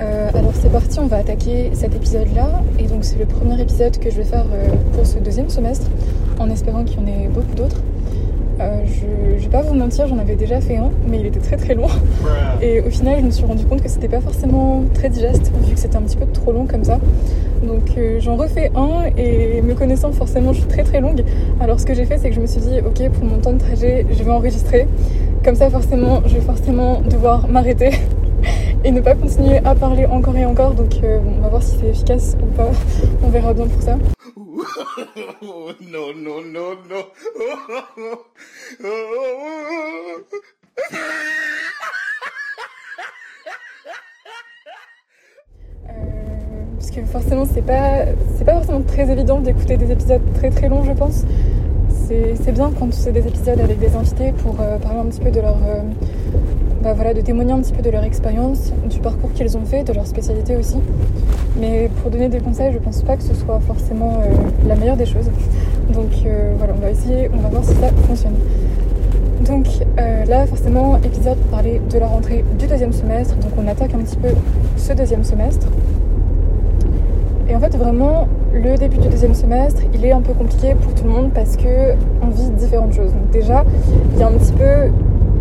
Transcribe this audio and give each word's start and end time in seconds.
Euh, 0.00 0.28
alors 0.34 0.52
c'est 0.54 0.70
parti, 0.70 1.00
on 1.00 1.06
va 1.06 1.16
attaquer 1.16 1.70
cet 1.72 1.94
épisode-là, 1.94 2.62
et 2.78 2.84
donc 2.84 3.04
c'est 3.04 3.18
le 3.18 3.24
premier 3.24 3.60
épisode 3.60 3.98
que 3.98 4.10
je 4.10 4.16
vais 4.16 4.24
faire 4.24 4.44
euh, 4.52 4.68
pour 4.92 5.06
ce 5.06 5.18
deuxième 5.18 5.48
semestre, 5.48 5.86
en 6.38 6.50
espérant 6.50 6.84
qu'il 6.84 7.00
y 7.00 7.04
en 7.04 7.06
ait 7.06 7.28
beaucoup 7.28 7.54
d'autres. 7.54 7.80
Euh, 8.58 8.80
je, 8.86 9.38
je 9.38 9.44
vais 9.44 9.50
pas 9.50 9.62
vous 9.62 9.74
mentir, 9.74 10.06
j'en 10.06 10.18
avais 10.18 10.34
déjà 10.34 10.60
fait 10.60 10.76
un, 10.76 10.90
mais 11.06 11.20
il 11.20 11.26
était 11.26 11.40
très 11.40 11.56
très 11.56 11.74
long. 11.74 11.88
Et 12.62 12.80
au 12.80 12.90
final, 12.90 13.20
je 13.20 13.26
me 13.26 13.30
suis 13.30 13.44
rendu 13.44 13.66
compte 13.66 13.82
que 13.82 13.88
c'était 13.88 14.08
pas 14.08 14.20
forcément 14.20 14.82
très 14.94 15.10
digeste, 15.10 15.52
vu 15.66 15.74
que 15.74 15.80
c'était 15.80 15.96
un 15.96 16.02
petit 16.02 16.16
peu 16.16 16.26
trop 16.26 16.52
long 16.52 16.66
comme 16.66 16.84
ça. 16.84 16.98
Donc 17.66 17.92
euh, 17.96 18.18
j'en 18.20 18.36
refais 18.36 18.70
un, 18.74 19.10
et 19.16 19.60
me 19.62 19.74
connaissant 19.74 20.12
forcément, 20.12 20.52
je 20.52 20.60
suis 20.60 20.68
très 20.68 20.84
très 20.84 21.00
longue. 21.00 21.22
Alors 21.60 21.80
ce 21.80 21.86
que 21.86 21.94
j'ai 21.94 22.04
fait, 22.04 22.18
c'est 22.18 22.30
que 22.30 22.34
je 22.34 22.40
me 22.40 22.46
suis 22.46 22.60
dit, 22.60 22.80
ok, 22.80 23.10
pour 23.10 23.24
mon 23.24 23.38
temps 23.38 23.52
de 23.52 23.58
trajet, 23.58 24.06
je 24.10 24.22
vais 24.22 24.30
enregistrer. 24.30 24.86
Comme 25.44 25.54
ça, 25.54 25.70
forcément, 25.70 26.22
je 26.26 26.34
vais 26.34 26.40
forcément 26.40 27.00
devoir 27.02 27.48
m'arrêter 27.48 27.90
et 28.86 28.92
ne 28.92 29.00
pas 29.00 29.16
continuer 29.16 29.58
à 29.64 29.74
parler 29.74 30.06
encore 30.06 30.36
et 30.36 30.46
encore. 30.46 30.72
Donc 30.72 31.02
euh, 31.02 31.18
on 31.26 31.40
va 31.40 31.48
voir 31.48 31.62
si 31.62 31.76
c'est 31.76 31.88
efficace 31.88 32.36
ou 32.40 32.46
pas. 32.56 32.70
On 33.22 33.28
verra 33.30 33.52
bien 33.52 33.66
pour 33.66 33.82
ça. 33.82 33.98
Euh, 38.84 39.04
parce 46.74 46.90
que 46.90 47.04
forcément 47.04 47.44
c'est 47.44 47.62
pas 47.62 48.04
c'est 48.36 48.44
pas 48.44 48.54
forcément 48.54 48.82
très 48.82 49.10
évident 49.10 49.40
d'écouter 49.40 49.76
des 49.76 49.90
épisodes 49.90 50.20
très 50.34 50.50
très 50.50 50.68
longs 50.68 50.84
je 50.84 50.92
pense. 50.92 51.24
C'est 52.08 52.52
bien 52.52 52.70
quand 52.78 52.92
c'est 52.92 53.10
des 53.10 53.26
épisodes 53.26 53.58
avec 53.58 53.80
des 53.80 53.96
invités 53.96 54.30
pour 54.30 54.54
euh, 54.60 54.78
parler 54.78 55.00
un 55.00 55.06
petit 55.06 55.18
peu 55.18 55.32
de 55.32 55.40
leur 55.40 55.56
euh, 55.56 55.80
bah 56.80 56.92
voilà 56.94 57.12
de 57.12 57.20
témoigner 57.20 57.50
un 57.50 57.60
petit 57.60 57.72
peu 57.72 57.82
de 57.82 57.90
leur 57.90 58.04
expérience, 58.04 58.72
du 58.88 59.00
parcours 59.00 59.32
qu'ils 59.32 59.56
ont 59.56 59.64
fait, 59.64 59.82
de 59.82 59.92
leur 59.92 60.06
spécialité 60.06 60.54
aussi. 60.54 60.76
Mais 61.58 61.90
pour 62.00 62.12
donner 62.12 62.28
des 62.28 62.38
conseils, 62.38 62.72
je 62.72 62.78
pense 62.78 63.02
pas 63.02 63.16
que 63.16 63.24
ce 63.24 63.34
soit 63.34 63.58
forcément 63.58 64.20
euh, 64.20 64.68
la 64.68 64.76
meilleure 64.76 64.96
des 64.96 65.06
choses. 65.06 65.28
Donc 65.92 66.12
voilà, 66.58 66.74
on 66.76 66.80
va 66.80 66.90
essayer, 66.90 67.28
on 67.34 67.38
va 67.38 67.48
voir 67.48 67.64
si 67.64 67.74
ça 67.74 67.88
fonctionne. 68.06 68.34
Donc 69.44 69.66
là, 70.28 70.46
forcément, 70.46 70.98
épisode 70.98 71.36
pour 71.38 71.50
parler 71.50 71.80
de 71.90 71.98
la 71.98 72.06
rentrée 72.06 72.44
du 72.56 72.66
deuxième 72.66 72.92
semestre. 72.92 73.34
Donc 73.36 73.50
on 73.56 73.66
attaque 73.66 73.94
un 73.94 73.98
petit 73.98 74.16
peu 74.16 74.28
ce 74.76 74.92
deuxième 74.92 75.24
semestre. 75.24 75.66
Et 77.48 77.54
en 77.54 77.60
fait, 77.60 77.76
vraiment, 77.76 78.26
le 78.62 78.76
début 78.76 78.96
du 78.98 79.08
deuxième 79.08 79.34
semestre, 79.34 79.82
il 79.94 80.04
est 80.04 80.12
un 80.12 80.20
peu 80.20 80.32
compliqué 80.32 80.74
pour 80.74 80.94
tout 80.94 81.04
le 81.04 81.10
monde 81.10 81.30
parce 81.34 81.56
que 81.56 81.92
on 82.22 82.28
vit 82.28 82.50
différentes 82.50 82.94
choses. 82.94 83.12
Donc 83.12 83.30
déjà, 83.30 83.64
il 84.14 84.20
y 84.20 84.22
a 84.22 84.28
un 84.28 84.32
petit 84.32 84.52
peu 84.52 84.90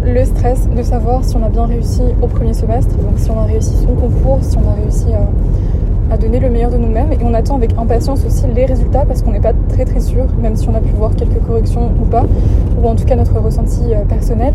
le 0.06 0.26
stress 0.26 0.68
de 0.70 0.84
savoir 0.84 1.24
si 1.24 1.36
on 1.36 1.44
a 1.44 1.50
bien 1.50 1.66
réussi 1.66 2.02
au 2.22 2.28
premier 2.28 2.54
semestre, 2.54 2.96
donc 2.98 3.18
si 3.18 3.30
on 3.32 3.40
a 3.40 3.46
réussi 3.46 3.74
son 3.76 3.96
concours, 3.96 4.40
si 4.42 4.58
on 4.58 4.70
a 4.70 4.74
réussi 4.74 5.08
à, 5.14 6.14
à 6.14 6.18
donner 6.18 6.40
le 6.40 6.50
meilleur 6.50 6.72
de 6.72 6.78
nous-mêmes. 6.78 7.12
Et 7.14 7.18
on 7.24 7.34
attend 7.34 7.56
avec 7.56 7.72
impatience 7.78 8.24
aussi 8.26 8.46
les 8.54 8.66
résultats 8.66 9.06
parce 9.06 9.22
qu'on 9.22 9.32
n'est 9.32 9.40
pas 9.40 9.54
très 9.70 9.86
très 9.86 10.02
sûr, 10.02 10.26
même 10.42 10.56
si 10.56 10.68
on 10.70 10.76
a 10.76 10.82
pu 10.82 10.92
voir 10.98 11.16
quelques 11.16 11.42
corrections 11.48 11.92
ou 12.02 12.06
pas, 12.06 12.26
ou 12.82 12.88
en 12.88 12.96
tout 12.96 13.06
cas 13.06 13.16
notre 13.16 13.40
ressenti 13.40 13.82
euh, 13.94 14.04
personnel. 14.06 14.54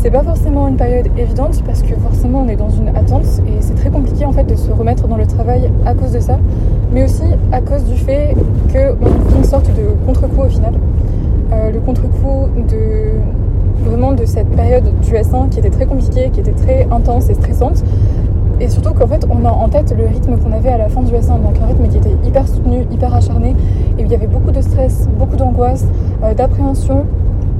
C'est 0.00 0.10
pas 0.10 0.22
forcément 0.22 0.66
une 0.66 0.76
période 0.76 1.08
évidente 1.18 1.62
parce 1.66 1.82
que 1.82 1.94
forcément 1.94 2.44
on 2.46 2.48
est 2.48 2.56
dans 2.56 2.70
une 2.70 2.88
attente 2.88 3.26
et 3.46 3.60
c'est 3.60 3.74
très 3.74 3.90
compliqué 3.90 4.24
en 4.24 4.32
fait 4.32 4.44
de 4.44 4.54
se 4.56 4.70
remettre 4.70 5.06
dans 5.06 5.18
le 5.18 5.26
travail 5.26 5.70
à 5.84 5.92
cause 5.92 6.12
de 6.12 6.20
ça, 6.20 6.38
mais 6.90 7.04
aussi 7.04 7.24
à 7.52 7.60
cause 7.60 7.84
du 7.84 7.96
fait 7.96 8.34
qu'on 8.72 8.94
vit 8.94 9.36
une 9.36 9.44
sorte 9.44 9.66
de 9.66 10.06
contre-coup 10.06 10.40
au 10.40 10.48
final. 10.48 10.72
Euh, 11.52 11.70
le 11.70 11.80
contre-coup 11.80 12.48
de 12.66 13.10
vraiment 13.84 14.12
de 14.12 14.24
cette 14.24 14.48
période 14.48 14.90
du 15.02 15.12
S1 15.12 15.50
qui 15.50 15.58
était 15.58 15.68
très 15.68 15.84
compliquée, 15.84 16.30
qui 16.32 16.40
était 16.40 16.52
très 16.52 16.88
intense 16.90 17.28
et 17.28 17.34
stressante. 17.34 17.84
Et 18.58 18.68
surtout 18.68 18.94
qu'en 18.94 19.06
fait, 19.06 19.26
on 19.30 19.44
a 19.44 19.50
en 19.50 19.68
tête 19.68 19.94
le 19.96 20.06
rythme 20.06 20.36
qu'on 20.38 20.52
avait 20.52 20.68
à 20.70 20.78
la 20.78 20.88
fin 20.88 21.02
du 21.02 21.12
S1, 21.12 21.42
donc 21.42 21.56
un 21.62 21.66
rythme 21.66 21.88
qui 21.88 21.96
était 21.98 22.16
hyper 22.26 22.46
soutenu, 22.48 22.86
hyper 22.90 23.14
acharné, 23.14 23.54
et 23.98 24.02
où 24.02 24.06
il 24.06 24.10
y 24.10 24.14
avait 24.14 24.26
beaucoup 24.26 24.50
de 24.50 24.60
stress, 24.60 25.08
beaucoup 25.18 25.36
d'angoisse, 25.36 25.86
euh, 26.22 26.34
d'appréhension. 26.34 27.04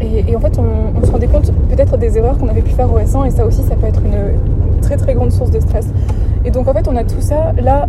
Et, 0.00 0.34
en 0.34 0.40
fait, 0.40 0.58
on, 0.58 1.04
se 1.04 1.10
rendait 1.10 1.26
compte 1.26 1.52
peut-être 1.68 1.96
des 1.98 2.16
erreurs 2.16 2.38
qu'on 2.38 2.48
avait 2.48 2.62
pu 2.62 2.72
faire 2.72 2.92
au 2.92 2.98
S1, 2.98 3.26
et 3.26 3.30
ça 3.30 3.44
aussi, 3.44 3.62
ça 3.62 3.76
peut 3.76 3.86
être 3.86 4.00
une 4.02 4.80
très 4.80 4.96
très 4.96 5.14
grande 5.14 5.30
source 5.30 5.50
de 5.50 5.60
stress. 5.60 5.88
Et 6.44 6.50
donc 6.50 6.68
en 6.68 6.72
fait, 6.72 6.88
on 6.88 6.96
a 6.96 7.04
tout 7.04 7.20
ça 7.20 7.52
là, 7.62 7.86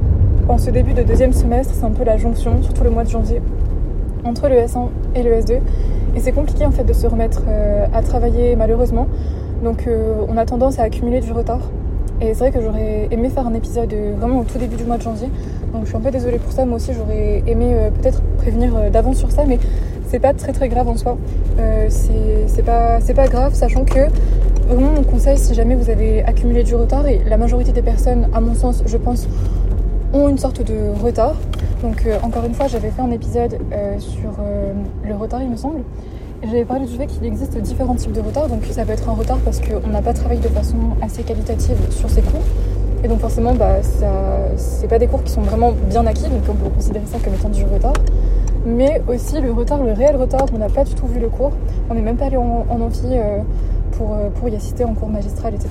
en 0.50 0.58
ce 0.58 0.70
début 0.70 0.94
de 0.94 1.04
deuxième 1.04 1.32
semestre, 1.32 1.74
c'est 1.74 1.86
un 1.86 1.92
peu 1.92 2.04
la 2.04 2.18
jonction, 2.18 2.62
surtout 2.62 2.84
le 2.84 2.90
mois 2.90 3.04
de 3.04 3.10
janvier, 3.10 3.42
entre 4.26 4.50
le 4.50 4.56
S1 4.56 4.90
et 5.16 5.24
le 5.24 5.32
S2. 5.32 5.54
Et 6.16 6.20
c'est 6.20 6.34
compliqué 6.34 6.66
en 6.66 6.72
fait 6.72 6.84
de 6.84 6.94
se 6.94 7.08
remettre 7.08 7.44
euh, 7.48 7.86
à 7.94 8.02
travailler 8.02 8.56
malheureusement. 8.56 9.08
Donc 9.64 9.88
euh, 9.88 10.26
on 10.28 10.38
a 10.38 10.46
tendance 10.46 10.80
à 10.80 10.84
accumuler 10.84 11.22
du 11.22 11.32
retard. 11.32 11.62
Et 12.20 12.34
c'est 12.34 12.40
vrai 12.40 12.52
que 12.52 12.62
j'aurais 12.62 13.08
aimé 13.10 13.30
faire 13.30 13.48
un 13.48 13.54
épisode 13.54 13.92
euh, 13.94 14.14
vraiment 14.18 14.40
au 14.40 14.44
tout 14.44 14.58
début 14.58 14.76
du 14.76 14.84
mois 14.84 14.98
de 14.98 15.04
janvier. 15.04 15.30
Donc 15.74 15.84
je 15.84 15.88
suis 15.88 15.98
un 15.98 16.02
peu 16.02 16.12
désolée 16.12 16.38
pour 16.40 16.52
ça. 16.52 16.66
Moi 16.66 16.76
aussi 16.76 16.92
j'aurais 16.94 17.44
aimé 17.48 17.74
peut-être 18.02 18.22
prévenir 18.38 18.92
d'avance 18.92 19.18
sur 19.18 19.32
ça, 19.32 19.44
mais 19.48 19.58
c'est 20.12 20.20
pas 20.20 20.34
très 20.34 20.52
très 20.52 20.68
grave 20.68 20.90
en 20.90 20.98
soi. 20.98 21.18
Euh, 21.58 21.88
c'est 21.90 22.64
pas, 23.16 23.28
grave, 23.28 23.54
sachant 23.54 23.86
que 23.86 24.10
vraiment 24.68 24.92
mon 24.92 25.04
conseil 25.04 25.38
si 25.38 25.54
jamais 25.54 25.74
vous 25.74 25.90
avez 25.90 26.22
accumulé 26.24 26.64
du 26.64 26.76
retard, 26.76 27.08
et 27.08 27.22
la 27.26 27.38
majorité 27.38 27.72
des 27.72 27.82
personnes, 27.82 28.28
à 28.34 28.42
mon 28.42 28.54
sens, 28.54 28.84
je 28.86 28.98
pense, 28.98 29.28
ont 30.14 30.28
une 30.28 30.38
sorte 30.38 30.62
de 30.64 30.90
retard. 31.02 31.36
Donc 31.82 32.06
euh, 32.06 32.18
encore 32.24 32.44
une 32.44 32.54
fois, 32.54 32.68
j'avais 32.68 32.92
fait 32.92 33.02
un 33.02 33.12
épisode 33.12 33.58
euh, 33.72 33.98
sur 34.00 34.34
le 35.08 35.16
retard, 35.16 35.42
il 35.42 35.50
me 35.50 35.56
semble. 35.56 35.80
J'avais 36.44 36.66
parlé 36.66 36.86
du 36.86 36.98
fait 36.98 37.06
qu'il 37.06 37.24
existe 37.24 37.58
différents 37.60 37.96
types 37.96 38.12
de 38.12 38.20
retard. 38.20 38.50
Donc 38.50 38.66
ça 38.66 38.84
peut 38.84 38.92
être 38.92 39.08
un 39.08 39.14
retard 39.14 39.38
parce 39.46 39.62
qu'on 39.62 39.88
n'a 39.88 40.02
pas 40.02 40.14
travaillé 40.14 40.42
de 40.42 40.48
façon 40.50 40.76
assez 41.02 41.24
qualitative 41.24 41.78
sur 41.90 42.10
ses 42.10 42.22
cours. 42.22 42.42
Et 43.04 43.08
donc 43.08 43.20
forcément, 43.20 43.54
bah, 43.54 43.78
c'est 44.58 44.88
pas 44.88 45.00
des 45.00 45.08
cours 45.08 45.24
qui 45.24 45.32
sont 45.32 45.42
vraiment 45.42 45.72
bien 45.90 46.06
acquis, 46.06 46.24
donc 46.24 46.42
on 46.50 46.54
peut 46.54 46.70
considérer 46.70 47.06
ça 47.06 47.18
comme 47.24 47.34
étant 47.34 47.50
du 47.50 47.64
retard. 47.64 47.94
Mais 48.66 49.02
aussi 49.08 49.42
le 49.42 49.52
retard, 49.52 49.84
le 49.84 49.92
réel 49.94 50.16
retard, 50.16 50.46
on 50.54 50.58
n'a 50.58 50.70
pas 50.70 50.84
du 50.84 50.94
tout 50.94 51.08
vu 51.08 51.20
le 51.20 51.30
cours. 51.30 51.52
On 51.90 51.96
n'est 51.96 52.02
même 52.02 52.18
pas 52.18 52.26
allé 52.26 52.38
en, 52.38 52.66
en 52.70 52.82
amphi 52.82 53.06
euh, 53.06 53.40
pour, 53.94 54.14
euh, 54.14 54.30
pour 54.30 54.50
y 54.50 54.56
assister 54.56 54.84
en 54.86 54.94
cours 54.94 55.10
magistral, 55.10 55.54
etc. 55.56 55.70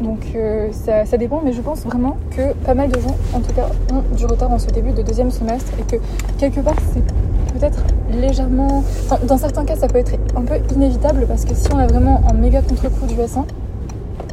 Donc 0.00 0.20
euh, 0.34 0.68
ça, 0.72 1.06
ça, 1.06 1.16
dépend, 1.16 1.40
mais 1.44 1.52
je 1.52 1.60
pense 1.60 1.84
vraiment 1.84 2.16
que 2.30 2.52
pas 2.64 2.74
mal 2.74 2.90
de 2.90 3.00
gens, 3.00 3.16
en 3.34 3.40
tout 3.40 3.52
cas, 3.54 3.68
ont 3.92 4.02
du 4.16 4.26
retard 4.26 4.50
en 4.50 4.58
ce 4.58 4.66
début 4.66 4.92
de 4.92 5.02
deuxième 5.02 5.30
semestre 5.30 5.72
et 5.78 5.82
que 5.84 6.02
quelque 6.38 6.60
part 6.60 6.74
c'est 6.92 7.04
peut-être 7.58 7.82
légèrement. 8.10 8.82
Dans 9.26 9.38
certains 9.38 9.64
cas, 9.64 9.76
ça 9.76 9.86
peut 9.86 9.98
être 9.98 10.12
un 10.36 10.42
peu 10.42 10.54
inévitable 10.74 11.26
parce 11.26 11.44
que 11.44 11.54
si 11.54 11.68
on 11.72 11.78
a 11.78 11.86
vraiment 11.86 12.20
un 12.28 12.34
méga 12.34 12.62
contre-coup 12.62 13.06
du 13.06 13.14
S1, 13.14 13.44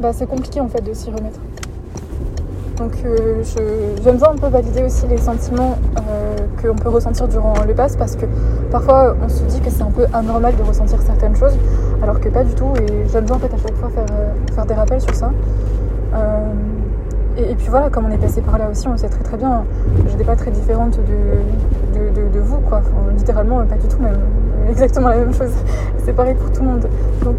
bah, 0.02 0.12
c'est 0.12 0.26
compliqué 0.26 0.60
en 0.60 0.68
fait 0.68 0.80
de 0.80 0.92
s'y 0.92 1.10
remettre. 1.10 1.40
Donc 2.80 2.92
euh, 3.04 3.42
j'aime 4.02 4.16
bien 4.16 4.30
un 4.30 4.36
peu 4.36 4.46
valider 4.46 4.82
aussi 4.82 5.06
les 5.06 5.18
sentiments 5.18 5.76
euh, 5.98 6.36
qu'on 6.62 6.74
peut 6.74 6.88
ressentir 6.88 7.28
durant 7.28 7.52
le 7.68 7.74
pass 7.74 7.94
parce 7.94 8.16
que 8.16 8.24
parfois 8.70 9.14
on 9.22 9.28
se 9.28 9.42
dit 9.44 9.60
que 9.60 9.68
c'est 9.68 9.82
un 9.82 9.90
peu 9.90 10.06
anormal 10.14 10.56
de 10.56 10.62
ressentir 10.62 10.98
certaines 11.02 11.36
choses 11.36 11.58
alors 12.02 12.18
que 12.18 12.30
pas 12.30 12.42
du 12.42 12.54
tout 12.54 12.72
et 12.80 13.06
j'aime 13.12 13.26
bien 13.26 13.36
en 13.36 13.38
fait 13.38 13.52
à 13.52 13.58
chaque 13.58 13.76
fois 13.76 13.90
faire, 13.90 14.06
euh, 14.12 14.64
des 14.64 14.74
rappels 14.74 15.00
sur 15.02 15.14
ça. 15.14 15.30
Et, 17.36 17.54
puis 17.54 17.68
voilà, 17.68 17.88
comme 17.88 18.04
on 18.04 18.10
est 18.10 18.18
passé 18.18 18.42
par 18.42 18.58
là 18.58 18.68
aussi, 18.70 18.86
on 18.88 18.92
le 18.92 18.98
sait 18.98 19.08
très 19.08 19.22
très 19.22 19.36
bien, 19.36 19.64
j'étais 20.08 20.24
pas 20.24 20.36
très 20.36 20.50
différente 20.50 20.98
de, 20.98 22.40
vous 22.40 22.58
quoi, 22.58 22.82
littéralement 23.16 23.64
pas 23.64 23.76
du 23.76 23.86
tout 23.88 23.98
même, 24.02 24.18
exactement 24.70 25.08
la 25.08 25.18
même 25.18 25.32
chose, 25.32 25.52
c'est 26.04 26.12
pareil 26.12 26.34
pour 26.34 26.50
tout 26.50 26.62
le 26.62 26.68
monde. 26.68 26.88
Donc 27.24 27.36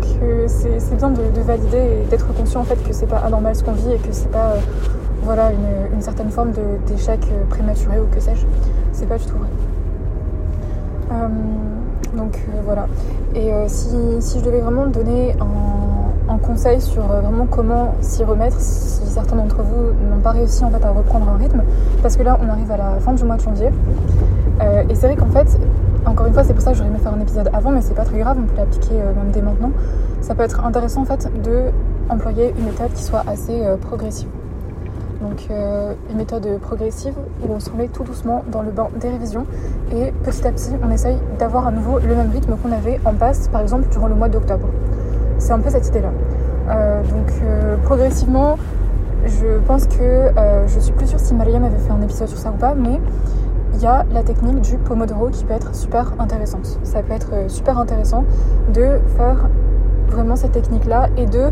c'est, 0.48 0.96
bien 0.96 1.10
de, 1.10 1.42
valider 1.42 1.78
et 1.78 2.10
d'être 2.10 2.34
conscient 2.34 2.62
en 2.62 2.64
fait 2.64 2.82
que 2.88 2.94
c'est 2.94 3.06
pas 3.06 3.18
anormal 3.18 3.56
ce 3.56 3.64
qu'on 3.64 3.74
vit 3.74 3.94
et 3.94 3.98
que 3.98 4.12
c'est 4.12 4.32
pas 4.32 4.56
voilà, 5.24 5.52
une, 5.94 6.02
certaine 6.02 6.32
forme 6.32 6.52
d'échec 6.88 7.20
prématuré 7.50 8.00
ou 8.00 8.06
que 8.14 8.20
sais-je. 8.20 8.46
C'est 8.92 9.06
pas 9.08 9.18
du 9.18 9.26
tout 9.26 9.36
vrai. 9.38 11.20
donc 12.18 12.40
voilà. 12.66 12.88
Et 13.36 13.52
si, 13.68 14.40
je 14.40 14.44
devais 14.44 14.62
vraiment 14.62 14.88
donner 14.88 15.36
un, 15.40 16.38
conseil 16.40 16.82
sur 16.82 17.04
vraiment 17.04 17.46
comment 17.46 17.94
s'y 18.02 18.24
remettre, 18.24 18.60
si 18.60 19.06
certains 19.06 19.36
d'entre 19.36 19.62
vous 19.62 19.94
n'ont 20.10 20.22
pas 20.24 20.32
réussi 20.32 20.64
en 20.64 20.72
fait 20.72 20.84
à 20.84 20.90
reprendre 20.90 21.30
un 21.30 21.38
rythme, 21.38 21.62
parce 22.02 22.18
que 22.18 22.24
là 22.24 22.40
on 22.44 22.50
arrive 22.50 22.72
à 22.72 22.78
la 22.78 23.00
fin 23.00 23.14
du 23.14 23.24
mois 23.24 23.36
de 23.36 23.42
janvier, 23.42 23.70
et 24.90 24.96
c'est 24.96 25.06
vrai 25.06 25.16
qu'en 25.16 25.28
fait 25.28 25.60
encore 26.06 26.26
une 26.26 26.34
fois, 26.34 26.44
c'est 26.44 26.54
pour 26.54 26.64
ça 26.64 26.72
que 26.72 26.78
j'aurais 26.78 26.90
aimé 26.90 27.00
faire 27.00 27.14
un 27.14 27.20
épisode 27.20 27.50
avant, 27.54 27.72
mais 27.72 27.82
c'est 27.82 27.94
pas 27.94 28.06
très 28.06 28.18
grave, 28.18 28.38
on 28.40 28.48
peut 28.48 28.58
l'appliquer 28.58 28.96
euh, 28.96 29.14
même 29.14 29.32
dès 29.32 29.42
maintenant. 29.42 29.72
Ça 30.22 30.36
peut 30.36 30.44
être 30.44 30.64
intéressant 30.66 31.02
en 31.02 31.06
fait 31.06 31.30
de 31.44 31.66
employer 32.10 32.54
une 32.58 32.66
méthode 32.66 32.92
qui 32.94 33.04
soit 33.04 33.24
assez 33.28 33.64
euh, 33.64 33.78
progressive. 33.78 34.28
Donc 35.22 35.48
euh, 35.50 35.94
une 36.10 36.18
méthode 36.18 36.60
progressive 36.60 37.14
où 37.44 37.54
on 37.54 37.60
se 37.60 37.70
remet 37.70 37.88
tout 37.88 38.04
doucement 38.04 38.44
dans 38.52 38.62
le 38.62 38.72
bain 38.72 38.88
des 39.00 39.10
révisions 39.10 39.46
et 39.94 40.12
petit 40.24 40.48
à 40.48 40.52
petit 40.52 40.72
on 40.84 40.90
essaye 40.90 41.18
d'avoir 41.38 41.68
à 41.68 41.72
nouveau 41.72 42.00
le 42.00 42.16
même 42.16 42.32
rythme 42.32 42.56
qu'on 42.58 42.72
avait 42.72 43.00
en 43.06 43.14
passe 43.14 43.48
par 43.48 43.62
exemple 43.62 43.88
durant 43.92 44.08
le 44.08 44.16
mois 44.16 44.30
d'octobre. 44.30 44.68
C'est 45.38 45.54
un 45.54 45.60
peu 45.60 45.70
cette 45.70 45.88
idée 45.88 46.02
là. 46.02 47.02
donc 47.04 47.32
progressivement, 47.84 48.58
je 49.26 49.60
pense 49.68 49.88
que 49.88 50.32
je 50.68 50.80
suis 50.80 50.94
plus 50.94 51.08
sûre 51.08 51.20
si 51.20 51.34
Mariam 51.34 51.64
avait 51.64 51.78
fait 51.78 51.92
un 51.92 52.02
épisode 52.02 52.28
sur 52.28 52.38
ça 52.38 52.50
ou 52.50 52.58
pas, 52.58 52.74
mais 52.76 53.00
il 53.74 53.82
y 53.82 53.88
a 53.88 54.06
la 54.14 54.24
technique 54.24 54.62
du 54.62 54.78
Pomodoro 54.78 55.30
qui 55.30 55.44
peut 55.44 55.54
être 55.54 55.74
super 55.74 56.14
intéressante. 56.20 56.80
Ça 56.84 57.02
peut 57.02 57.14
être 57.14 57.34
euh, 57.34 57.50
super 57.50 57.80
intéressant 57.80 58.26
de 58.74 59.00
faire 59.18 59.48
vraiment 60.08 60.36
cette 60.36 60.52
technique-là 60.52 61.10
et 61.18 61.26
de 61.26 61.50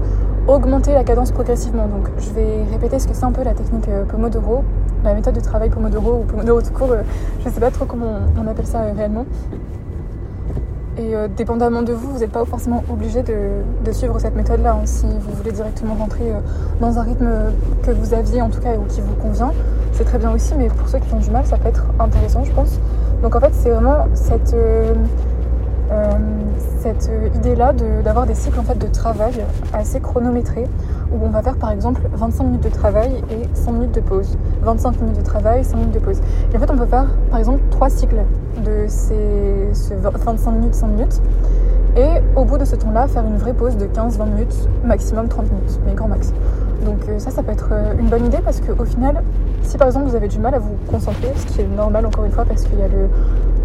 augmenter 0.54 0.94
la 0.94 1.04
cadence 1.04 1.32
progressivement. 1.32 1.88
Donc 1.88 2.10
je 2.18 2.30
vais 2.32 2.64
répéter 2.72 3.00
ce 3.00 3.08
que 3.08 3.14
c'est 3.14 3.26
un 3.26 3.32
peu 3.32 3.44
la 3.44 3.54
technique 3.54 3.88
euh, 3.88 4.06
Pomodoro, 4.06 4.64
la 5.04 5.14
méthode 5.14 5.36
de 5.36 5.42
travail 5.42 5.70
Pomodoro 5.70 6.22
ou 6.22 6.24
Pomodoro 6.24 6.62
tout 6.62 6.74
court, 6.74 6.92
euh, 6.92 7.02
je 7.42 7.50
ne 7.50 7.54
sais 7.54 7.60
pas 7.60 7.72
trop 7.72 7.86
comment 7.86 8.20
on 8.38 8.48
appelle 8.48 8.68
ça 8.68 8.82
réellement. 8.96 9.26
Et 11.00 11.16
euh, 11.16 11.30
dépendamment 11.30 11.82
de 11.82 11.94
vous, 11.94 12.12
vous 12.12 12.20
n'êtes 12.20 12.32
pas 12.32 12.44
forcément 12.44 12.84
obligé 12.92 13.24
de, 13.24 13.92
suivre 13.94 14.20
cette 14.20 14.36
méthode-là. 14.36 14.74
Hein. 14.74 14.86
Si 14.86 15.06
vous 15.06 15.32
voulez 15.34 15.54
directement 15.54 15.96
rentrer 15.96 16.30
euh, 16.30 16.40
dans 16.82 17.00
un 17.00 17.04
rythme 17.04 17.30
que 17.84 17.92
vous 17.92 18.14
aviez 18.14 18.42
en 18.42 18.50
tout 18.50 18.60
cas 18.60 18.76
ou 18.76 18.84
qui 18.84 19.00
vous 19.00 19.16
convient, 19.16 19.54
c'est 19.94 20.04
très 20.04 20.18
bien 20.18 20.34
aussi. 20.34 20.54
Mais 20.58 20.68
pour 20.68 20.90
ceux 20.90 21.00
qui 21.00 21.14
ont 21.14 21.20
du 21.20 21.32
mal, 21.32 21.46
ça 21.46 21.56
peut 21.56 21.70
être 21.70 21.86
intéressant, 22.00 22.44
je 22.44 22.52
pense. 22.52 22.80
Donc 23.24 23.34
en 23.34 23.40
fait, 23.40 23.54
c'est 23.54 23.70
vraiment 23.70 24.08
cette, 24.14 24.54
euh, 24.54 24.94
cette 26.82 27.10
idée-là 27.36 27.74
d'avoir 28.04 28.26
des 28.26 28.36
cycles 28.36 28.60
en 28.60 28.64
fait, 28.64 28.78
de 28.78 28.88
travail 28.88 29.34
assez 29.74 30.00
chronométrés 30.00 30.66
où 31.12 31.18
on 31.26 31.30
va 31.30 31.42
faire 31.42 31.58
par 31.58 31.72
exemple 31.72 32.02
25 32.14 32.44
minutes 32.44 32.64
de 32.64 32.70
travail 32.70 33.24
et 33.32 33.48
100 33.54 33.72
minutes 33.74 33.96
de 33.96 34.02
pause. 34.02 34.38
25 34.62 35.02
minutes 35.02 35.18
de 35.18 35.24
travail, 35.24 35.64
100 35.64 35.78
minutes 35.78 35.94
de 35.94 36.00
pause. 36.00 36.22
Et 36.54 36.58
en 36.58 36.60
fait, 36.60 36.72
on 36.72 36.78
peut 36.78 36.86
faire 36.86 37.08
par 37.30 37.40
exemple 37.40 37.62
trois 37.72 37.90
cycles 37.90 38.22
de 38.64 38.86
ces, 38.88 39.96
25 39.96 40.52
minutes, 40.52 40.76
100 40.76 40.88
minutes. 40.88 41.22
Et 41.98 42.22
au 42.36 42.46
bout 42.46 42.58
de 42.58 42.66
ce 42.66 42.76
temps-là, 42.76 43.08
faire 43.08 43.26
une 43.26 43.38
vraie 43.38 43.54
pause 43.54 43.76
de 43.78 43.86
15-20 43.86 44.26
minutes, 44.26 44.70
maximum 44.84 45.28
30 45.28 45.52
minutes, 45.52 45.80
mais 45.86 45.94
grand 45.94 46.08
max. 46.08 46.34
Donc 46.86 47.08
euh, 47.08 47.20
ça, 47.20 47.32
ça 47.32 47.44
peut 47.44 47.52
être 47.52 47.70
euh, 47.72 47.94
une 48.00 48.08
bonne 48.08 48.26
idée 48.26 48.40
parce 48.44 48.62
qu'au 48.62 48.86
final, 48.86 49.22
si 49.64 49.78
par 49.78 49.88
exemple 49.88 50.08
vous 50.08 50.16
avez 50.16 50.28
du 50.28 50.40
mal 50.40 50.56
à 50.56 50.60
vous 50.60 50.76
concentrer, 50.90 51.32
ce 51.36 51.46
qui 51.46 51.62
est 51.62 51.68
normal 51.68 52.06
encore 52.06 52.26
une 52.26 52.32
fois 52.32 52.46
parce 52.46 52.64
qu'il 52.64 52.80
y 52.80 52.82
a 52.82 52.88
le 52.88 53.10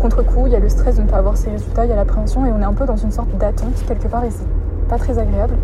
contre-coup, 0.00 0.46
il 0.46 0.52
y 0.52 0.56
a 0.56 0.60
le 0.60 0.68
stress 0.68 0.96
de 0.96 1.02
ne 1.02 1.08
pas 1.08 1.18
avoir 1.18 1.36
ses 1.36 1.50
résultats, 1.50 1.84
il 1.84 1.90
y 1.90 1.92
a 1.92 1.96
l'appréhension 1.96 2.44
et 2.46 2.52
on 2.52 2.60
est 2.60 2.64
un 2.64 2.72
peu 2.72 2.86
dans 2.86 2.96
une 2.96 3.12
sorte 3.12 3.30
d'attente 3.38 3.74
quelque 3.86 4.08
part 4.08 4.24
et 4.24 4.30
c'est 4.30 4.46
pas 4.88 4.98
très 4.98 5.18
agréable. 5.18 5.54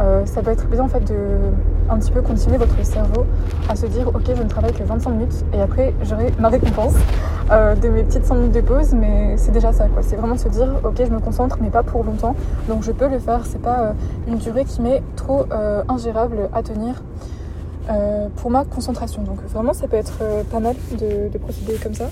Euh, 0.00 0.24
ça 0.26 0.42
peut 0.42 0.50
être 0.50 0.66
bien 0.68 0.82
en 0.82 0.88
fait 0.88 1.00
de 1.00 1.14
un 1.90 1.98
petit 1.98 2.10
peu 2.10 2.22
continuer 2.22 2.56
votre 2.56 2.82
cerveau 2.84 3.26
à 3.68 3.76
se 3.76 3.86
dire 3.86 4.08
ok 4.08 4.22
je 4.36 4.42
ne 4.42 4.48
travaille 4.48 4.72
que 4.72 4.82
25 4.82 5.10
minutes 5.10 5.44
et 5.52 5.60
après 5.60 5.94
j'aurai 6.02 6.32
ma 6.38 6.48
récompense 6.48 6.94
euh, 7.50 7.74
de 7.74 7.88
mes 7.88 8.02
petites 8.02 8.24
5 8.24 8.34
minutes 8.36 8.54
de 8.54 8.60
pause. 8.60 8.94
Mais 8.94 9.36
c'est 9.36 9.52
déjà 9.52 9.72
ça 9.72 9.88
quoi. 9.88 10.02
C'est 10.02 10.16
vraiment 10.16 10.34
de 10.34 10.40
se 10.40 10.48
dire 10.48 10.80
ok 10.84 11.02
je 11.04 11.10
me 11.12 11.20
concentre 11.20 11.58
mais 11.60 11.70
pas 11.70 11.82
pour 11.82 12.04
longtemps. 12.04 12.34
Donc 12.68 12.82
je 12.82 12.92
peux 12.92 13.08
le 13.08 13.18
faire. 13.18 13.44
C'est 13.44 13.62
pas 13.62 13.80
euh, 13.80 13.92
une 14.28 14.36
durée 14.36 14.64
qui 14.64 14.80
m'est 14.80 15.02
trop 15.16 15.46
ingérable 15.88 16.48
à 16.52 16.62
tenir 16.62 17.02
pour 18.36 18.50
ma 18.50 18.64
concentration. 18.64 19.22
Donc 19.22 19.42
vraiment 19.48 19.72
ça 19.72 19.88
peut 19.88 19.96
être 19.96 20.20
pas 20.50 20.60
mal 20.60 20.74
de 20.98 21.36
procéder 21.38 21.74
comme 21.82 21.94
ça 21.94 22.06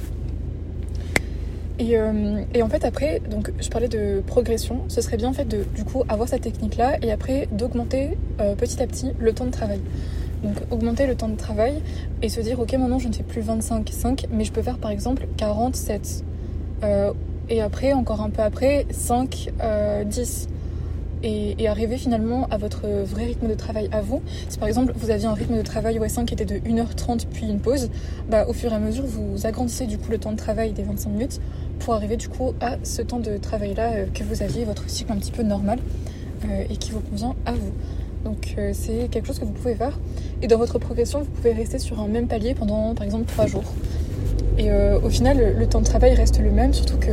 euh, 1.80 2.42
et, 2.54 2.62
en 2.62 2.68
fait 2.68 2.84
après, 2.84 3.20
donc 3.30 3.52
je 3.58 3.68
parlais 3.68 3.88
de 3.88 4.22
progression, 4.26 4.82
ce 4.88 5.00
serait 5.00 5.16
bien 5.16 5.28
en 5.28 5.32
fait 5.32 5.46
de 5.46 5.64
du 5.74 5.84
coup 5.84 6.04
avoir 6.08 6.28
cette 6.28 6.42
technique 6.42 6.76
là 6.76 6.98
et 7.02 7.10
après 7.10 7.48
d'augmenter 7.52 8.18
euh, 8.40 8.54
petit 8.54 8.82
à 8.82 8.86
petit 8.86 9.12
le 9.18 9.32
temps 9.32 9.46
de 9.46 9.50
travail. 9.50 9.80
Donc 10.42 10.56
augmenter 10.70 11.06
le 11.06 11.14
temps 11.14 11.28
de 11.28 11.36
travail 11.36 11.82
et 12.22 12.28
se 12.28 12.40
dire 12.40 12.60
ok 12.60 12.72
maintenant 12.74 12.98
je 12.98 13.08
ne 13.08 13.12
fais 13.12 13.22
plus 13.22 13.42
25, 13.42 13.88
5 13.90 14.26
mais 14.30 14.44
je 14.44 14.52
peux 14.52 14.62
faire 14.62 14.78
par 14.78 14.90
exemple 14.90 15.26
47 15.36 16.24
euh, 16.82 17.12
et 17.48 17.60
après 17.60 17.92
encore 17.92 18.20
un 18.22 18.30
peu 18.30 18.42
après 18.42 18.86
5, 18.90 19.50
10 21.22 21.56
et, 21.58 21.68
arriver 21.68 21.98
finalement 21.98 22.46
à 22.50 22.56
votre 22.56 22.86
vrai 23.04 23.26
rythme 23.26 23.48
de 23.48 23.54
travail 23.54 23.88
à 23.92 24.00
vous. 24.00 24.22
Si 24.48 24.58
par 24.58 24.68
exemple 24.68 24.92
vous 24.96 25.10
aviez 25.10 25.26
un 25.26 25.34
rythme 25.34 25.56
de 25.56 25.62
travail 25.62 25.98
OS1 25.98 26.24
qui 26.24 26.34
était 26.34 26.44
de 26.44 26.56
1h30 26.56 27.26
puis 27.32 27.46
une 27.46 27.60
pause, 27.60 27.90
bah, 28.28 28.46
au 28.48 28.52
fur 28.52 28.72
et 28.72 28.74
à 28.74 28.78
mesure 28.78 29.04
vous 29.06 29.46
agrandissez 29.46 29.86
du 29.86 29.98
coup 29.98 30.10
le 30.10 30.18
temps 30.18 30.32
de 30.32 30.36
travail 30.36 30.72
des 30.72 30.82
25 30.82 31.10
minutes 31.10 31.40
pour 31.80 31.94
arriver 31.94 32.16
du 32.16 32.28
coup 32.28 32.52
à 32.60 32.76
ce 32.82 33.02
temps 33.02 33.18
de 33.18 33.36
travail 33.36 33.74
là 33.74 33.92
euh, 33.92 34.06
que 34.12 34.22
vous 34.22 34.42
aviez, 34.42 34.64
votre 34.64 34.88
cycle 34.88 35.12
un 35.12 35.16
petit 35.16 35.32
peu 35.32 35.42
normal 35.42 35.78
euh, 36.44 36.64
et 36.70 36.76
qui 36.76 36.92
vous 36.92 37.00
convient 37.00 37.34
à 37.46 37.52
vous. 37.52 37.72
Donc 38.24 38.54
euh, 38.58 38.70
c'est 38.74 39.08
quelque 39.10 39.26
chose 39.26 39.38
que 39.38 39.44
vous 39.44 39.52
pouvez 39.52 39.74
faire. 39.74 39.98
Et 40.42 40.46
dans 40.46 40.58
votre 40.58 40.78
progression, 40.78 41.20
vous 41.20 41.30
pouvez 41.30 41.52
rester 41.52 41.78
sur 41.78 42.00
un 42.00 42.08
même 42.08 42.28
palier 42.28 42.54
pendant 42.54 42.94
par 42.94 43.04
exemple 43.04 43.24
3 43.26 43.46
jours. 43.46 43.72
Et 44.58 44.70
au 44.70 45.08
final, 45.08 45.56
le 45.58 45.66
temps 45.66 45.80
de 45.80 45.86
travail 45.86 46.12
reste 46.12 46.38
le 46.38 46.50
même, 46.50 46.74
surtout 46.74 46.98
que 46.98 47.12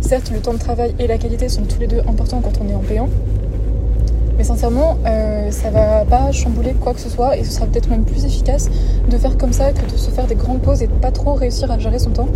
certes, 0.00 0.32
le 0.32 0.40
temps 0.40 0.54
de 0.54 0.58
travail 0.58 0.92
et 0.98 1.06
la 1.06 1.18
qualité 1.18 1.48
sont 1.48 1.62
tous 1.62 1.78
les 1.78 1.86
deux 1.86 2.00
importants 2.00 2.40
quand 2.40 2.60
on 2.60 2.68
est 2.68 2.74
en 2.74 2.80
payant. 2.80 3.08
Mais 4.40 4.44
sincèrement, 4.44 4.96
euh, 5.04 5.50
ça 5.50 5.68
va 5.68 6.06
pas 6.06 6.32
chambouler 6.32 6.72
quoi 6.72 6.94
que 6.94 7.00
ce 7.00 7.10
soit 7.10 7.36
et 7.36 7.44
ce 7.44 7.52
sera 7.52 7.66
peut-être 7.66 7.90
même 7.90 8.04
plus 8.04 8.24
efficace 8.24 8.70
de 9.06 9.18
faire 9.18 9.36
comme 9.36 9.52
ça 9.52 9.70
que 9.72 9.84
de 9.84 9.98
se 9.98 10.10
faire 10.10 10.26
des 10.26 10.34
grandes 10.34 10.62
pauses 10.62 10.82
et 10.82 10.86
de 10.86 10.94
pas 10.94 11.10
trop 11.10 11.34
réussir 11.34 11.70
à 11.70 11.78
gérer 11.78 11.98
son 11.98 12.08
temps. 12.08 12.28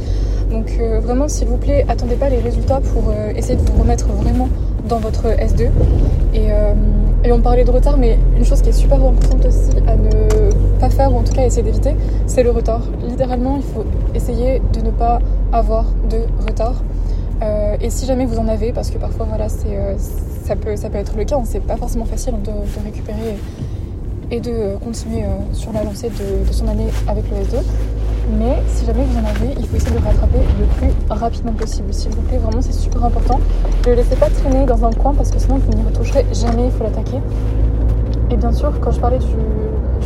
Donc 0.51 0.67
euh, 0.79 1.01
vraiment, 1.01 1.29
s'il 1.29 1.49
vous 1.49 1.57
plaît, 1.57 1.87
attendez 1.89 2.17
pas 2.17 2.29
les 2.29 2.41
résultats 2.41 2.83
pour 2.93 3.05
euh, 3.09 3.33
essayer 3.35 3.57
de 3.57 3.63
vous 3.63 3.81
remettre 3.81 4.09
vraiment 4.09 4.51
dans 4.87 4.99
votre 4.99 5.29
S2. 5.29 5.71
Et, 6.35 6.49
et, 7.25 7.33
on 7.33 7.41
parlait 7.41 7.65
de 7.65 7.71
retard, 7.71 7.97
mais 7.97 8.19
une 8.37 8.45
chose 8.45 8.61
qui 8.61 8.69
est 8.69 8.73
super 8.73 9.03
importante 9.03 9.47
aussi 9.47 9.71
à 9.87 9.97
ne 9.97 10.51
pas 10.79 10.91
faire 10.91 11.11
ou 11.11 11.17
en 11.17 11.23
tout 11.23 11.33
cas 11.33 11.47
essayer 11.47 11.63
d'éviter, 11.63 11.97
c'est 12.27 12.43
le 12.43 12.51
retard. 12.51 12.83
Littéralement, 13.09 13.57
il 13.57 13.63
faut 13.63 13.87
essayer 14.15 14.61
de 14.75 14.81
ne 14.83 14.91
pas 14.91 15.21
avoir 15.55 15.87
de 16.11 16.19
retard. 16.47 16.83
et 17.81 17.89
si 17.89 18.05
jamais 18.05 18.27
vous 18.27 18.39
en 18.39 18.47
avez, 18.47 18.75
parce 18.75 18.91
que 18.91 18.99
parfois 18.99 19.25
voilà, 19.27 19.49
c'est 19.49 19.79
ça 20.45 20.57
peut, 20.57 20.77
ça 20.77 20.91
peut 20.91 20.99
être 20.99 21.17
le 21.17 21.25
cas, 21.25 21.37
c'est 21.45 21.61
pas 21.61 21.77
forcément 21.77 22.05
facile 22.05 22.35
de, 22.43 22.53
récupérer 22.85 23.37
et 24.31 24.41
de 24.41 24.77
continuer 24.77 25.25
euh, 25.25 25.29
sur 25.53 25.73
la 25.73 25.83
lancée 25.83 26.11
de, 26.11 26.53
son 26.53 26.69
année 26.69 26.89
avec 27.09 27.25
le 27.31 27.37
S2. 27.37 27.63
Mais 28.39 28.63
si 28.69 28.85
jamais 28.85 29.05
vous 29.05 29.19
en 29.19 29.25
avez, 29.25 29.55
il 29.59 29.67
faut 29.67 29.77
essayer 29.77 29.93
de 29.93 30.01
le 30.01 30.05
rattraper 30.05 30.39
le 30.59 30.67
plus 30.77 30.91
rapidement 31.09 31.53
possible. 31.53 31.93
S'il 31.93 32.11
vous 32.11 32.23
plaît, 32.23 32.39
vraiment 32.39 32.61
c'est 32.61 32.73
super 32.73 33.05
important. 33.05 33.41
Ne 33.85 33.91
le 33.91 33.97
laissez 33.97 34.17
pas 34.17 34.29
traîner 34.29 34.65
dans 34.67 34.85
un 34.85 34.93
coin 34.93 35.15
parce 35.15 35.31
que 35.31 35.39
sinon 35.39 35.59
vous 35.59 35.73
n'y 35.73 35.85
retoucherez 35.85 36.27
jamais, 36.33 36.67
il 36.67 36.73
faut 36.73 36.85
l'attaquer. 36.85 37.19
Et 38.31 38.37
bien 38.37 38.53
sûr, 38.53 38.73
quand 38.81 38.91
je 38.91 39.01
parlais 39.01 39.19
du, 39.19 39.27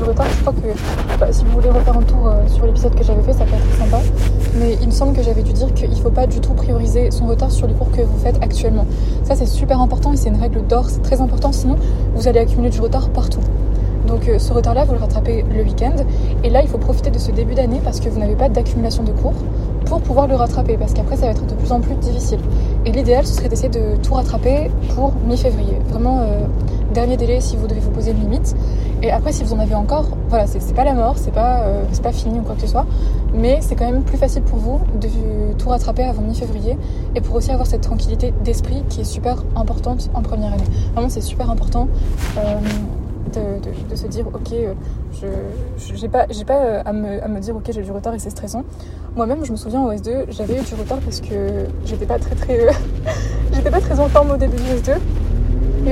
retard, 0.04 0.26
je 0.30 0.40
crois 0.40 0.52
que 0.52 1.18
bah, 1.18 1.26
si 1.30 1.44
vous 1.44 1.52
voulez 1.52 1.70
refaire 1.70 1.96
un 1.96 2.02
tour 2.02 2.26
euh, 2.28 2.46
sur 2.48 2.66
l'épisode 2.66 2.94
que 2.94 3.04
j'avais 3.04 3.22
fait, 3.22 3.32
ça 3.32 3.44
peut 3.44 3.54
être 3.54 3.78
sympa. 3.78 4.00
Mais 4.58 4.76
il 4.80 4.86
me 4.86 4.92
semble 4.92 5.14
que 5.14 5.22
j'avais 5.22 5.42
dû 5.42 5.52
dire 5.52 5.72
qu'il 5.74 5.94
faut 6.00 6.10
pas 6.10 6.26
du 6.26 6.40
tout 6.40 6.54
prioriser 6.54 7.10
son 7.10 7.26
retard 7.26 7.50
sur 7.50 7.66
les 7.66 7.74
cours 7.74 7.90
que 7.90 8.02
vous 8.02 8.18
faites 8.18 8.42
actuellement. 8.42 8.86
Ça, 9.24 9.34
c'est 9.34 9.46
super 9.46 9.80
important 9.80 10.12
et 10.12 10.16
c'est 10.16 10.28
une 10.28 10.40
règle 10.40 10.66
d'or, 10.66 10.88
c'est 10.88 11.02
très 11.02 11.20
important, 11.20 11.52
sinon 11.52 11.76
vous 12.14 12.28
allez 12.28 12.40
accumuler 12.40 12.70
du 12.70 12.80
retard 12.80 13.08
partout. 13.10 13.40
Donc 14.08 14.26
euh, 14.26 14.38
ce 14.38 14.52
retard-là, 14.52 14.84
vous 14.84 14.94
le 14.94 15.00
rattrapez 15.00 15.44
le 15.54 15.62
week-end. 15.62 15.94
Et 16.42 16.50
là, 16.50 16.62
il 16.62 16.68
faut 16.68 16.78
profiter 16.78 17.10
de 17.10 17.18
ce 17.18 17.30
début 17.30 17.54
d'année 17.54 17.80
parce 17.84 18.00
que 18.00 18.08
vous 18.08 18.18
n'avez 18.18 18.34
pas 18.34 18.48
d'accumulation 18.48 19.02
de 19.02 19.12
cours 19.12 19.34
pour 19.84 20.00
pouvoir 20.00 20.26
le 20.26 20.34
rattraper. 20.34 20.76
Parce 20.78 20.94
qu'après, 20.94 21.16
ça 21.16 21.26
va 21.26 21.32
être 21.32 21.46
de 21.46 21.54
plus 21.54 21.70
en 21.70 21.80
plus 21.80 21.94
difficile. 21.96 22.38
Et 22.86 22.90
l'idéal, 22.90 23.26
ce 23.26 23.34
serait 23.34 23.48
d'essayer 23.48 23.68
de 23.68 23.96
tout 24.02 24.14
rattraper 24.14 24.70
pour 24.94 25.12
mi-février. 25.26 25.76
Vraiment, 25.90 26.20
euh, 26.20 26.46
dernier 26.98 27.16
délai 27.16 27.40
si 27.40 27.56
vous 27.56 27.68
devez 27.68 27.78
vous 27.78 27.92
poser 27.92 28.10
une 28.10 28.18
limite. 28.20 28.56
Et 29.02 29.12
après, 29.12 29.32
si 29.32 29.44
vous 29.44 29.52
en 29.52 29.60
avez 29.60 29.76
encore, 29.76 30.08
voilà, 30.28 30.48
c'est 30.48 30.74
pas 30.74 30.82
la 30.82 30.94
mort, 30.94 31.16
c'est 31.16 31.30
pas, 31.30 31.60
euh, 31.60 31.84
pas 32.02 32.10
fini 32.10 32.40
ou 32.40 32.42
quoi 32.42 32.56
que 32.56 32.62
ce 32.62 32.66
soit, 32.66 32.86
mais 33.32 33.58
c'est 33.60 33.76
quand 33.76 33.88
même 33.88 34.02
plus 34.02 34.18
facile 34.18 34.42
pour 34.42 34.58
vous 34.58 34.80
de 35.00 35.08
tout 35.56 35.68
rattraper 35.68 36.02
avant 36.02 36.22
mi-février 36.22 36.76
et 37.14 37.20
pour 37.20 37.36
aussi 37.36 37.52
avoir 37.52 37.68
cette 37.68 37.82
tranquillité 37.82 38.34
d'esprit 38.42 38.82
qui 38.88 39.02
est 39.02 39.04
super 39.04 39.44
importante 39.54 40.10
en 40.12 40.22
première 40.22 40.52
année. 40.52 40.64
Vraiment, 40.92 41.08
c'est 41.08 41.20
super 41.20 41.48
important. 41.50 41.88
Euh, 42.36 42.58
de, 43.90 43.94
se 43.94 44.06
dire 44.06 44.26
ok 44.26 44.52
euh, 44.52 44.74
je 45.12 45.94
j'ai 45.94 46.08
pas 46.08 46.26
j'ai 46.30 46.44
pas 46.46 46.80
à 46.80 46.92
me, 46.94 47.22
à 47.22 47.28
me, 47.28 47.40
dire 47.40 47.54
ok 47.54 47.66
j'ai 47.70 47.82
du 47.82 47.92
retard 47.92 48.14
et 48.14 48.18
c'est 48.18 48.30
stressant 48.30 48.64
moi-même 49.14 49.44
je 49.44 49.52
me 49.52 49.56
souviens 49.56 49.82
au 49.82 49.92
S2 49.92 50.24
j'avais 50.30 50.54
eu 50.54 50.62
du 50.62 50.74
retard 50.74 50.98
parce 50.98 51.20
que 51.20 51.66
j'étais 51.84 52.06
pas 52.06 52.18
très 52.18 52.34
très 52.34 52.68
j'étais 53.52 53.70
pas 53.70 53.80
très 53.80 54.00
en 54.00 54.08
forme 54.08 54.30
au 54.30 54.36
début 54.38 54.56
du 54.56 54.62
S2 54.62 54.96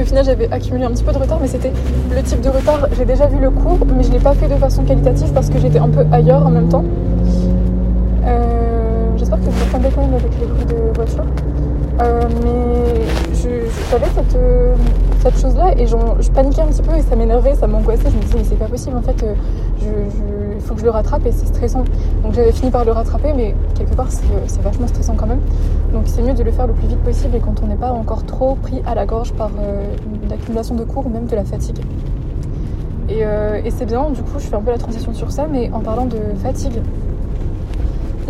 au 0.02 0.04
final, 0.04 0.24
j'avais 0.24 0.50
accumulé 0.52 0.84
un 0.84 0.90
petit 0.90 1.04
peu 1.04 1.12
de 1.12 1.18
retard, 1.18 1.38
mais 1.40 1.48
c'était 1.48 1.72
le 2.14 2.22
type 2.22 2.40
de 2.40 2.48
retard. 2.48 2.88
J'ai 2.96 3.04
déjà 3.04 3.26
vu 3.26 3.38
le 3.38 3.50
cours, 3.50 3.78
mais 3.94 4.02
je 4.02 4.08
ne 4.08 4.14
l'ai 4.14 4.20
pas 4.20 4.34
fait 4.34 4.48
de 4.48 4.54
façon 4.54 4.84
qualitative 4.84 5.32
parce 5.32 5.50
que 5.50 5.58
j'étais 5.58 5.78
un 5.78 5.88
peu 5.88 6.04
ailleurs 6.12 6.46
en 6.46 6.50
même 6.50 6.68
temps. 6.68 6.84
Euh, 8.24 9.16
j'espère 9.16 9.38
que 9.38 9.44
vous 9.44 9.64
m'entendais 9.64 9.90
quand 9.94 10.02
même 10.02 10.14
avec 10.14 10.32
les 10.40 10.46
bruits 10.46 10.64
de 10.66 10.94
voiture. 10.94 11.24
Euh, 12.00 12.20
mais 12.42 13.02
j'avais 13.90 14.06
cette, 14.14 14.36
euh, 14.36 14.74
cette 15.22 15.40
chose-là 15.40 15.72
et 15.78 15.86
je 15.86 16.30
paniquais 16.30 16.62
un 16.62 16.66
petit 16.66 16.82
peu 16.82 16.94
et 16.94 17.02
ça 17.02 17.16
m'énervait, 17.16 17.54
ça 17.54 17.66
m'angoissait. 17.66 18.10
Je 18.10 18.16
me 18.16 18.22
disais, 18.22 18.38
mais 18.38 18.44
c'est 18.44 18.58
pas 18.58 18.66
possible 18.66 18.96
en 18.96 19.02
fait, 19.02 19.24
il 19.80 19.86
faut 20.66 20.74
que 20.74 20.80
je 20.80 20.84
le 20.84 20.90
rattrape 20.90 21.24
et 21.26 21.32
c'est 21.32 21.46
stressant. 21.46 21.84
Donc 22.22 22.34
j'avais 22.34 22.52
fini 22.52 22.70
par 22.70 22.84
le 22.84 22.92
rattraper, 22.92 23.32
mais 23.34 23.54
quelque 23.74 23.94
part 23.94 24.08
c'est 24.10 24.60
vachement 24.62 24.86
stressant 24.86 25.14
quand 25.16 25.26
même. 25.26 25.40
Donc 25.92 26.02
c'est 26.06 26.22
mieux 26.22 26.34
de 26.34 26.42
le 26.42 26.50
faire 26.50 26.66
le 26.66 26.74
plus 26.74 26.88
vite 26.88 27.00
possible 27.00 27.36
et 27.36 27.40
quand 27.40 27.62
on 27.62 27.66
n'est 27.66 27.76
pas 27.76 27.92
encore 27.92 28.24
trop 28.24 28.56
pris 28.56 28.82
à 28.86 28.94
la 28.94 29.06
gorge 29.06 29.32
par 29.32 29.50
une 30.24 30.32
accumulation 30.32 30.74
de 30.74 30.84
cours 30.84 31.06
ou 31.06 31.08
même 31.08 31.26
de 31.26 31.36
la 31.36 31.44
fatigue. 31.44 31.78
Et, 33.08 33.20
et 33.20 33.70
c'est 33.70 33.86
bien, 33.86 34.10
du 34.10 34.22
coup 34.22 34.38
je 34.38 34.46
fais 34.46 34.56
un 34.56 34.60
peu 34.60 34.72
la 34.72 34.78
transition 34.78 35.14
sur 35.14 35.30
ça, 35.30 35.46
mais 35.50 35.70
en 35.72 35.80
parlant 35.80 36.06
de 36.06 36.18
fatigue, 36.42 36.80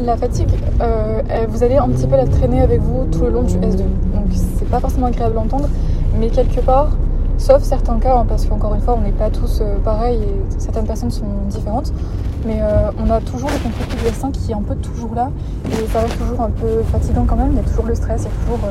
la 0.05 0.17
fatigue, 0.17 0.51
euh, 0.81 1.23
vous 1.49 1.63
allez 1.63 1.77
un 1.77 1.89
petit 1.89 2.07
peu 2.07 2.17
la 2.17 2.27
traîner 2.27 2.61
avec 2.61 2.81
vous 2.81 3.07
tout 3.11 3.21
le 3.21 3.31
long 3.31 3.43
du 3.43 3.55
S2. 3.55 3.79
Donc 3.79 4.27
c'est 4.33 4.69
pas 4.69 4.81
forcément 4.81 5.07
agréable 5.07 5.39
à 5.39 5.41
entendre, 5.41 5.69
mais 6.19 6.29
quelque 6.29 6.61
part, 6.61 6.91
sauf 7.39 7.63
certains 7.63 7.99
cas, 7.99 8.19
hein, 8.19 8.27
parce 8.29 8.47
qu'encore 8.47 8.75
une 8.75 8.81
fois, 8.81 8.95
on 8.99 9.03
n'est 9.03 9.13
pas 9.13 9.31
tous 9.31 9.61
euh, 9.61 9.77
pareils 9.85 10.19
et 10.23 10.61
certaines 10.61 10.87
personnes 10.87 11.11
sont 11.11 11.27
différentes, 11.49 11.93
mais 12.47 12.59
euh, 12.61 12.91
on 13.05 13.11
a 13.11 13.21
toujours 13.21 13.51
le 13.51 13.59
conflit 13.59 13.97
du 13.97 14.05
S1 14.11 14.33
qui 14.33 14.53
est 14.53 14.55
un 14.55 14.63
peu 14.63 14.75
toujours 14.77 15.15
là 15.15 15.31
et 15.71 15.87
ça 15.93 16.01
reste 16.01 16.19
toujours 16.19 16.41
un 16.41 16.51
peu 16.51 16.83
fatigant 16.91 17.25
quand 17.27 17.37
même. 17.37 17.53
Il 17.53 17.57
y 17.57 17.61
a 17.61 17.69
toujours 17.69 17.87
le 17.87 17.95
stress, 17.95 18.23
il 18.23 18.25
y 18.25 18.29
a 18.29 18.45
toujours 18.45 18.69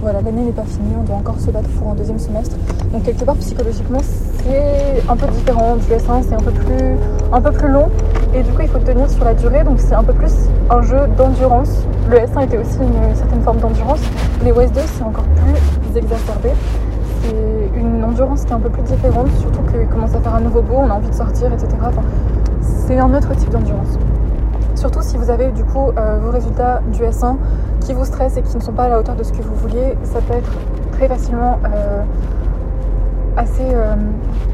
voilà, 0.00 0.20
l'année 0.20 0.42
n'est 0.42 0.52
pas 0.52 0.64
finie, 0.64 0.94
on 0.98 1.04
doit 1.04 1.16
encore 1.16 1.40
se 1.40 1.50
battre 1.50 1.68
pour 1.70 1.90
un 1.90 1.94
deuxième 1.94 2.18
semestre. 2.18 2.56
Donc 2.92 3.02
quelque 3.04 3.24
part 3.24 3.36
psychologiquement 3.36 4.00
c'est 4.02 5.02
un 5.08 5.16
peu 5.16 5.26
différent 5.28 5.76
du 5.76 5.86
S1, 5.86 6.22
c'est 6.28 6.34
un 6.34 6.40
peu 6.40 6.52
plus 6.52 6.96
un 7.32 7.40
peu 7.40 7.50
plus 7.50 7.68
long 7.68 7.88
et 8.34 8.42
du 8.42 8.50
coup 8.52 8.62
il 8.62 8.68
faut 8.68 8.78
tenir 8.78 9.10
sur 9.10 9.24
la 9.24 9.34
durée 9.34 9.64
donc 9.64 9.80
c'est 9.80 9.94
un 9.94 10.04
peu 10.04 10.12
plus 10.12 10.32
un 10.70 10.82
jeu 10.82 10.98
d'endurance. 11.16 11.84
Le 12.08 12.18
S1 12.18 12.44
était 12.44 12.58
aussi 12.58 12.78
une, 12.80 13.16
certaine 13.16 13.42
forme 13.42 13.58
d'endurance, 13.58 14.00
mais 14.44 14.52
OS 14.52 14.70
2 14.70 14.80
c'est 14.96 15.02
encore 15.02 15.24
plus 15.24 15.98
exacerbé. 15.98 16.50
C'est 18.06 18.12
une 18.12 18.18
endurance 18.20 18.44
qui 18.44 18.52
est 18.52 18.54
un 18.54 18.60
peu 18.60 18.70
plus 18.70 18.82
différente, 18.82 19.28
surtout 19.40 19.62
qu'il 19.62 19.88
commence 19.88 20.14
à 20.14 20.20
faire 20.20 20.36
un 20.36 20.40
nouveau 20.40 20.62
beau, 20.62 20.76
on 20.76 20.88
a 20.90 20.94
envie 20.94 21.08
de 21.08 21.14
sortir, 21.14 21.52
etc. 21.52 21.66
c'est 22.62 23.00
un 23.00 23.12
autre 23.12 23.34
type 23.34 23.50
d'endurance. 23.50 23.98
Surtout 24.76 25.02
si 25.02 25.16
vous 25.16 25.28
avez 25.28 25.50
du 25.50 25.64
coup 25.64 25.90
euh, 25.98 26.18
vos 26.22 26.30
résultats 26.30 26.82
du 26.92 27.02
S1 27.02 27.34
qui 27.80 27.94
vous 27.94 28.04
stressent 28.04 28.36
et 28.36 28.42
qui 28.42 28.56
ne 28.56 28.62
sont 28.62 28.70
pas 28.70 28.84
à 28.84 28.88
la 28.90 29.00
hauteur 29.00 29.16
de 29.16 29.24
ce 29.24 29.32
que 29.32 29.42
vous 29.42 29.56
vouliez, 29.56 29.96
ça 30.04 30.20
peut 30.20 30.34
être 30.34 30.52
très 30.92 31.08
facilement 31.08 31.58
euh, 31.64 32.02
assez. 33.36 33.64
Euh, 33.64 33.96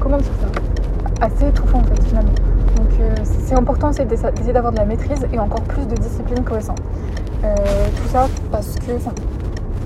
comment 0.00 0.16
dire 0.16 0.32
ça? 0.40 1.26
Assez 1.26 1.48
étouffant 1.48 1.80
en 1.80 1.84
fait 1.84 2.02
finalement. 2.04 2.32
Donc 2.76 2.88
c'est 3.22 3.54
important 3.54 3.90
d'essayer 3.90 4.52
d'avoir 4.54 4.72
de 4.72 4.78
la 4.78 4.86
maîtrise 4.86 5.26
et 5.30 5.38
encore 5.38 5.60
plus 5.62 5.86
de 5.86 5.94
discipline 5.96 6.42
qu'au 6.42 6.54
S1. 6.54 6.74
tout 6.74 8.08
ça 8.10 8.28
parce 8.50 8.76
que. 8.76 8.92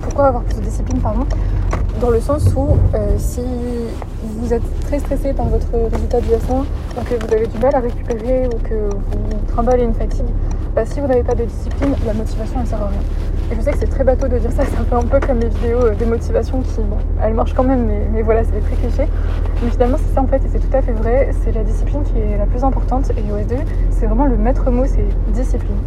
pourquoi 0.03 0.27
avoir 0.27 0.45
plus 0.45 0.57
de 0.57 0.63
discipline 0.63 1.01
pardon? 1.01 1.27
Dans 2.01 2.11
le 2.11 2.21
sens 2.21 2.45
où 2.57 2.77
si 3.19 3.41
vous 4.23 4.53
êtes 4.53 4.81
très 4.87 4.99
stressé 4.99 5.33
par 5.33 5.47
votre 5.47 5.69
résultat 5.93 6.21
du 6.21 6.29
S1 6.29 6.65
ou 6.97 7.01
que 7.03 7.27
vous 7.27 7.33
avez 7.33 7.47
du 7.47 7.59
mal 7.59 7.75
à 7.75 7.81
récupérer 7.81 8.47
ou 8.47 8.59
que 8.59 8.75
vous 8.75 9.37
trimballez 9.49 9.85
une 9.85 9.95
fatigue, 9.95 10.27
bah, 10.77 10.85
si 10.85 11.01
vous 11.01 11.07
n'avez 11.07 11.23
pas 11.23 11.35
de 11.35 11.45
discipline, 11.45 11.95
la 12.05 12.13
motivation 12.13 12.61
elle 12.61 12.67
sert 12.67 12.83
à 12.83 12.89
rien. 12.89 13.01
Et 13.51 13.55
je 13.57 13.61
sais 13.63 13.73
que 13.73 13.79
c'est 13.79 13.87
très 13.87 14.05
bateau 14.05 14.29
de 14.29 14.37
dire 14.37 14.53
ça, 14.53 14.63
c'est 14.71 14.77
un 14.79 14.85
peu, 14.85 14.97
un 14.97 15.09
peu 15.09 15.27
comme 15.27 15.41
les 15.41 15.49
vidéos 15.49 15.87
euh, 15.87 15.95
des 15.95 16.05
motivations 16.05 16.61
qui, 16.61 16.81
bon, 16.81 16.99
elles 17.23 17.33
marchent 17.33 17.55
quand 17.55 17.65
même, 17.65 17.89
mais, 18.13 18.21
voilà, 18.21 18.43
c'est 18.45 18.61
très 18.61 18.77
cliché. 18.77 19.09
Mais 19.63 19.71
finalement, 19.71 19.97
c'est 19.97 20.15
ça 20.15 20.21
en 20.21 20.27
fait, 20.27 20.37
et 20.45 20.49
c'est 20.53 20.59
tout 20.59 20.77
à 20.77 20.83
fait 20.83 20.93
vrai, 20.93 21.31
c'est 21.43 21.53
la 21.53 21.65
discipline 21.65 22.03
qui 22.03 22.19
est 22.19 22.37
la 22.37 22.45
plus 22.45 22.63
importante. 22.63 23.11
Et 23.11 23.23
OS2, 23.23 23.57
c'est 23.91 24.05
vraiment 24.05 24.27
le 24.27 24.37
maître 24.37 24.71
mot, 24.71 24.85
c'est 24.85 25.07
discipline. 25.33 25.79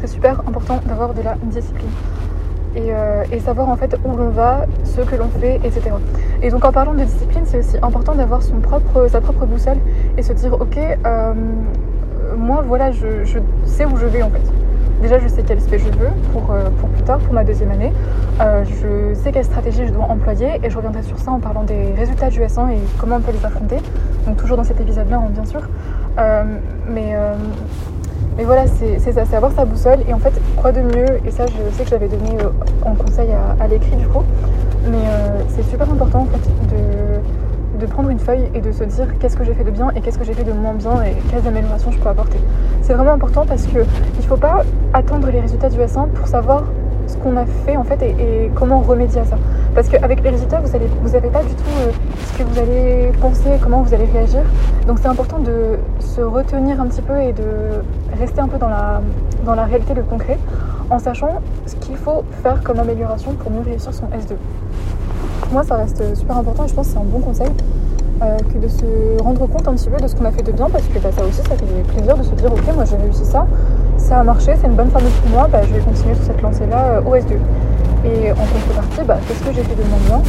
C'est 0.00 0.06
super 0.06 0.38
important 0.46 0.80
d'avoir 0.86 1.12
de 1.12 1.22
la 1.22 1.34
discipline. 1.42 1.90
Euh, 2.76 3.24
et, 3.32 3.40
savoir 3.40 3.68
en 3.68 3.76
fait 3.76 3.96
où 4.04 4.16
l'on 4.16 4.30
va, 4.30 4.66
ce 4.84 5.00
que 5.00 5.16
l'on 5.16 5.28
fait, 5.40 5.56
etc. 5.64 5.90
Et 6.40 6.50
donc 6.50 6.64
en 6.64 6.70
parlant 6.70 6.94
de 6.94 7.02
discipline, 7.02 7.42
c'est 7.44 7.58
aussi 7.58 7.76
important 7.82 8.14
d'avoir 8.14 8.42
son 8.42 8.60
propre, 8.60 9.08
sa 9.08 9.20
propre 9.20 9.44
boussole 9.44 9.78
et 10.16 10.22
se 10.22 10.32
dire 10.32 10.54
ok, 10.54 10.78
euh, 10.78 11.34
moi 12.36 12.62
voilà, 12.66 12.92
je, 12.92 13.40
sais 13.64 13.84
où 13.84 13.96
je 13.96 14.06
vais 14.06 14.22
en 14.22 14.30
fait. 14.30 14.42
Déjà, 15.02 15.18
je 15.18 15.28
sais 15.28 15.42
quel 15.44 15.58
SP 15.58 15.78
je 15.78 15.88
veux 15.98 16.10
pour, 16.32 16.52
euh, 16.52 16.68
pour 16.78 16.88
plus 16.90 17.02
tard, 17.02 17.18
pour 17.20 17.32
ma 17.32 17.42
deuxième 17.42 17.70
année. 17.70 17.92
je 18.38 19.14
sais 19.14 19.32
quelle 19.32 19.44
stratégie 19.44 19.86
je 19.86 19.92
dois 19.92 20.04
employer 20.04 20.60
et 20.62 20.70
je 20.70 20.76
reviendrai 20.76 21.02
sur 21.02 21.18
ça 21.18 21.32
en 21.32 21.40
parlant 21.40 21.64
des 21.64 21.92
résultats 21.96 22.28
du 22.28 22.40
S1 22.40 22.70
et 22.70 22.78
comment 22.98 23.16
on 23.16 23.20
peut 23.20 23.32
les 23.32 23.44
affronter. 23.44 23.78
Donc 24.26 24.36
toujours 24.36 24.58
dans 24.58 24.64
cet 24.64 24.80
épisode-là, 24.80 25.16
hein, 25.16 25.30
bien 25.32 25.44
sûr. 25.44 25.62
mais 26.88 27.16
mais 28.36 28.44
voilà, 28.44 28.66
c'est 28.66 28.98
ça, 28.98 29.24
c'est 29.24 29.36
avoir 29.36 29.52
sa 29.52 29.64
boussole. 29.64 29.98
Et 30.08 30.14
en 30.14 30.18
fait, 30.18 30.32
quoi 30.56 30.72
de 30.72 30.80
mieux 30.80 31.20
Et 31.26 31.30
ça, 31.30 31.46
je 31.46 31.76
sais 31.76 31.84
que 31.84 31.90
j'avais 31.90 32.08
donné 32.08 32.36
euh, 32.40 32.50
en 32.84 32.94
conseil 32.94 33.28
à, 33.60 33.66
l'écrit 33.66 33.96
du 33.96 34.06
coup. 34.06 34.22
Mais 34.90 34.96
euh, 34.96 35.42
c'est 35.48 35.62
super 35.64 35.90
important 35.90 36.20
en 36.20 36.26
fait 36.26 36.48
de, 36.74 37.78
de, 37.78 37.86
prendre 37.86 38.08
une 38.08 38.18
feuille 38.18 38.48
et 38.54 38.60
de 38.60 38.72
se 38.72 38.84
dire 38.84 39.06
qu'est-ce 39.18 39.36
que 39.36 39.44
j'ai 39.44 39.52
fait 39.52 39.64
de 39.64 39.70
bien 39.70 39.90
et 39.94 40.00
qu'est-ce 40.00 40.18
que 40.18 40.24
j'ai 40.24 40.32
fait 40.32 40.44
de 40.44 40.52
moins 40.52 40.72
bien 40.72 41.02
et 41.02 41.14
quelles 41.30 41.46
améliorations 41.46 41.90
je 41.90 41.98
peux 41.98 42.08
apporter. 42.08 42.38
C'est 42.80 42.94
vraiment 42.94 43.12
important 43.12 43.44
parce 43.46 43.66
qu'il 43.66 43.78
ne 43.78 44.22
faut 44.26 44.36
pas 44.36 44.64
attendre 44.94 45.28
les 45.30 45.40
résultats 45.40 45.68
du 45.68 45.78
S1 45.78 46.08
pour 46.08 46.26
savoir 46.26 46.64
ce 47.10 47.16
qu'on 47.16 47.36
a 47.36 47.44
fait 47.44 47.76
en 47.76 47.84
fait 47.84 48.00
et, 48.02 48.50
comment 48.54 48.80
remédier 48.80 49.20
à 49.20 49.24
ça. 49.24 49.36
Parce 49.74 49.88
qu'avec 49.88 50.22
les 50.22 50.30
résultats, 50.30 50.60
vous 50.60 51.10
n'avez 51.10 51.28
pas 51.28 51.42
du 51.42 51.54
tout 51.54 51.64
euh, 51.80 51.90
ce 52.24 52.38
que 52.38 52.42
vous 52.44 52.58
allez 52.58 53.12
penser, 53.20 53.50
comment 53.62 53.82
vous 53.82 53.92
allez 53.94 54.06
réagir. 54.06 54.42
Donc 54.86 54.98
c'est 55.00 55.08
important 55.08 55.38
de 55.38 55.78
se 55.98 56.20
retenir 56.20 56.80
un 56.80 56.86
petit 56.86 57.02
peu 57.02 57.20
et 57.20 57.32
de 57.32 57.82
rester 58.20 58.40
un 58.40 58.48
peu 58.48 58.58
dans 58.58 58.68
la, 58.68 59.00
dans 59.44 59.54
la 59.54 59.64
réalité, 59.64 59.94
le 59.94 60.02
concret, 60.02 60.38
en 60.90 60.98
sachant 60.98 61.40
ce 61.66 61.74
qu'il 61.76 61.96
faut 61.96 62.24
faire 62.42 62.62
comme 62.62 62.78
amélioration 62.78 63.32
pour 63.32 63.50
mieux 63.50 63.62
réussir 63.62 63.92
son 63.92 64.06
S2. 64.06 64.34
Pour 65.40 65.52
moi, 65.52 65.64
ça 65.64 65.76
reste 65.76 66.14
super 66.14 66.36
important 66.36 66.64
et 66.64 66.68
je 66.68 66.74
pense 66.74 66.88
que 66.88 66.92
c'est 66.92 66.98
un 66.98 67.04
bon 67.04 67.20
conseil. 67.20 67.50
Euh, 68.22 68.36
que 68.52 68.58
de 68.58 68.68
se 68.68 69.22
rendre 69.22 69.46
compte 69.46 69.66
un 69.66 69.72
petit 69.72 69.88
peu 69.88 69.96
de 69.96 70.06
ce 70.06 70.14
qu'on 70.14 70.26
a 70.26 70.30
fait 70.30 70.42
de 70.42 70.52
bien 70.52 70.68
parce 70.68 70.84
que 70.84 70.98
bah, 70.98 71.08
ça 71.10 71.24
aussi 71.24 71.38
ça 71.38 71.56
fait 71.56 71.94
plaisir 71.94 72.18
de 72.18 72.22
se 72.22 72.32
dire 72.32 72.52
ok 72.52 72.74
moi 72.74 72.84
j'ai 72.84 72.96
réussi 72.96 73.24
ça 73.24 73.46
ça 74.00 74.20
a 74.20 74.24
marché, 74.24 74.52
c'est 74.60 74.66
une 74.66 74.74
bonne 74.74 74.90
formule 74.90 75.12
pour 75.22 75.30
moi, 75.30 75.48
je 75.52 75.72
vais 75.72 75.80
continuer 75.80 76.14
sur 76.16 76.24
cette 76.24 76.42
lancée-là 76.42 76.96
euh, 76.96 77.02
au 77.02 77.14
S2. 77.14 77.36
Et 78.02 78.32
en 78.32 78.34
contrepartie, 78.34 79.04
bah, 79.06 79.18
qu'est-ce 79.28 79.40
que 79.40 79.54
j'ai 79.54 79.62
fait 79.62 79.74
de 79.74 79.82
moins 79.88 79.98
bien 80.06 80.22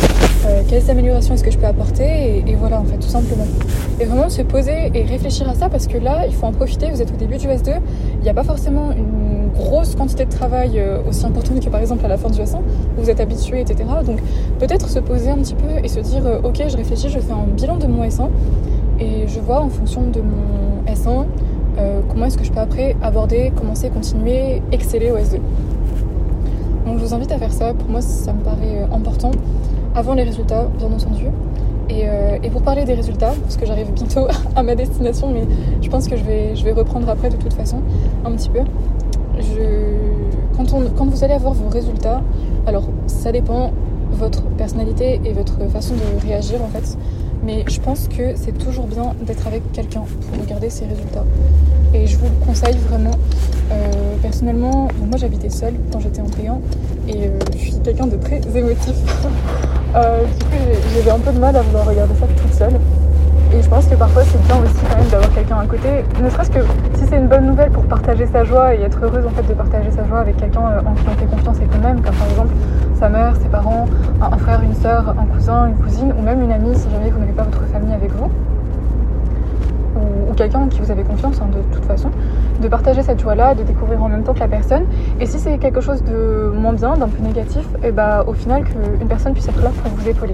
euh, 0.46 0.62
Quelles 0.68 0.90
améliorations 0.90 1.36
est-ce 1.36 1.44
que 1.44 1.52
je 1.52 1.58
peux 1.58 1.68
apporter 1.68 2.44
et, 2.46 2.56
voilà, 2.56 2.80
en 2.80 2.84
fait, 2.84 2.98
tout 2.98 3.08
simplement. 3.08 3.46
Et 4.00 4.06
vraiment 4.06 4.30
se 4.30 4.42
poser 4.42 4.92
et 4.94 5.04
réfléchir 5.04 5.50
à 5.50 5.54
ça 5.54 5.70
parce 5.70 5.88
que 5.88 5.98
là, 5.98 6.26
il 6.28 6.34
faut 6.34 6.46
en 6.48 6.52
profiter. 6.52 6.90
Vous 6.92 7.02
êtes 7.02 7.12
au 7.12 7.16
début 7.16 7.38
du 7.38 7.48
S2, 7.48 7.76
il 8.16 8.24
n'y 8.24 8.30
a 8.30 8.34
pas 8.34 8.44
forcément 8.44 8.92
une 8.92 9.50
grosse 9.54 9.96
quantité 9.96 10.26
de 10.26 10.32
travail 10.32 10.80
euh, 10.80 11.00
aussi 11.08 11.26
importante 11.26 11.64
que 11.64 11.70
par 11.70 11.80
exemple 11.80 12.06
à 12.06 12.10
la 12.10 12.18
fin 12.18 12.30
du 12.30 12.40
S1, 12.40 12.58
où 12.58 13.02
vous 13.02 13.10
êtes 13.10 13.20
habitué, 13.20 13.62
etc. 13.62 13.84
Donc 14.06 14.20
peut-être 14.60 14.90
se 14.90 15.00
poser 15.00 15.30
un 15.30 15.38
petit 15.38 15.56
peu 15.56 15.84
et 15.84 15.88
se 15.88 16.00
dire 16.00 16.24
ok, 16.44 16.64
je 16.68 16.78
réfléchis, 16.78 17.10
je 17.10 17.20
fais 17.20 17.32
un 17.32 17.46
bilan 17.56 17.78
de 17.78 17.88
mon 17.88 18.04
S1 18.04 18.30
et 19.00 19.28
je 19.28 19.40
vois 19.40 19.62
en 19.62 19.70
fonction 19.70 20.02
de 20.04 20.22
mon 20.22 20.92
S1 20.92 21.26
euh, 21.78 22.02
comment 22.10 22.26
est-ce 22.26 22.38
que 22.38 22.44
je 22.44 22.52
peux 22.52 22.60
après 22.60 22.96
aborder, 23.02 23.52
commencer, 23.56 23.90
continuer, 23.90 24.62
exceller 24.72 25.12
au 25.12 25.18
S2. 25.18 25.40
Donc 26.92 27.00
je 27.00 27.06
vous 27.06 27.14
invite 27.14 27.32
à 27.32 27.38
faire 27.38 27.54
ça, 27.54 27.74
pour 27.74 27.88
moi 27.88 28.02
ça 28.02 28.34
me 28.34 28.42
paraît 28.42 28.82
euh, 28.82 28.94
important, 28.94 29.32
avant 29.96 30.14
les 30.14 30.24
résultats 30.24 30.68
bien 30.78 30.92
entendu. 30.92 31.28
Euh, 31.90 32.38
et, 32.44 32.50
pour 32.50 32.64
parler 32.64 32.84
des 32.84 32.96
résultats, 32.96 33.32
parce 33.44 33.56
que 33.56 33.66
j'arrive 33.66 33.94
bientôt 33.94 34.28
à 34.58 34.62
ma 34.62 34.76
destination, 34.76 35.30
mais 35.30 35.44
je 35.82 35.90
pense 35.90 36.10
que 36.10 36.18
je 36.18 36.24
vais, 36.26 36.72
reprendre 36.74 37.08
après 37.08 37.30
de 37.30 37.38
toute 37.38 37.54
façon, 37.54 37.78
un 38.26 38.32
petit 38.34 38.50
peu. 38.50 38.60
quand, 40.58 40.66
quand 40.98 41.06
vous 41.06 41.24
allez 41.24 41.34
avoir 41.34 41.54
vos 41.54 41.70
résultats, 41.70 42.22
alors 42.68 42.84
ça 43.08 43.32
dépend 43.32 43.72
votre 44.12 44.44
personnalité 44.58 45.22
et 45.24 45.32
votre 45.32 45.66
façon 45.70 45.94
de 45.94 46.28
réagir 46.28 46.60
en 46.62 46.68
fait. 46.68 46.98
Mais 47.42 47.64
je 47.70 47.80
pense 47.80 48.10
que 48.10 48.36
c'est 48.36 48.58
toujours 48.58 48.88
bien 48.88 49.14
d'être 49.22 49.48
avec 49.48 49.72
quelqu'un 49.72 50.02
pour 50.02 50.42
regarder 50.42 50.70
ses 50.70 50.88
résultats. 50.88 51.24
Et 51.94 52.08
je 52.08 52.18
vous 52.18 52.26
le 52.26 52.46
conseille 52.46 52.78
vraiment. 52.90 53.12
Euh, 53.72 53.92
personnellement, 54.22 54.88
moi 55.00 55.18
j'habitais 55.18 55.50
seule 55.50 55.74
quand 55.92 56.00
j'étais 56.00 56.22
en 56.22 56.26
P1 56.26 56.60
et 57.08 57.28
euh, 57.28 57.40
je 57.54 57.58
suis 57.58 57.80
quelqu'un 57.80 58.08
de 58.08 58.18
très 58.18 58.42
émotif. 58.56 58.96
Euh, 59.94 60.24
du 60.24 60.46
coup, 60.46 60.80
j'avais 60.96 61.12
un 61.12 61.20
peu 61.20 61.34
de 61.34 61.38
mal 61.38 61.54
à 61.54 61.62
vouloir 61.64 61.86
regarder 61.86 62.14
ça 62.16 62.26
toute 62.26 62.54
seule. 62.54 62.80
Et 63.54 63.62
je 63.62 63.68
pense 63.68 63.86
que 63.88 63.96
parfois 63.96 64.24
c'est 64.24 64.42
bien 64.44 64.56
aussi 64.64 64.86
quand 64.90 64.96
même 64.96 65.10
d'avoir 65.10 65.34
quelqu'un 65.34 65.58
à 65.58 65.66
côté, 65.66 65.90
ne 66.24 66.30
serait-ce 66.30 66.50
que 66.50 66.62
si 66.94 67.06
c'est 67.10 67.18
une 67.18 67.28
bonne 67.28 67.46
nouvelle 67.46 67.72
pour 67.72 67.84
partager 67.84 68.26
sa 68.28 68.46
joie 68.46 68.74
et 68.74 68.80
être 68.84 69.04
heureuse 69.04 69.26
en 69.26 69.32
fait 69.32 69.46
de 69.46 69.54
partager 69.54 69.92
sa 69.92 70.06
joie 70.06 70.20
avec 70.20 70.38
quelqu'un 70.38 70.62
en 70.62 70.94
qui 70.94 71.04
on 71.06 71.20
fait 71.20 71.26
confiance 71.26 71.58
et 71.58 71.66
qu'on 71.66 71.86
aime, 71.86 72.02
comme 72.02 72.16
par 72.16 72.30
exemple 72.30 72.54
sa 72.98 73.10
mère, 73.10 73.36
ses 73.42 73.50
parents, 73.50 73.86
un, 74.22 74.38
frère, 74.38 74.62
une 74.62 74.76
soeur, 74.76 75.10
un 75.10 75.26
cousin, 75.26 75.68
une 75.68 75.76
cousine, 75.76 76.14
ou 76.18 76.22
même 76.22 76.42
une 76.42 76.54
amie 76.54 76.74
si 76.76 76.90
jamais 76.90 77.10
vous 77.10 77.20
n'avez 77.20 77.34
pas 77.34 77.44
votre 77.44 77.66
famille 77.66 77.94
avec 77.94 78.12
vous, 78.14 78.26
ou, 78.26 78.30
ou 78.30 78.51
quelqu'un 80.42 80.62
en 80.62 80.68
qui 80.68 80.80
vous 80.80 80.90
avez 80.90 81.04
confiance 81.04 81.40
hein, 81.40 81.50
de 81.54 81.62
toute 81.76 81.86
façon, 81.86 82.10
de 82.62 82.68
partager 82.68 83.04
cette 83.04 83.20
joie-là, 83.20 83.54
de 83.54 83.62
découvrir 83.62 84.04
en 84.04 84.10
même 84.10 84.24
temps 84.24 84.34
que 84.34 84.40
la 84.40 84.48
personne. 84.48 84.86
Et 85.20 85.28
si 85.28 85.38
c'est 85.38 85.60
quelque 85.60 85.82
chose 85.82 86.04
de 86.04 86.52
moins 86.56 86.74
bien, 86.74 86.98
d'un 86.98 87.08
peu 87.08 87.22
négatif, 87.22 87.64
et 87.84 87.90
eh 87.90 87.92
bah 87.92 88.24
au 88.26 88.34
final 88.34 88.64
qu'une 88.64 89.08
personne 89.08 89.34
puisse 89.34 89.48
être 89.48 89.62
là 89.62 89.70
pour 89.70 89.92
vous 89.92 90.10
épauler. 90.10 90.34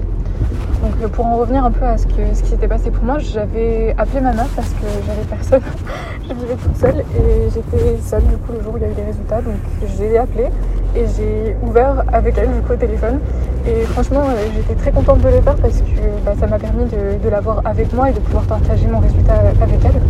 Donc 0.82 0.92
euh, 1.02 1.08
pour 1.08 1.26
en 1.26 1.36
revenir 1.36 1.62
un 1.62 1.70
peu 1.70 1.84
à 1.84 1.98
ce, 1.98 2.06
que, 2.06 2.12
qui 2.12 2.48
s'était 2.48 2.68
passé 2.68 2.90
pour 2.90 3.04
moi, 3.04 3.18
j'avais 3.18 3.94
appelé 3.98 4.22
ma 4.22 4.32
mère 4.32 4.48
parce 4.56 4.70
que 4.70 4.86
j'avais 5.06 5.26
personne. 5.28 5.60
je 6.22 6.34
vivais 6.34 6.54
toute 6.54 6.76
seule 6.76 7.00
et 7.00 7.50
j'étais 7.52 7.98
seule 8.00 8.24
du 8.24 8.36
coup 8.38 8.52
le 8.52 8.62
jour 8.62 8.74
où 8.74 8.76
il 8.78 8.84
y 8.84 8.86
a 8.86 8.88
eu 8.88 9.06
résultats. 9.06 9.42
Donc 9.42 9.56
j'ai 9.98 10.16
appelé 10.16 10.46
et 10.94 11.04
j'ai 11.16 11.56
ouvert 11.66 12.04
avec 12.12 12.36
elle 12.38 12.52
du 12.52 12.60
coup 12.60 12.72
au 12.72 12.76
téléphone. 12.76 13.20
Et 13.66 13.82
franchement 13.82 14.22
euh, 14.28 14.48
j'étais 14.54 14.74
très 14.74 14.90
contente 14.90 15.20
de 15.20 15.28
le 15.28 15.40
faire 15.40 15.56
parce 15.56 15.78
que 15.80 16.24
bah, 16.24 16.32
ça 16.38 16.46
m'a 16.46 16.58
permis 16.58 16.84
de, 16.84 17.28
l'avoir 17.28 17.62
avec 17.64 17.92
moi 17.92 18.10
et 18.10 18.12
de 18.12 18.20
pouvoir 18.20 18.44
partager 18.44 18.86
mon 18.86 18.98
résultat 19.00 19.34
avec 19.60 19.78
elle. 19.84 20.00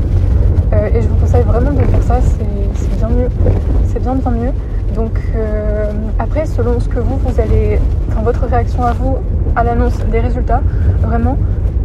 Euh, 0.73 0.89
et 0.95 1.03
je 1.03 1.09
vous 1.09 1.17
conseille 1.17 1.45
vraiment 1.45 1.73
de 1.73 1.83
faire 1.83 2.03
ça, 2.03 2.17
c'est 2.21 2.97
bien 2.97 3.09
mieux. 3.09 3.29
C'est 3.87 4.01
bien 4.01 4.15
bien 4.15 4.31
mieux. 4.31 4.53
Donc 4.95 5.21
euh, 5.37 5.93
après, 6.19 6.47
selon 6.47 6.81
ce 6.81 6.89
que 6.89 6.99
vous, 6.99 7.17
vous 7.19 7.41
allez, 7.41 7.79
enfin 8.09 8.23
votre 8.23 8.45
réaction 8.47 8.85
à 8.85 8.93
vous 8.93 9.17
à 9.57 9.65
l'annonce 9.65 9.97
des 10.11 10.21
résultats, 10.21 10.61
vraiment, 11.03 11.39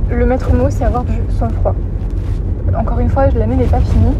le 0.09 0.25
maître 0.25 0.53
mot, 0.53 0.67
c'est 0.69 0.83
avoir 0.83 1.03
du 1.03 1.13
sang-froid. 1.37 1.75
Encore 2.77 2.99
une 2.99 3.09
fois, 3.09 3.27
l'année 3.27 3.55
n'est 3.55 3.65
pas 3.65 3.79
finie. 3.79 4.15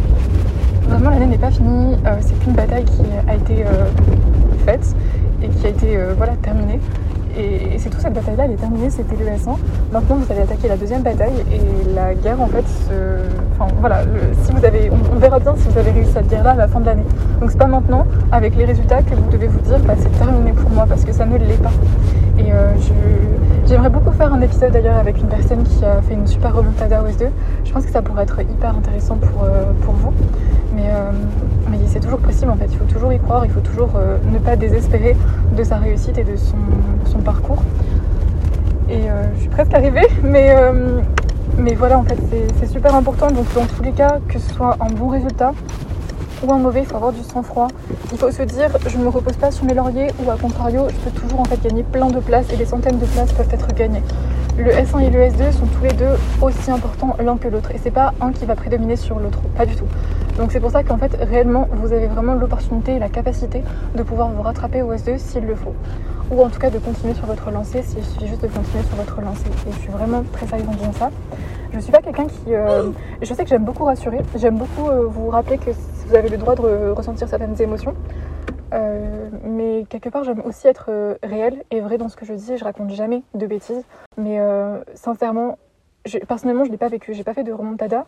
Vraiment, 0.88 1.10
l'année 1.10 1.26
n'est 1.26 1.38
pas 1.38 1.52
finie. 1.52 1.96
Euh, 2.06 2.16
c'est 2.22 2.38
qu'une 2.40 2.54
bataille 2.54 2.86
qui 2.86 3.02
a 3.28 3.36
été 3.36 3.66
faite 4.64 4.96
et 5.42 5.48
qui 5.50 5.66
a 5.66 5.70
été 5.70 5.98
voilà, 6.18 6.34
terminée. 6.38 6.80
Et, 7.38 7.80
c'est 7.80 7.90
tout, 7.90 8.00
cette 8.00 8.14
bataille-là, 8.14 8.46
elle 8.46 8.52
est 8.52 8.58
terminée, 8.58 8.90
c'était 8.90 9.16
le 9.16 9.26
S1. 9.26 9.58
Maintenant, 9.92 10.18
vous 10.18 10.32
allez 10.32 10.42
attaquer 10.42 10.68
la 10.68 10.78
deuxième 10.78 11.02
bataille 11.02 11.44
et 11.52 11.94
la 11.96 12.14
guerre, 12.14 12.40
en 12.40 12.48
fait, 12.48 12.66
se... 12.68 12.94
enfin 13.54 13.74
voilà, 13.80 14.02
si 14.44 14.52
vous 14.52 14.64
avez, 14.64 14.92
on, 14.92 15.18
verra 15.18 15.40
bien 15.40 15.56
si 15.58 15.68
vous 15.68 15.78
avez 15.78 15.92
réussi 15.92 16.12
cette 16.12 16.30
guerre-là 16.30 16.52
à 16.52 16.56
la 16.56 16.68
fin 16.68 16.80
de 16.80 16.86
l'année. 16.86 17.06
Donc 17.40 17.52
c'est 17.52 17.58
pas 17.58 17.66
maintenant, 17.66 18.06
avec 18.32 18.56
les 18.56 18.66
résultats, 18.66 19.02
que 19.02 19.16
vous 19.16 19.30
devez 19.32 19.48
vous 19.48 19.60
dire, 19.62 19.80
bah, 19.80 19.96
c'est 19.98 20.16
terminé 20.18 20.52
pour 20.52 20.70
moi, 20.70 20.86
parce 20.88 21.04
que 21.04 21.12
ça 21.12 21.26
ne 21.26 21.38
l'est 21.38 21.62
pas. 21.62 21.72
Et 22.40 22.52
euh, 22.52 22.74
j'aimerais 23.68 23.90
beaucoup 23.90 24.12
faire 24.12 24.34
un 24.34 24.42
épisode 24.42 24.72
d'ailleurs 24.72 24.98
avec 24.98 25.18
une 25.18 25.28
personne 25.28 25.64
qui 25.64 25.86
a 25.86 26.02
fait 26.02 26.14
une 26.16 26.26
super 26.26 26.56
remontada 26.56 27.04
OS2. 27.04 27.28
Je 27.64 27.72
pense 27.72 27.86
que 27.86 27.92
ça 27.92 28.02
pourrait 28.02 28.24
être 28.24 28.42
hyper 28.42 28.76
intéressant 28.76 29.18
pour, 29.18 29.44
euh, 29.44 29.72
pour 29.84 29.94
vous. 29.94 30.14
Mais, 30.76 30.88
euh, 30.88 31.12
mais 31.70 31.78
c'est 31.88 32.00
toujours 32.00 32.20
possible 32.20 32.50
en 32.50 32.56
fait, 32.56 32.68
il 32.72 32.78
faut 32.78 32.92
toujours 32.92 33.14
y 33.14 33.20
croire, 33.20 33.46
il 33.46 33.52
faut 33.52 33.60
toujours 33.60 33.92
ne 34.32 34.40
pas 34.40 34.56
désespérer 34.56 35.16
de 35.56 35.64
sa 35.64 35.78
réussite 35.78 36.18
et 36.18 36.24
de 36.24 36.36
son, 36.36 36.58
son 37.06 37.20
parcours. 37.20 37.62
Et 38.90 39.04
je 39.36 39.40
suis 39.40 39.50
presque 39.50 39.74
arrivée, 39.74 40.08
mais, 40.24 40.56
mais 41.58 41.76
voilà, 41.76 42.00
en 42.00 42.04
fait, 42.04 42.18
c'est 42.60 42.66
super 42.66 42.96
important. 42.96 43.30
Donc, 43.30 43.46
dans 43.54 43.66
tous 43.66 43.84
les 43.84 43.92
cas, 43.92 44.18
que 44.28 44.40
ce 44.40 44.54
soit 44.54 44.78
un 44.82 44.92
bon 44.94 45.10
résultat 45.10 45.54
ou 46.44 46.52
un 46.52 46.58
mauvais, 46.58 46.82
il 46.82 46.86
faut 46.86 46.96
avoir 46.96 47.14
du 47.14 47.24
sang-froid. 47.24 47.68
Il 48.12 48.18
faut 48.18 48.32
se 48.32 48.44
dire, 48.44 48.70
je 48.88 48.98
ne 48.98 49.04
me 49.04 49.10
repose 49.10 49.36
pas 49.38 49.52
sur 49.52 49.66
mes 49.66 49.74
lauriers, 49.74 50.08
ou 50.24 50.30
à 50.30 50.38
contrario, 50.38 50.88
je 50.90 51.10
peux 51.10 51.20
toujours 51.20 51.40
en 51.40 51.46
fait 51.46 51.62
gagner 51.62 51.84
plein 51.84 52.08
de 52.08 52.20
places 52.20 52.52
et 52.52 52.58
des 52.58 52.66
centaines 52.66 53.00
de 53.00 53.06
places 53.06 53.32
peuvent 53.32 53.52
être 53.52 53.74
gagnées. 53.74 54.04
Le 54.58 54.72
S1 54.72 55.02
et 55.02 55.10
le 55.10 55.20
S2 55.20 55.52
sont 55.52 55.66
tous 55.66 55.84
les 55.84 55.94
deux 55.94 56.16
aussi 56.42 56.70
importants 56.70 57.16
l'un 57.20 57.38
que 57.38 57.48
l'autre. 57.48 57.72
Et 57.72 57.80
c'est 57.82 57.92
pas 57.92 58.14
un 58.22 58.32
qui 58.32 58.46
va 58.46 58.56
prédominer 58.56 58.96
sur 58.96 59.20
l'autre, 59.20 59.40
pas 59.58 59.66
du 59.66 59.76
tout. 59.76 59.88
Donc 60.38 60.52
c'est 60.52 60.60
pour 60.60 60.72
ça 60.72 60.84
qu'en 60.84 60.98
fait, 60.98 61.18
réellement, 61.20 61.68
vous 61.72 61.92
avez 61.92 62.08
vraiment 62.08 62.34
l'opportunité 62.34 62.96
et 62.96 63.00
la 63.00 63.10
capacité 63.10 63.64
de 63.96 64.04
pouvoir 64.04 64.30
vous 64.30 64.42
rattraper 64.42 64.82
au 64.82 64.94
S2 64.94 65.18
s'il 65.18 65.46
le 65.46 65.56
faut 65.56 65.74
ou 66.32 66.42
en 66.42 66.50
tout 66.50 66.60
cas 66.60 66.70
de 66.70 66.80
continuer 66.80 67.14
sur 67.14 67.26
votre 67.26 67.52
lancée 67.52 67.82
s'il 67.84 68.04
suffit 68.04 68.28
juste 68.28 68.42
de 68.42 68.48
continuer 68.48 68.84
sur 68.84 68.96
votre 68.96 69.22
lancée. 69.22 69.50
Et 69.68 69.72
je 69.72 69.80
suis 69.80 69.92
vraiment 69.92 70.24
très 70.32 70.48
sérieuse 70.48 70.68
en 70.68 70.94
ça. 70.94 71.12
Je 71.74 71.80
suis 71.80 71.92
pas 71.92 72.02
quelqu'un 72.02 72.26
qui. 72.26 72.54
Euh, 72.54 72.92
je 73.22 73.34
sais 73.34 73.44
que 73.44 73.50
j'aime 73.50 73.66
beaucoup 73.66 73.86
rassurer, 73.86 74.20
j'aime 74.36 74.58
beaucoup 74.58 74.90
euh, 74.90 75.08
vous 75.08 75.30
rappeler 75.30 75.58
que 75.58 75.72
vous 76.08 76.16
avez 76.16 76.30
le 76.30 76.38
droit 76.38 76.56
de 76.56 76.90
ressentir 76.92 77.28
certaines 77.28 77.62
émotions. 77.62 77.96
Euh, 78.74 79.30
mais 79.44 79.86
quelque 79.90 80.10
part, 80.10 80.24
j'aime 80.24 80.42
aussi 80.46 80.68
être 80.68 81.18
réelle 81.24 81.64
et 81.72 81.82
vraie 81.82 81.98
dans 81.98 82.10
ce 82.10 82.16
que 82.16 82.26
je 82.26 82.34
dis. 82.34 82.58
Je 82.58 82.64
raconte 82.64 82.90
jamais 82.92 83.24
de 83.34 83.46
bêtises. 83.46 83.84
Mais 84.18 84.40
sincèrement, 84.96 85.58
personnellement, 86.28 86.66
je 86.66 86.72
l'ai 86.72 86.78
pas 86.78 86.90
vécu. 86.90 87.14
J'ai 87.14 87.24
pas 87.24 87.34
fait 87.34 87.44
de 87.44 87.52
remontada 87.52 88.06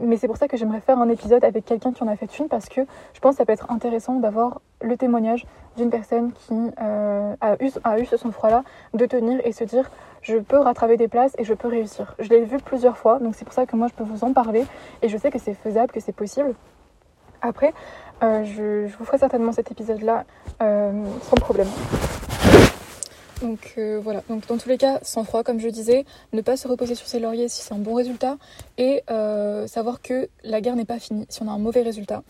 mais 0.00 0.16
c'est 0.16 0.26
pour 0.26 0.36
ça 0.36 0.48
que 0.48 0.56
j'aimerais 0.56 0.80
faire 0.80 0.98
un 0.98 1.08
épisode 1.08 1.44
avec 1.44 1.64
quelqu'un 1.64 1.92
qui 1.92 2.02
en 2.02 2.08
a 2.08 2.16
fait 2.16 2.38
une 2.38 2.48
parce 2.48 2.68
que 2.68 2.80
je 3.12 3.20
pense 3.20 3.32
que 3.32 3.38
ça 3.38 3.44
peut 3.44 3.52
être 3.52 3.70
intéressant 3.70 4.14
d'avoir 4.14 4.60
le 4.80 4.96
témoignage 4.96 5.44
d'une 5.76 5.90
personne 5.90 6.32
qui 6.32 6.54
euh, 6.80 7.34
a, 7.40 7.62
eu, 7.62 7.70
a 7.84 7.98
eu 7.98 8.06
ce 8.06 8.16
sang-froid-là 8.16 8.64
de 8.94 9.06
tenir 9.06 9.40
et 9.44 9.52
se 9.52 9.64
dire 9.64 9.90
je 10.22 10.38
peux 10.38 10.58
rattraper 10.58 10.96
des 10.96 11.08
places 11.08 11.34
et 11.38 11.44
je 11.44 11.54
peux 11.54 11.68
réussir. 11.68 12.14
Je 12.18 12.28
l'ai 12.28 12.44
vu 12.44 12.58
plusieurs 12.58 12.96
fois, 12.96 13.18
donc 13.18 13.34
c'est 13.34 13.44
pour 13.44 13.54
ça 13.54 13.66
que 13.66 13.76
moi 13.76 13.88
je 13.88 13.94
peux 13.94 14.04
vous 14.04 14.24
en 14.24 14.32
parler 14.32 14.64
et 15.02 15.08
je 15.08 15.16
sais 15.16 15.30
que 15.30 15.38
c'est 15.38 15.54
faisable, 15.54 15.92
que 15.92 16.00
c'est 16.00 16.12
possible. 16.12 16.54
Après, 17.42 17.74
euh, 18.22 18.44
je, 18.44 18.96
vous 18.96 19.04
ferai 19.04 19.18
certainement 19.18 19.52
cet 19.52 19.70
épisode-là 19.70 20.24
euh, 20.62 21.04
sans 21.28 21.36
problème. 21.36 21.68
Donc 23.42 23.74
euh, 23.76 24.00
voilà, 24.02 24.22
donc 24.28 24.46
dans 24.46 24.56
tous 24.56 24.68
les 24.68 24.78
cas, 24.78 25.00
sans 25.02 25.24
froid 25.24 25.42
comme 25.42 25.58
je 25.58 25.68
disais, 25.68 26.04
ne 26.32 26.40
pas 26.42 26.56
se 26.56 26.68
reposer 26.68 26.94
sur 26.94 27.08
ses 27.08 27.18
lauriers 27.18 27.48
si 27.48 27.62
c'est 27.62 27.74
un 27.74 27.78
bon 27.78 27.94
résultat 27.94 28.38
et 28.78 29.02
euh, 29.10 29.66
savoir 29.66 30.00
que 30.00 30.28
la 30.44 30.60
guerre 30.60 30.76
n'est 30.76 30.84
pas 30.84 31.00
finie 31.00 31.26
si 31.28 31.42
on 31.42 31.48
a 31.48 31.50
un 31.50 31.58
mauvais 31.58 31.82
résultat 31.82 32.22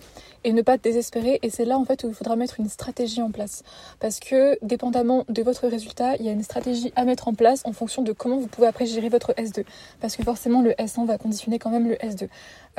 et 0.45 0.55
ne 0.55 0.63
pas 0.63 0.79
désespérer. 0.79 1.39
Et 1.43 1.51
c'est 1.51 1.67
là 1.67 1.77
en 1.77 1.85
fait 1.85 2.03
où 2.05 2.09
il 2.09 2.15
faudra 2.15 2.35
mettre 2.35 2.61
une 2.61 2.69
stratégie 2.69 3.21
en 3.21 3.31
place. 3.31 3.63
Parce 4.01 4.21
que 4.21 4.59
dépendamment 4.63 5.27
de 5.29 5.43
votre 5.43 5.69
résultat, 5.69 6.17
il 6.17 6.25
y 6.25 6.31
a 6.31 6.33
une 6.33 6.43
stratégie 6.43 6.93
à 6.97 7.05
mettre 7.05 7.29
en 7.29 7.35
place 7.35 7.61
en 7.67 7.75
fonction 7.75 8.01
de 8.01 8.13
comment 8.13 8.39
vous 8.39 8.49
pouvez 8.49 8.67
après 8.67 8.87
gérer 8.87 9.11
votre 9.11 9.33
S2 9.33 9.65
parce 10.01 10.17
que 10.17 10.23
forcément 10.23 10.63
le 10.63 10.71
S1 10.73 11.07
va 11.07 11.19
conditionner 11.19 11.59
quand 11.59 11.71
même 11.71 11.89
le 11.89 11.97
S2. 11.97 12.29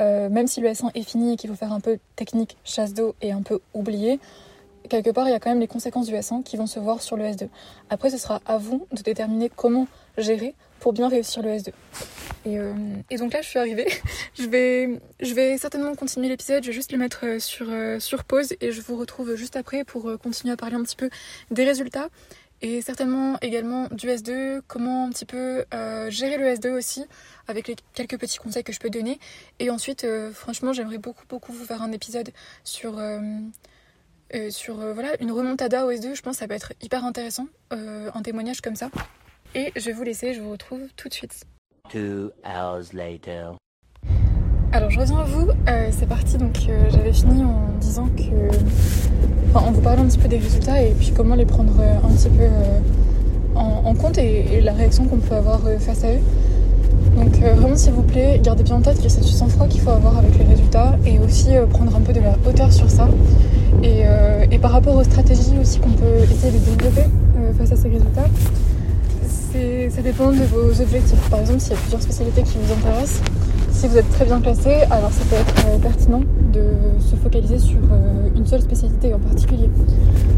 Euh, 0.00 0.28
même 0.28 0.48
si 0.48 0.60
le 0.60 0.68
S1 0.68 0.90
est 0.96 1.02
fini 1.02 1.34
et 1.34 1.36
qu'il 1.36 1.50
faut 1.50 1.56
faire 1.56 1.72
un 1.72 1.80
peu 1.80 1.98
technique 2.16 2.56
chasse 2.64 2.94
d'eau 2.94 3.14
et 3.22 3.30
un 3.30 3.42
peu 3.42 3.60
oublier, 3.74 4.18
quelque 4.88 5.10
part, 5.10 5.28
il 5.28 5.32
y 5.32 5.34
a 5.34 5.40
quand 5.40 5.50
même 5.50 5.60
les 5.60 5.66
conséquences 5.66 6.06
du 6.06 6.14
S1 6.14 6.42
qui 6.42 6.56
vont 6.56 6.66
se 6.66 6.78
voir 6.78 7.02
sur 7.02 7.16
le 7.16 7.24
S2. 7.24 7.48
Après, 7.90 8.10
ce 8.10 8.18
sera 8.18 8.40
à 8.46 8.58
vous 8.58 8.86
de 8.92 9.02
déterminer 9.02 9.50
comment 9.54 9.86
gérer 10.18 10.54
pour 10.80 10.92
bien 10.92 11.08
réussir 11.08 11.42
le 11.42 11.50
S2. 11.50 11.72
Euh, 12.46 12.74
et, 13.10 13.16
donc 13.16 13.32
là, 13.32 13.40
je 13.42 13.48
suis 13.48 13.58
arrivée. 13.58 13.88
je, 14.34 14.44
vais, 14.44 15.00
je 15.20 15.34
vais 15.34 15.56
certainement 15.56 15.94
continuer 15.94 16.28
l'épisode. 16.28 16.62
Je 16.62 16.68
vais 16.68 16.74
juste 16.74 16.92
le 16.92 16.98
mettre 16.98 17.24
euh, 17.24 17.38
sur, 17.38 17.66
euh, 17.70 17.98
sur 17.98 18.24
pause 18.24 18.54
et 18.60 18.70
je 18.70 18.80
vous 18.82 18.96
retrouve 18.96 19.34
juste 19.34 19.56
après 19.56 19.84
pour 19.84 20.18
continuer 20.22 20.52
à 20.52 20.56
parler 20.56 20.76
un 20.76 20.82
petit 20.82 20.96
peu 20.96 21.08
des 21.50 21.64
résultats 21.64 22.08
et 22.60 22.80
certainement 22.80 23.36
également 23.42 23.88
du 23.90 24.08
S2, 24.08 24.60
comment 24.66 25.06
un 25.06 25.10
petit 25.10 25.26
peu 25.26 25.64
gérer 26.08 26.38
le 26.38 26.46
S2 26.46 26.70
aussi, 26.70 27.04
avec 27.46 27.68
les 27.68 27.76
quelques 27.92 28.18
petits 28.18 28.38
conseils 28.38 28.64
que 28.64 28.72
je 28.72 28.78
peux 28.78 28.88
donner. 28.88 29.18
Et 29.58 29.68
ensuite, 29.68 30.06
franchement, 30.32 30.72
j'aimerais 30.72 30.96
beaucoup, 30.96 31.24
beaucoup 31.28 31.52
vous 31.52 31.66
faire 31.66 31.82
un 31.82 31.92
épisode 31.92 32.30
sur 32.62 32.98
sur 34.50 34.80
euh, 34.80 34.92
voilà, 34.92 35.10
une 35.20 35.32
remontada 35.32 35.86
OS2, 35.86 36.14
je 36.14 36.22
pense 36.22 36.36
que 36.36 36.40
ça 36.40 36.48
peut 36.48 36.54
être 36.54 36.72
hyper 36.82 37.04
intéressant, 37.04 37.46
euh, 37.72 38.10
un 38.14 38.22
témoignage 38.22 38.60
comme 38.60 38.76
ça. 38.76 38.90
Et 39.54 39.72
je 39.76 39.84
vais 39.86 39.92
vous 39.92 40.02
laisser, 40.02 40.34
je 40.34 40.40
vous 40.40 40.50
retrouve 40.50 40.80
tout 40.96 41.08
de 41.08 41.14
suite. 41.14 41.44
Alors 44.72 44.90
je 44.90 44.98
reviens 44.98 45.18
à 45.18 45.24
vous, 45.24 45.50
c'est 45.92 46.08
parti, 46.08 46.36
donc 46.36 46.56
j'avais 46.90 47.12
fini 47.12 47.44
en 47.44 47.68
disant 47.78 48.08
que... 48.08 48.48
Enfin, 49.50 49.66
en 49.66 49.70
vous 49.70 49.80
parlant 49.80 50.02
un 50.02 50.08
petit 50.08 50.18
peu 50.18 50.26
des 50.26 50.38
résultats 50.38 50.82
et 50.82 50.92
puis 50.94 51.12
comment 51.16 51.36
les 51.36 51.46
prendre 51.46 51.80
un 51.80 52.10
petit 52.16 52.28
peu 52.28 52.48
en, 53.54 53.94
compte 53.94 54.18
et, 54.18 54.60
la 54.60 54.72
réaction 54.72 55.06
qu'on 55.06 55.18
peut 55.18 55.36
avoir 55.36 55.60
face 55.78 56.02
à 56.02 56.12
eux. 56.12 56.20
Donc 57.16 57.36
vraiment 57.36 57.76
s'il 57.76 57.92
vous 57.92 58.02
plaît, 58.02 58.40
gardez 58.42 58.62
bien 58.62 58.76
en 58.76 58.80
tête 58.80 59.00
que 59.00 59.08
c'est 59.08 59.20
du 59.20 59.28
sang-froid 59.28 59.66
qu'il 59.66 59.80
faut 59.80 59.90
avoir 59.90 60.18
avec 60.18 60.36
les 60.38 60.44
résultats 60.44 60.96
et 61.06 61.18
aussi 61.18 61.50
prendre 61.70 61.94
un 61.94 62.00
peu 62.00 62.12
de 62.12 62.20
la 62.20 62.36
hauteur 62.46 62.72
sur 62.72 62.90
ça. 62.90 63.08
Euh, 63.82 64.44
et, 64.50 64.58
par 64.58 64.70
rapport 64.70 64.96
aux 64.96 65.04
stratégies 65.04 65.58
aussi 65.60 65.78
qu'on 65.78 65.90
peut 65.90 66.22
essayer 66.22 66.52
de 66.52 66.64
développer 66.64 67.02
euh, 67.02 67.52
face 67.58 67.72
à 67.72 67.76
ces 67.76 67.88
résultats, 67.88 68.28
ça 69.90 70.02
dépend 70.02 70.32
de 70.32 70.42
vos 70.44 70.80
objectifs. 70.80 71.30
Par 71.30 71.40
exemple, 71.40 71.60
s'il 71.60 71.72
y 71.72 71.74
a 71.74 71.78
plusieurs 71.78 72.02
spécialités 72.02 72.42
qui 72.42 72.56
vous 72.60 72.72
intéressent, 72.72 73.22
si 73.70 73.86
vous 73.86 73.98
êtes 73.98 74.10
très 74.10 74.24
bien 74.24 74.40
classé, 74.40 74.70
alors 74.90 75.12
ça 75.12 75.24
peut 75.30 75.36
être 75.36 75.66
euh, 75.68 75.78
pertinent 75.78 76.22
de 76.52 76.64
se 76.98 77.14
focaliser 77.16 77.58
sur 77.58 77.78
une 78.36 78.46
seule 78.46 78.62
spécialité 78.62 79.12
en 79.14 79.18
particulier. 79.18 79.68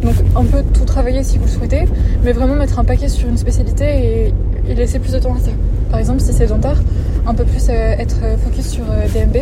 Donc 0.02 0.14
un 0.34 0.44
peu 0.44 0.62
tout 0.74 0.84
travailler 0.84 1.22
si 1.22 1.38
vous 1.38 1.44
le 1.44 1.50
souhaitez, 1.50 1.84
mais 2.24 2.32
vraiment 2.32 2.54
mettre 2.54 2.78
un 2.78 2.84
paquet 2.84 3.08
sur 3.08 3.28
une 3.28 3.36
spécialité 3.36 4.32
et, 4.68 4.74
laisser 4.74 4.98
plus 4.98 5.12
de 5.12 5.18
temps 5.18 5.34
à 5.34 5.38
ça. 5.38 5.50
Par 5.90 5.99
exemple, 5.99 6.20
si 6.20 6.33
c'est 6.33 6.46
dentaire, 6.46 6.83
un 7.27 7.35
peu 7.35 7.44
plus 7.44 7.68
être 7.70 8.16
focus 8.44 8.68
sur 8.68 8.85
DMB 8.85 9.37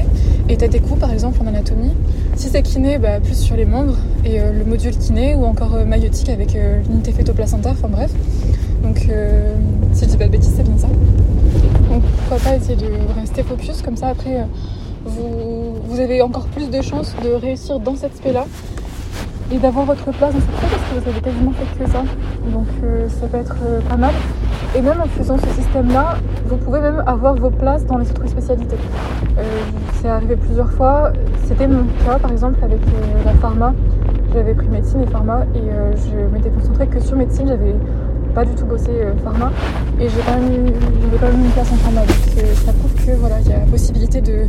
et 0.48 0.56
t'as 0.56 0.68
des 0.68 0.80
cours 0.80 0.98
par 0.98 1.12
exemple 1.12 1.40
en 1.42 1.46
anatomie. 1.46 1.92
Si 2.36 2.48
c'est 2.48 2.62
kiné, 2.62 2.98
bah, 2.98 3.20
plus 3.20 3.38
sur 3.38 3.56
les 3.56 3.64
membres 3.64 3.96
et 4.24 4.40
euh, 4.40 4.52
le 4.52 4.64
module 4.64 4.96
kiné 4.96 5.34
ou 5.34 5.44
encore 5.44 5.74
euh, 5.74 5.84
maïotique 5.84 6.28
avec 6.28 6.56
euh, 6.56 6.80
l'unité 6.88 7.12
fétoplacentaire, 7.12 7.72
enfin 7.72 7.88
bref. 7.88 8.10
Donc 8.82 9.08
si 9.94 10.04
je 10.04 10.10
dis 10.10 10.16
pas 10.18 10.26
de 10.26 10.32
bêtises, 10.32 10.52
c'est 10.56 10.62
bien 10.62 10.76
ça. 10.76 10.88
Donc 11.90 12.02
pourquoi 12.02 12.36
pas 12.38 12.56
essayer 12.56 12.76
de 12.76 12.90
rester 13.18 13.42
focus 13.42 13.80
comme 13.80 13.96
ça 13.96 14.08
après 14.08 14.46
vous, 15.06 15.76
vous 15.86 16.00
avez 16.00 16.20
encore 16.20 16.44
plus 16.46 16.68
de 16.68 16.82
chances 16.82 17.14
de 17.24 17.30
réussir 17.30 17.80
dans 17.80 17.96
cette 17.96 18.14
spé 18.16 18.32
là 18.32 18.46
et 19.52 19.58
d'avoir 19.58 19.86
votre 19.86 20.10
place 20.12 20.34
dans 20.34 20.40
cette 20.40 20.56
spé 20.56 20.66
parce 20.70 20.82
que 20.82 21.00
vous 21.00 21.08
avez 21.10 21.20
quasiment 21.20 21.52
fait 21.52 21.84
que 21.84 21.90
ça. 21.90 22.02
Donc 22.52 22.66
ça 23.08 23.26
peut 23.26 23.38
être 23.38 23.56
pas 23.88 23.96
mal. 23.96 24.12
Et 24.76 24.80
même 24.80 25.00
en 25.00 25.06
faisant 25.06 25.36
ce 25.38 25.48
système-là, 25.50 26.16
vous 26.46 26.56
pouvez 26.56 26.80
même 26.80 27.00
avoir 27.06 27.36
vos 27.36 27.50
places 27.50 27.86
dans 27.86 27.96
les 27.96 28.10
autres 28.10 28.26
spécialités. 28.28 28.76
Euh, 29.38 29.42
c'est 30.00 30.08
arrivé 30.08 30.34
plusieurs 30.34 30.70
fois. 30.72 31.12
C'était 31.46 31.68
mon 31.68 31.84
cas, 32.04 32.18
par 32.18 32.32
exemple, 32.32 32.58
avec 32.62 32.80
euh, 32.80 33.24
la 33.24 33.34
pharma. 33.34 33.72
J'avais 34.32 34.54
pris 34.54 34.66
médecine 34.66 35.02
et 35.02 35.06
pharma 35.06 35.46
et 35.54 35.58
euh, 35.58 35.92
je 35.94 36.34
m'étais 36.34 36.50
concentrée 36.50 36.88
que 36.88 36.98
sur 36.98 37.16
médecine. 37.16 37.46
J'avais 37.46 37.76
pas 38.34 38.44
du 38.44 38.52
tout 38.56 38.64
bossé 38.66 38.90
pharma 39.22 39.52
et 40.00 40.08
j'ai 40.08 40.20
quand, 40.26 40.40
même 40.40 40.52
eu, 40.52 41.44
une 41.44 41.50
place 41.52 41.70
en 41.72 41.76
pharma. 41.76 42.00
Donc 42.00 42.44
ça 42.64 42.72
prouve 42.72 42.94
que 42.94 43.12
voilà, 43.20 43.36
il 43.40 43.48
y 43.48 43.52
a 43.52 43.60
possibilité 43.60 44.20
de 44.20 44.48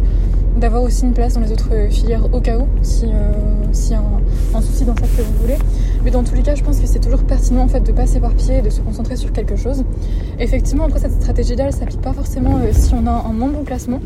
d'avoir 0.58 0.84
aussi 0.84 1.04
une 1.04 1.14
place 1.14 1.34
dans 1.34 1.42
les 1.42 1.52
autres 1.52 1.90
filières 1.90 2.28
au 2.34 2.40
cas 2.40 2.58
où, 2.58 2.68
si, 2.82 3.06
si 3.72 3.94
un, 3.94 4.04
un, 4.54 4.62
souci 4.62 4.86
dans 4.86 4.96
ça 4.96 5.02
que 5.02 5.22
vous 5.22 5.42
voulez. 5.42 5.58
Mais 6.04 6.12
dans 6.12 6.24
tous 6.24 6.36
les 6.36 6.44
cas, 6.44 6.56
je 6.56 6.64
pense 6.64 6.80
que 6.80 6.88
c'est 6.88 7.00
toujours 7.00 7.24
pertinent 7.24 7.64
en 7.64 7.68
fait 7.68 7.82
de 7.82 7.92
pas 7.92 8.08
s'éparpiller 8.08 8.60
et 8.60 8.62
de 8.62 8.70
se 8.70 8.82
concentrer 8.82 9.16
sur 9.16 9.32
quelque 9.32 9.56
chose. 9.56 9.84
Effectivement, 10.40 10.86
après 10.86 11.00
cette 11.00 11.14
stratégie-là, 11.14 11.66
elle 11.66 11.74
s'applique 11.74 12.02
pas 12.02 12.14
forcément 12.14 12.60
si 12.72 12.94
on 12.94 13.06
a 13.08 13.12
un 13.12 13.34
nombre 13.34 13.54
bon 13.54 13.64
classement 13.64 14.00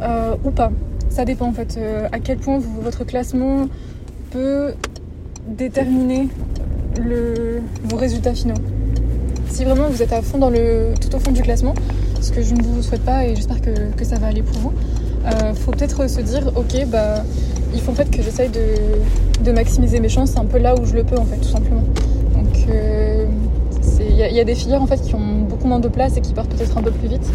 euh, 0.00 0.34
ou 0.44 0.50
pas. 0.50 0.70
Ça 1.10 1.24
dépend 1.24 1.48
en 1.48 1.52
fait 1.52 1.76
euh, 1.76 2.08
à 2.12 2.20
quel 2.20 2.38
point 2.38 2.60
votre 2.82 3.04
classement 3.04 3.68
peut 4.30 4.72
déterminer 5.48 6.28
le, 7.02 7.60
vos 7.84 7.96
résultats 7.96 8.34
finaux. 8.34 8.54
Si 9.48 9.64
vraiment 9.64 9.88
vous 9.88 10.02
êtes 10.02 10.12
à 10.12 10.22
fond 10.22 10.38
dans 10.38 10.50
le, 10.50 10.94
tout 11.00 11.14
au 11.14 11.18
fond 11.18 11.32
du 11.32 11.42
classement, 11.42 11.74
ce 12.20 12.30
que 12.30 12.42
je 12.42 12.54
ne 12.54 12.62
vous 12.62 12.82
souhaite 12.82 13.04
pas 13.04 13.26
et 13.26 13.34
j'espère 13.34 13.60
que, 13.60 13.90
que, 13.96 14.04
ça 14.04 14.16
va 14.16 14.28
aller 14.28 14.42
pour 14.42 14.58
vous, 14.58 14.72
euh, 15.26 15.54
faut 15.54 15.70
peut-être 15.72 16.08
se 16.08 16.20
dire 16.20 16.50
ok 16.56 16.86
bah 16.86 17.22
il 17.74 17.80
faut 17.80 17.92
en 17.92 17.94
fait 17.94 18.10
que 18.10 18.22
j'essaye 18.22 18.50
de, 18.50 19.52
maximiser 19.52 20.00
mes 20.00 20.08
chances 20.08 20.36
un 20.36 20.44
peu 20.44 20.58
là 20.58 20.74
où 20.74 20.84
je 20.84 20.94
le 20.94 21.04
peux 21.04 21.16
en 21.16 21.24
fait 21.24 21.36
tout 21.36 21.48
simplement. 21.48 21.82
Donc 22.34 22.66
il 24.00 24.16
y, 24.16 24.40
a 24.40 24.44
des 24.44 24.54
filières 24.54 24.82
en 24.82 24.86
fait 24.86 25.00
qui 25.00 25.14
ont 25.14 25.42
beaucoup 25.48 25.66
moins 25.66 25.80
de 25.80 25.88
place 25.88 26.16
et 26.16 26.20
qui 26.20 26.32
partent 26.32 26.50
peut-être 26.50 26.76
un 26.76 26.82
peu 26.82 26.90
plus 26.90 27.08
vite. 27.08 27.26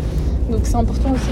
Donc 0.50 0.62
c'est 0.63 0.76
important 0.76 1.12
aussi 1.12 1.32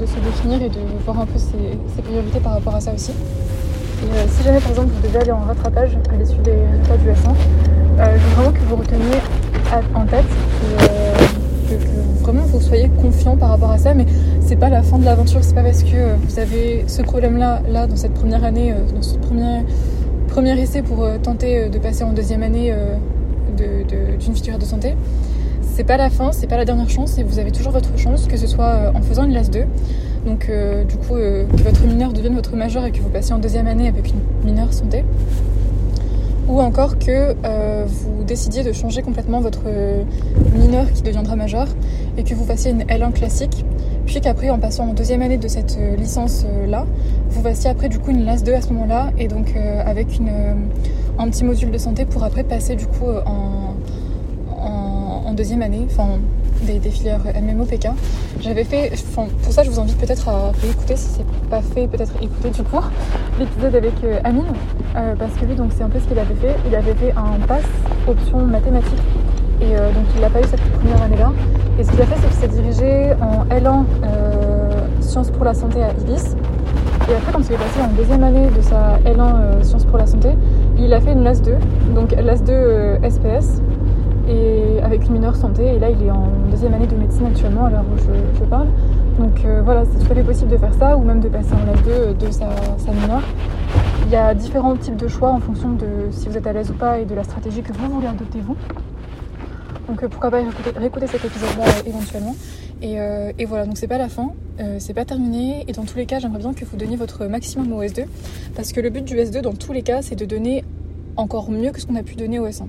de, 0.00 0.06
se 0.06 0.18
définir 0.20 0.62
et 0.62 0.70
de 0.70 0.80
voir 1.04 1.20
un 1.20 1.26
peu 1.26 1.38
ses, 1.38 2.02
priorités 2.02 2.40
par 2.40 2.54
rapport 2.54 2.74
à 2.74 2.80
ça 2.80 2.92
aussi. 2.94 3.10
Et 3.10 4.16
euh, 4.16 4.24
si 4.30 4.44
jamais 4.44 4.60
par 4.60 4.70
exemple 4.70 4.88
vous 4.94 5.06
devez 5.06 5.18
aller 5.18 5.32
en 5.32 5.40
rattrapage 5.40 5.90
à 6.12 6.16
l'issue 6.16 6.40
des 6.42 6.52
résultats 6.52 6.96
du 6.96 7.08
S1, 7.08 7.30
euh, 7.98 8.16
je 8.16 8.24
veux 8.24 8.34
vraiment 8.34 8.52
que 8.52 8.64
vous 8.68 8.76
reteniez 8.76 9.18
en 9.94 10.06
tête 10.06 10.24
euh, 10.80 11.14
que, 11.68 12.22
vraiment 12.22 12.42
vous 12.44 12.60
soyez 12.60 12.88
confiant 12.88 13.36
par 13.36 13.50
rapport 13.50 13.70
à 13.70 13.78
ça, 13.78 13.92
mais 13.92 14.06
c'est 14.48 14.56
pas 14.56 14.70
la 14.70 14.82
fin 14.82 14.98
de 14.98 15.04
l'aventure, 15.04 15.40
c'est 15.42 15.54
pas 15.54 15.62
parce 15.62 15.82
que 15.82 16.16
vous 16.26 16.38
avez 16.38 16.84
ce 16.86 17.02
problème-là 17.02 17.62
là 17.68 17.86
dans 17.86 17.96
cette 17.96 18.14
première 18.14 18.44
année, 18.44 18.74
dans 18.94 19.02
ce 19.02 19.16
premier, 19.18 19.60
premier 20.26 20.58
essai 20.58 20.82
pour 20.82 21.06
tenter 21.22 21.68
de 21.68 21.78
passer 21.78 22.02
en 22.02 22.12
deuxième 22.12 22.42
année 22.42 22.74
d'une 23.56 24.34
filière 24.34 24.58
de 24.58 24.64
santé 24.64 24.94
c'est 25.78 25.84
pas 25.84 25.96
la 25.96 26.10
fin, 26.10 26.32
c'est 26.32 26.48
pas 26.48 26.56
la 26.56 26.64
dernière 26.64 26.90
chance 26.90 27.18
et 27.18 27.22
vous 27.22 27.38
avez 27.38 27.52
toujours 27.52 27.70
votre 27.70 27.96
chance, 27.96 28.26
que 28.26 28.36
ce 28.36 28.48
soit 28.48 28.64
euh, 28.64 28.90
en 28.96 29.00
faisant 29.00 29.22
une 29.22 29.32
LAS 29.32 29.48
2, 29.48 29.60
donc 30.26 30.48
euh, 30.48 30.82
du 30.82 30.96
coup 30.96 31.14
euh, 31.14 31.46
que 31.46 31.62
votre 31.62 31.86
mineur 31.86 32.12
devienne 32.12 32.34
votre 32.34 32.56
majeur 32.56 32.84
et 32.84 32.90
que 32.90 32.98
vous 32.98 33.08
passiez 33.08 33.32
en 33.32 33.38
deuxième 33.38 33.68
année 33.68 33.86
avec 33.86 34.08
une 34.08 34.18
mineure 34.44 34.72
santé, 34.72 35.04
ou 36.48 36.60
encore 36.60 36.98
que 36.98 37.32
vous 37.86 38.24
décidiez 38.24 38.64
de 38.64 38.72
changer 38.72 39.02
complètement 39.02 39.40
votre 39.40 39.62
mineur 40.56 40.90
qui 40.92 41.02
deviendra 41.02 41.36
majeur 41.36 41.68
et 42.16 42.24
que 42.24 42.34
vous 42.34 42.44
fassiez 42.44 42.72
une 42.72 42.82
L1 42.82 43.12
classique, 43.12 43.64
puis 44.08 44.20
qu'après 44.22 44.48
en 44.48 44.58
passant 44.58 44.88
en 44.88 44.94
deuxième 44.94 45.20
année 45.22 45.36
de 45.36 45.48
cette 45.48 45.78
licence 45.98 46.46
là, 46.66 46.86
vous 47.28 47.42
fassiez 47.42 47.68
après 47.68 47.90
du 47.90 47.98
coup 47.98 48.10
une 48.10 48.24
LAS 48.24 48.42
2 48.42 48.54
à 48.54 48.62
ce 48.62 48.72
moment-là 48.72 49.10
et 49.18 49.28
donc 49.28 49.54
avec 49.84 50.18
une, 50.18 50.32
un 51.18 51.28
petit 51.28 51.44
module 51.44 51.70
de 51.70 51.78
santé 51.78 52.06
pour 52.06 52.24
après 52.24 52.42
passer 52.42 52.74
du 52.74 52.86
coup 52.86 53.06
en 55.28 55.34
deuxième 55.34 55.60
année, 55.62 55.86
enfin 55.90 56.18
des, 56.62 56.90
filières 56.90 57.20
MMOPK. 57.40 57.88
J'avais 58.40 58.64
fait, 58.64 58.92
pour 59.14 59.52
ça 59.52 59.62
je 59.62 59.70
vous 59.70 59.78
invite 59.78 59.96
peut-être 59.98 60.28
à 60.28 60.52
réécouter 60.62 60.96
si 60.96 61.08
c'est 61.08 61.48
pas 61.48 61.60
fait, 61.60 61.86
peut-être 61.86 62.12
écouter 62.20 62.50
du 62.50 62.62
coup 62.62 62.80
l'épisode 63.38 63.74
avec 63.74 63.92
euh, 64.04 64.20
Amine, 64.24 64.44
euh, 64.96 65.14
parce 65.16 65.32
que 65.34 65.44
lui 65.44 65.54
donc 65.54 65.70
c'est 65.76 65.84
un 65.84 65.88
peu 65.88 66.00
ce 66.00 66.06
qu'il 66.06 66.18
avait 66.18 66.34
fait. 66.34 66.56
Il 66.66 66.74
avait 66.74 66.94
fait 66.94 67.12
un 67.12 67.38
pass 67.46 67.62
option 68.06 68.38
mathématiques 68.38 68.98
et 69.60 69.76
euh, 69.76 69.92
donc 69.92 70.04
il 70.16 70.20
n'a 70.20 70.30
pas 70.30 70.40
eu 70.40 70.46
cette 70.50 70.60
première 70.72 71.02
année-là. 71.02 71.32
Et 71.78 71.84
ce 71.84 71.90
qu'il 71.92 72.02
a 72.02 72.06
fait 72.06 72.16
c'est 72.16 72.28
qu'il 72.28 72.50
s'est 72.50 72.62
dirigé 72.62 73.12
en 73.20 73.44
L1 73.54 73.84
Sciences 75.00 75.30
pour 75.30 75.44
la 75.44 75.54
santé 75.54 75.82
à 75.82 75.90
Ibis. 75.92 76.34
Et 77.08 77.14
après, 77.14 77.32
quand 77.32 77.40
il 77.40 77.52
est 77.52 77.56
passé 77.56 77.80
en 77.80 77.96
deuxième 77.96 78.22
année 78.24 78.48
de 78.54 78.60
sa 78.60 78.98
L1 78.98 79.62
Sciences 79.62 79.84
pour 79.84 79.96
la 79.96 80.06
santé, 80.06 80.30
il 80.76 80.92
a 80.92 81.00
fait 81.00 81.12
une 81.12 81.22
LAS 81.22 81.40
2, 81.40 81.54
donc 81.94 82.10
LAS 82.12 82.42
2 82.42 82.98
SPS, 83.08 83.62
et 84.28 84.82
avec 84.82 85.06
une 85.06 85.12
mineure 85.12 85.36
santé. 85.36 85.76
Et 85.76 85.78
là, 85.78 85.88
il 85.88 86.02
est 86.04 86.10
en 86.10 86.26
deuxième 86.50 86.74
année 86.74 86.86
de 86.86 86.96
médecine 86.96 87.26
actuellement, 87.26 87.66
à 87.66 87.70
l'heure 87.70 87.84
où 87.94 87.98
je, 87.98 88.44
parle. 88.44 88.66
Donc 89.18 89.44
euh, 89.44 89.62
voilà, 89.64 89.84
c'est 89.84 90.04
tout 90.04 90.12
à 90.12 90.14
fait 90.16 90.22
possible 90.22 90.50
de 90.50 90.56
faire 90.56 90.74
ça 90.74 90.96
ou 90.96 91.02
même 91.02 91.20
de 91.20 91.28
passer 91.28 91.54
en 91.54 91.64
LAS 91.64 91.80
2 91.82 92.26
de 92.26 92.32
sa, 92.32 92.48
sa 92.76 92.90
mineure. 92.90 93.22
Il 94.04 94.10
y 94.12 94.16
a 94.16 94.34
différents 94.34 94.76
types 94.76 94.96
de 94.96 95.08
choix 95.08 95.30
en 95.30 95.38
fonction 95.38 95.70
de 95.70 96.10
si 96.10 96.28
vous 96.28 96.36
êtes 96.36 96.46
à 96.46 96.52
l'aise 96.52 96.70
ou 96.70 96.74
pas 96.74 96.98
et 96.98 97.04
de 97.04 97.14
la 97.14 97.24
stratégie 97.24 97.62
que 97.62 97.72
vous 97.72 97.88
voulez 97.88 98.06
adopter 98.08 98.40
vous. 98.40 98.56
Donc 99.88 100.02
euh, 100.02 100.08
pourquoi 100.08 100.30
pas 100.30 100.42
réécouter, 100.76 101.06
cet 101.06 101.24
épisode-là 101.24 101.64
euh, 101.64 101.88
éventuellement. 101.88 102.36
Et, 102.82 103.44
voilà, 103.46 103.66
donc 103.66 103.76
c'est 103.78 103.88
pas 103.88 103.98
la 103.98 104.08
fin, 104.08 104.32
c'est 104.78 104.94
pas 104.94 105.04
terminé. 105.04 105.64
Et 105.66 105.72
dans 105.72 105.84
tous 105.84 105.96
les 105.96 106.06
cas, 106.06 106.20
j'aimerais 106.20 106.38
bien 106.38 106.54
que 106.54 106.64
vous 106.64 106.76
donniez 106.76 106.96
votre 106.96 107.26
maximum 107.26 107.72
au 107.72 107.82
S2. 107.82 108.04
Parce 108.54 108.72
que 108.72 108.80
le 108.80 108.90
but 108.90 109.04
du 109.04 109.16
S2, 109.16 109.40
dans 109.40 109.54
tous 109.54 109.72
les 109.72 109.82
cas, 109.82 110.02
c'est 110.02 110.14
de 110.14 110.24
donner 110.24 110.64
encore 111.16 111.50
mieux 111.50 111.72
que 111.72 111.80
ce 111.80 111.86
qu'on 111.86 111.96
a 111.96 112.04
pu 112.04 112.14
donner 112.14 112.38
au 112.38 112.46
S1. 112.46 112.66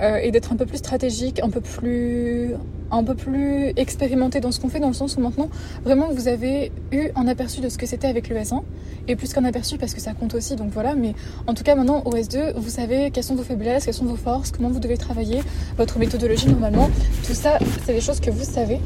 Euh, 0.00 0.16
et 0.16 0.30
d'être 0.30 0.52
un 0.52 0.56
peu 0.56 0.66
plus 0.66 0.78
stratégique, 0.78 1.40
un 1.42 1.50
peu 1.50 1.60
plus, 1.60 2.54
un 2.90 3.04
peu 3.04 3.14
plus 3.14 3.72
expérimenté 3.76 4.40
dans 4.40 4.52
ce 4.52 4.60
qu'on 4.60 4.68
fait, 4.68 4.80
dans 4.80 4.88
le 4.88 4.94
sens 4.94 5.16
où 5.16 5.20
maintenant, 5.20 5.48
vraiment, 5.84 6.08
vous 6.12 6.28
avez 6.28 6.72
eu 6.92 7.08
un 7.16 7.26
aperçu 7.28 7.60
de 7.60 7.68
ce 7.68 7.78
que 7.78 7.86
c'était 7.86 8.08
avec 8.08 8.28
le 8.28 8.36
S1, 8.36 8.62
et 9.08 9.16
plus 9.16 9.32
qu'un 9.32 9.44
aperçu 9.44 9.78
parce 9.78 9.94
que 9.94 10.00
ça 10.00 10.12
compte 10.12 10.34
aussi, 10.34 10.56
donc 10.56 10.70
voilà, 10.72 10.94
mais 10.94 11.14
en 11.46 11.54
tout 11.54 11.62
cas, 11.62 11.74
maintenant, 11.74 12.02
au 12.04 12.12
S2, 12.12 12.54
vous 12.56 12.70
savez 12.70 13.10
quelles 13.10 13.24
sont 13.24 13.34
vos 13.34 13.42
faiblesses, 13.42 13.84
quelles 13.84 13.94
sont 13.94 14.04
vos 14.04 14.16
forces, 14.16 14.50
comment 14.50 14.68
vous 14.68 14.80
devez 14.80 14.96
travailler, 14.96 15.42
votre 15.76 15.98
méthodologie 15.98 16.48
normalement, 16.48 16.90
tout 17.26 17.34
ça, 17.34 17.58
c'est 17.84 17.94
des 17.94 18.00
choses 18.00 18.20
que 18.20 18.30
vous 18.30 18.44
savez. 18.44 18.80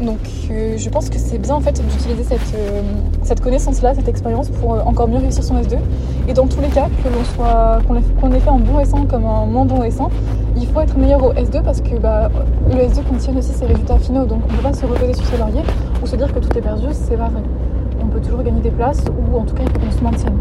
Donc 0.00 0.18
euh, 0.50 0.76
je 0.76 0.88
pense 0.90 1.08
que 1.08 1.18
c'est 1.18 1.38
bien 1.38 1.54
en 1.54 1.60
fait 1.60 1.72
d'utiliser 1.72 2.24
cette, 2.24 2.54
euh, 2.54 2.82
cette 3.22 3.40
connaissance-là, 3.40 3.94
cette 3.94 4.08
expérience 4.08 4.50
pour 4.50 4.74
euh, 4.74 4.80
encore 4.80 5.08
mieux 5.08 5.18
réussir 5.18 5.42
son 5.42 5.58
S2. 5.60 5.78
Et 6.28 6.34
dans 6.34 6.46
tous 6.46 6.60
les 6.60 6.68
cas, 6.68 6.88
que 7.02 7.08
l'on 7.08 7.24
soit 7.34 7.80
qu'on 7.86 7.96
ait, 8.30 8.40
fait 8.40 8.50
un 8.50 8.58
bon 8.58 8.78
S1 8.78 9.06
comme 9.06 9.24
un 9.24 9.46
moins 9.46 9.64
bon 9.64 9.82
S1, 9.82 10.10
il 10.56 10.66
faut 10.66 10.80
être 10.80 10.96
meilleur 10.96 11.22
au 11.24 11.32
S2 11.32 11.62
parce 11.62 11.80
que 11.80 11.96
bah, 11.96 12.30
le 12.68 12.76
S2 12.76 13.04
conditionne 13.04 13.38
aussi 13.38 13.52
ses 13.52 13.66
résultats 13.66 13.98
finaux. 13.98 14.24
Donc 14.24 14.40
on 14.48 14.52
ne 14.52 14.56
peut 14.56 14.62
pas 14.62 14.72
se 14.72 14.86
reposer 14.86 15.14
sur 15.14 15.26
ses 15.26 15.36
lauriers 15.38 15.62
ou 16.02 16.06
se 16.06 16.16
dire 16.16 16.32
que 16.32 16.38
tout 16.38 16.56
est 16.56 16.62
perdu, 16.62 16.86
c'est 16.92 17.16
pas 17.16 17.28
vrai. 17.28 17.42
On 18.02 18.06
peut 18.06 18.20
toujours 18.20 18.42
gagner 18.42 18.60
des 18.60 18.70
places 18.70 19.04
ou 19.08 19.36
en 19.36 19.44
tout 19.44 19.54
cas 19.54 19.62
il 19.64 19.70
faut 19.70 19.78
qu'on 19.78 19.90
se 19.90 20.02
maintienne. 20.02 20.38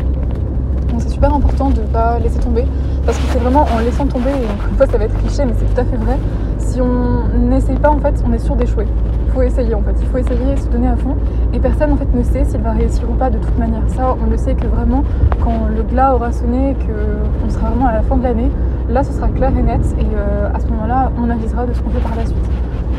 Donc 0.89 1.01
c'est 1.01 1.09
super 1.09 1.33
important 1.33 1.69
de 1.69 1.81
ne 1.81 1.87
pas 1.87 2.19
laisser 2.19 2.39
tomber 2.39 2.65
parce 3.05 3.17
que 3.17 3.23
c'est 3.31 3.39
vraiment 3.39 3.65
en 3.75 3.79
laissant 3.79 4.05
tomber, 4.05 4.29
et 4.29 4.45
encore 4.45 4.69
une 4.69 4.77
fois 4.77 4.87
ça 4.87 4.97
va 4.97 5.05
être 5.05 5.17
cliché 5.17 5.45
mais 5.45 5.53
c'est 5.57 5.65
tout 5.65 5.81
à 5.81 5.83
fait 5.83 5.97
vrai, 5.97 6.17
si 6.57 6.79
on 6.79 7.27
n'essaye 7.37 7.75
pas 7.75 7.89
en 7.89 7.99
fait 7.99 8.15
on 8.25 8.31
est 8.33 8.39
sûr 8.39 8.55
d'échouer 8.55 8.87
faut 9.35 9.41
essayer 9.41 9.75
en 9.75 9.81
fait, 9.81 9.95
il 9.99 10.07
faut 10.07 10.17
essayer, 10.17 10.55
se 10.55 10.67
donner 10.69 10.87
à 10.87 10.95
fond. 10.95 11.15
Et 11.53 11.59
personne 11.59 11.91
en 11.91 11.97
fait 11.97 12.07
ne 12.13 12.23
sait 12.23 12.45
s'il 12.45 12.61
va 12.61 12.71
réussir 12.71 13.03
ou 13.09 13.13
pas 13.13 13.29
de 13.29 13.37
toute 13.37 13.57
manière. 13.57 13.83
Ça, 13.87 14.15
on 14.21 14.29
le 14.29 14.37
sait 14.37 14.55
que 14.55 14.65
vraiment 14.65 15.03
quand 15.43 15.67
le 15.75 15.83
glas 15.83 16.15
aura 16.15 16.31
sonné, 16.31 16.75
qu'on 16.75 17.49
sera 17.49 17.69
vraiment 17.69 17.87
à 17.87 17.93
la 17.93 18.01
fin 18.01 18.15
de 18.15 18.23
l'année, 18.23 18.49
là 18.89 19.03
ce 19.03 19.13
sera 19.13 19.27
clair 19.29 19.51
et 19.57 19.61
net. 19.61 19.81
Et 19.99 20.05
euh, 20.15 20.49
à 20.53 20.59
ce 20.59 20.67
moment-là, 20.67 21.11
on 21.17 21.29
avisera 21.29 21.65
de 21.65 21.73
ce 21.73 21.81
qu'on 21.81 21.89
fait 21.89 21.99
par 22.01 22.15
la 22.15 22.25
suite. 22.25 22.49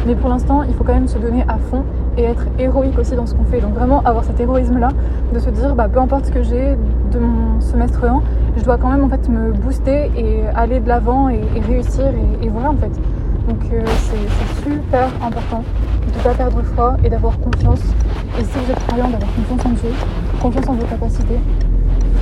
Mais 0.06 0.14
pour 0.14 0.28
l'instant, 0.28 0.62
il 0.62 0.74
faut 0.74 0.84
quand 0.84 0.94
même 0.94 1.08
se 1.08 1.18
donner 1.18 1.44
à 1.48 1.56
fond 1.56 1.84
et 2.16 2.22
être 2.22 2.46
héroïque 2.58 2.98
aussi 2.98 3.16
dans 3.16 3.26
ce 3.26 3.34
qu'on 3.34 3.44
fait. 3.44 3.60
Donc 3.60 3.74
vraiment 3.74 4.02
avoir 4.04 4.24
cet 4.24 4.38
héroïsme-là, 4.38 4.88
de 5.32 5.38
se 5.38 5.50
dire, 5.50 5.74
bah, 5.74 5.88
peu 5.88 5.98
importe 5.98 6.26
ce 6.26 6.30
que 6.32 6.42
j'ai 6.42 6.76
de 7.10 7.18
mon 7.18 7.60
semestre 7.60 8.04
1, 8.04 8.22
je 8.56 8.62
dois 8.62 8.78
quand 8.78 8.88
même 8.88 9.04
en 9.04 9.08
fait 9.08 9.28
me 9.28 9.52
booster 9.52 10.10
et 10.16 10.46
aller 10.54 10.80
de 10.80 10.88
l'avant 10.88 11.28
et, 11.28 11.40
réussir 11.66 12.06
et, 12.42 12.48
voilà 12.48 12.70
en 12.70 12.76
fait. 12.76 12.92
Donc 13.48 13.58
euh, 13.72 13.82
c'est 13.86 14.70
super 14.70 15.08
important 15.22 15.62
de 16.02 16.18
ne 16.18 16.22
pas 16.22 16.34
perdre 16.34 16.62
foi 16.62 16.96
et 17.04 17.08
d'avoir 17.08 17.38
confiance. 17.38 17.80
Et 18.38 18.44
si 18.44 18.58
vous 18.64 18.70
êtes 18.70 18.86
croyant, 18.86 19.08
d'avoir 19.08 19.32
confiance 19.34 19.66
en 19.66 19.70
Dieu, 19.70 19.90
confiance 20.40 20.68
en 20.68 20.74
vos 20.74 20.86
capacités. 20.86 21.40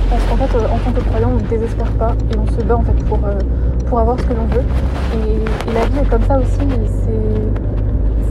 Parce 0.09 0.23
qu'en 0.25 0.37
fait, 0.37 0.57
euh, 0.57 0.67
en 0.67 0.77
tant 0.77 0.91
que 0.91 1.03
croyant, 1.07 1.31
on 1.33 1.41
ne 1.41 1.47
désespère 1.47 1.91
pas 1.93 2.13
et 2.31 2.37
on 2.37 2.45
se 2.47 2.63
bat 2.63 2.75
en 2.75 2.83
euh, 2.83 3.39
pour 3.87 3.99
avoir 3.99 4.19
ce 4.19 4.25
que 4.25 4.33
l'on 4.33 4.45
veut. 4.45 4.63
Et, 5.15 5.73
la 5.73 5.85
vie 5.85 5.99
est 5.99 6.09
comme 6.09 6.23
ça 6.23 6.39
aussi. 6.39 6.67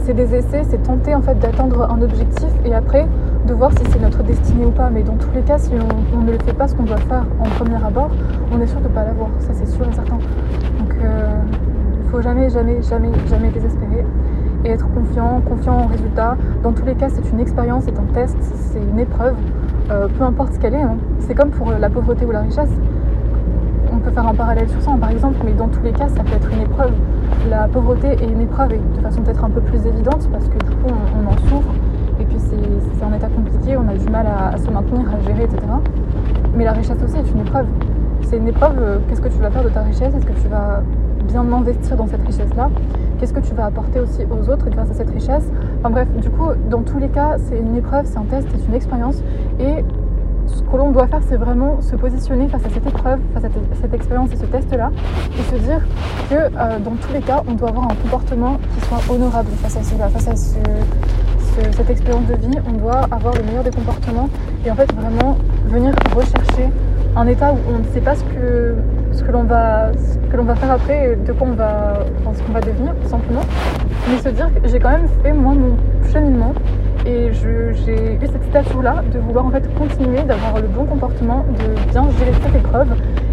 C'est 0.03 0.13
des 0.13 0.35
essais, 0.35 0.61
c'est 0.69 0.83
tenter 0.83 1.15
en 1.15 1.21
fait 1.21 1.37
d'atteindre 1.39 1.89
un 1.89 1.99
objectif 2.01 2.49
et 2.63 2.75
après 2.75 3.07
de 3.47 3.53
voir 3.53 3.71
si 3.71 3.83
c'est 3.91 3.99
notre 3.99 4.21
destinée 4.23 4.65
ou 4.65 4.71
pas. 4.71 4.89
Mais 4.91 5.01
dans 5.01 5.15
tous 5.15 5.31
les 5.33 5.41
cas, 5.41 5.57
si 5.57 5.71
on, 6.13 6.21
ne 6.21 6.31
fait 6.33 6.53
pas 6.53 6.67
ce 6.67 6.75
qu'on 6.75 6.83
doit 6.83 6.97
faire 6.97 7.25
en 7.39 7.49
premier 7.57 7.83
abord, 7.83 8.11
on 8.51 8.61
est 8.61 8.67
sûr 8.67 8.79
de 8.81 8.87
ne 8.87 8.93
pas 8.93 9.03
l'avoir. 9.03 9.29
Ça, 9.39 9.49
c'est 9.53 9.67
sûr 9.67 9.87
et 9.87 9.93
certain. 9.93 10.17
Donc, 10.79 10.93
faut 12.11 12.21
jamais, 12.21 12.49
jamais, 12.49 12.81
jamais, 12.83 13.09
jamais 13.27 13.49
désespérer 13.49 14.05
et 14.65 14.69
être 14.69 14.87
confiant, 14.93 15.41
confiant 15.41 15.73
en 15.73 15.87
résultat. 15.87 16.37
Dans 16.63 16.71
tous 16.71 16.85
les 16.85 16.95
cas, 16.95 17.09
c'est 17.09 17.29
une 17.29 17.39
expérience, 17.39 17.83
c'est 17.85 17.97
un 17.97 18.13
test, 18.13 18.37
c'est 18.41 18.81
une 18.81 18.99
épreuve, 18.99 19.35
euh, 19.91 20.07
peu 20.07 20.23
importe 20.23 20.53
ce 20.53 20.59
qu'elle 20.59 20.73
est. 20.73 20.81
Hein. 20.81 20.97
C'est 21.19 21.35
comme 21.35 21.51
pour 21.51 21.71
la 21.71 21.89
pauvreté 21.89 22.25
ou 22.25 22.31
la 22.31 22.41
richesse. 22.41 22.71
On 23.93 23.97
peut 23.97 24.11
faire 24.11 24.27
un 24.27 24.33
parallèle 24.33 24.67
sur 24.69 24.81
ça, 24.81 24.91
par 24.99 25.11
exemple, 25.11 25.37
mais 25.45 25.53
dans 25.53 25.67
tous 25.67 25.81
les 25.83 25.91
cas, 25.91 26.09
ça 26.09 26.23
peut 26.23 26.35
être 26.35 26.51
une 26.51 26.61
épreuve. 26.61 26.91
la 27.49 27.67
pauvreté 27.67 28.07
est 28.07 28.27
une 28.27 28.41
épreuve 28.41 28.69
de 28.69 29.01
façon 29.01 29.21
peut-être 29.21 29.43
un 29.43 29.49
peu 29.49 29.61
plus 29.61 29.85
évidente 29.85 30.27
parce 30.31 30.47
que 30.47 30.57
du 30.57 30.75
coup 30.77 30.89
on, 30.89 31.27
en 31.27 31.37
souffre 31.47 31.73
et 32.19 32.25
puis 32.25 32.37
c'est 32.39 33.05
un 33.05 33.13
état 33.13 33.27
compliqué, 33.27 33.77
on 33.77 33.87
a 33.87 33.95
du 33.95 34.09
mal 34.09 34.25
à, 34.25 34.57
se 34.57 34.69
maintenir, 34.71 35.05
à 35.13 35.19
gérer, 35.19 35.43
etc. 35.43 35.59
Mais 36.55 36.63
la 36.63 36.71
richesse 36.71 36.97
aussi 37.03 37.17
est 37.17 37.31
une 37.31 37.41
épreuve. 37.41 37.67
C'est 38.23 38.37
une 38.37 38.47
épreuve, 38.47 38.77
euh, 38.79 38.97
qu'est-ce 39.07 39.21
que 39.21 39.27
tu 39.27 39.39
vas 39.39 39.51
faire 39.51 39.63
de 39.63 39.69
ta 39.69 39.81
richesse? 39.81 40.15
Est-ce 40.15 40.25
que 40.25 40.39
tu 40.41 40.47
vas 40.47 40.81
bien 41.25 41.41
investir 41.51 41.97
dans 41.97 42.07
cette 42.07 42.25
richesse-là. 42.25 42.69
Qu'est-ce 43.19 43.33
que 43.33 43.39
tu 43.39 43.53
vas 43.53 43.65
apporter 43.65 43.99
aussi 43.99 44.23
aux 44.25 44.49
autres 44.49 44.69
grâce 44.69 44.89
à 44.91 44.93
cette 44.93 45.09
richesse? 45.09 45.49
Enfin 45.79 45.89
bref, 45.89 46.07
du 46.21 46.29
coup, 46.29 46.47
dans 46.69 46.81
tous 46.81 46.99
les 46.99 47.09
cas, 47.09 47.37
c'est 47.37 47.57
une 47.57 47.75
épreuve, 47.75 48.05
c'est 48.05 48.17
un 48.17 48.23
test, 48.23 48.47
c'est 48.55 48.67
une 48.67 48.75
expérience. 48.75 49.21
Et 49.59 49.83
ce 50.47 50.61
que 50.61 50.77
l'on 50.77 50.91
doit 50.91 51.07
faire, 51.07 51.21
c'est 51.27 51.37
vraiment 51.37 51.81
se 51.81 51.95
positionner 51.95 52.47
face 52.47 52.65
à 52.65 52.69
cette 52.69 52.85
épreuve, 52.85 53.19
face 53.33 53.45
à 53.45 53.49
cette 53.81 53.93
expérience 53.93 54.31
et 54.31 54.35
ce 54.35 54.45
test-là, 54.45 54.91
et 55.37 55.55
se 55.55 55.59
dire 55.61 55.81
que 56.29 56.35
euh, 56.35 56.79
dans 56.79 56.91
tous 56.91 57.13
les 57.13 57.21
cas, 57.21 57.41
on 57.47 57.53
doit 57.53 57.69
avoir 57.69 57.85
un 57.85 57.95
comportement 57.95 58.57
qui 58.75 58.85
soit 58.87 59.13
honorable 59.13 59.49
face 59.61 59.77
à 59.77 59.83
cela, 59.83 60.09
face 60.09 60.27
à 60.27 60.35
cette 60.35 61.89
expérience 61.89 62.27
de 62.27 62.35
vie, 62.35 62.57
on 62.67 62.73
doit 62.73 63.07
avoir 63.11 63.33
le 63.35 63.43
meilleur 63.43 63.63
des 63.63 63.71
comportements 63.71 64.29
et 64.65 64.71
en 64.71 64.75
fait 64.75 64.91
vraiment 64.93 65.37
venir 65.67 65.93
rechercher 66.15 66.69
un 67.15 67.27
état 67.27 67.53
où 67.53 67.57
on 67.73 67.79
ne 67.79 67.93
sait 67.93 68.01
pas 68.01 68.15
ce 68.15 68.23
que, 68.25 68.75
ce 69.15 69.23
que 69.23 69.31
l'on 69.31 69.43
va, 69.43 69.91
que 70.29 70.37
l'on 70.37 70.43
va 70.43 70.55
faire 70.55 70.71
après, 70.71 71.15
de 71.25 71.31
quoi 71.31 71.47
on 71.47 71.53
va, 71.53 72.05
ce 72.33 72.43
qu'on 72.43 72.51
va 72.51 72.59
devenir 72.59 72.93
tout 73.01 73.07
simplement, 73.07 73.41
mais 74.09 74.17
se 74.17 74.29
dire 74.29 74.49
que 74.53 74.67
j'ai 74.67 74.79
quand 74.79 74.91
même 74.91 75.07
fait 75.23 75.31
moi 75.31 75.53
mon 75.53 75.77
cheminement 76.11 76.53
et 77.05 77.29
j'ai 77.31 78.15
eu 78.15 78.19
cette 78.21 78.43
stature-là 78.49 79.03
de 79.13 79.19
vouloir 79.19 79.45
en 79.45 79.51
fait 79.51 79.73
continuer, 79.75 80.23
d'avoir 80.23 80.59
le 80.59 80.67
bon 80.67 80.85
comportement, 80.85 81.45
de 81.59 81.91
bien 81.91 82.09
gérer 82.17 82.33
cette 82.43 82.55
épreuve 82.55 82.89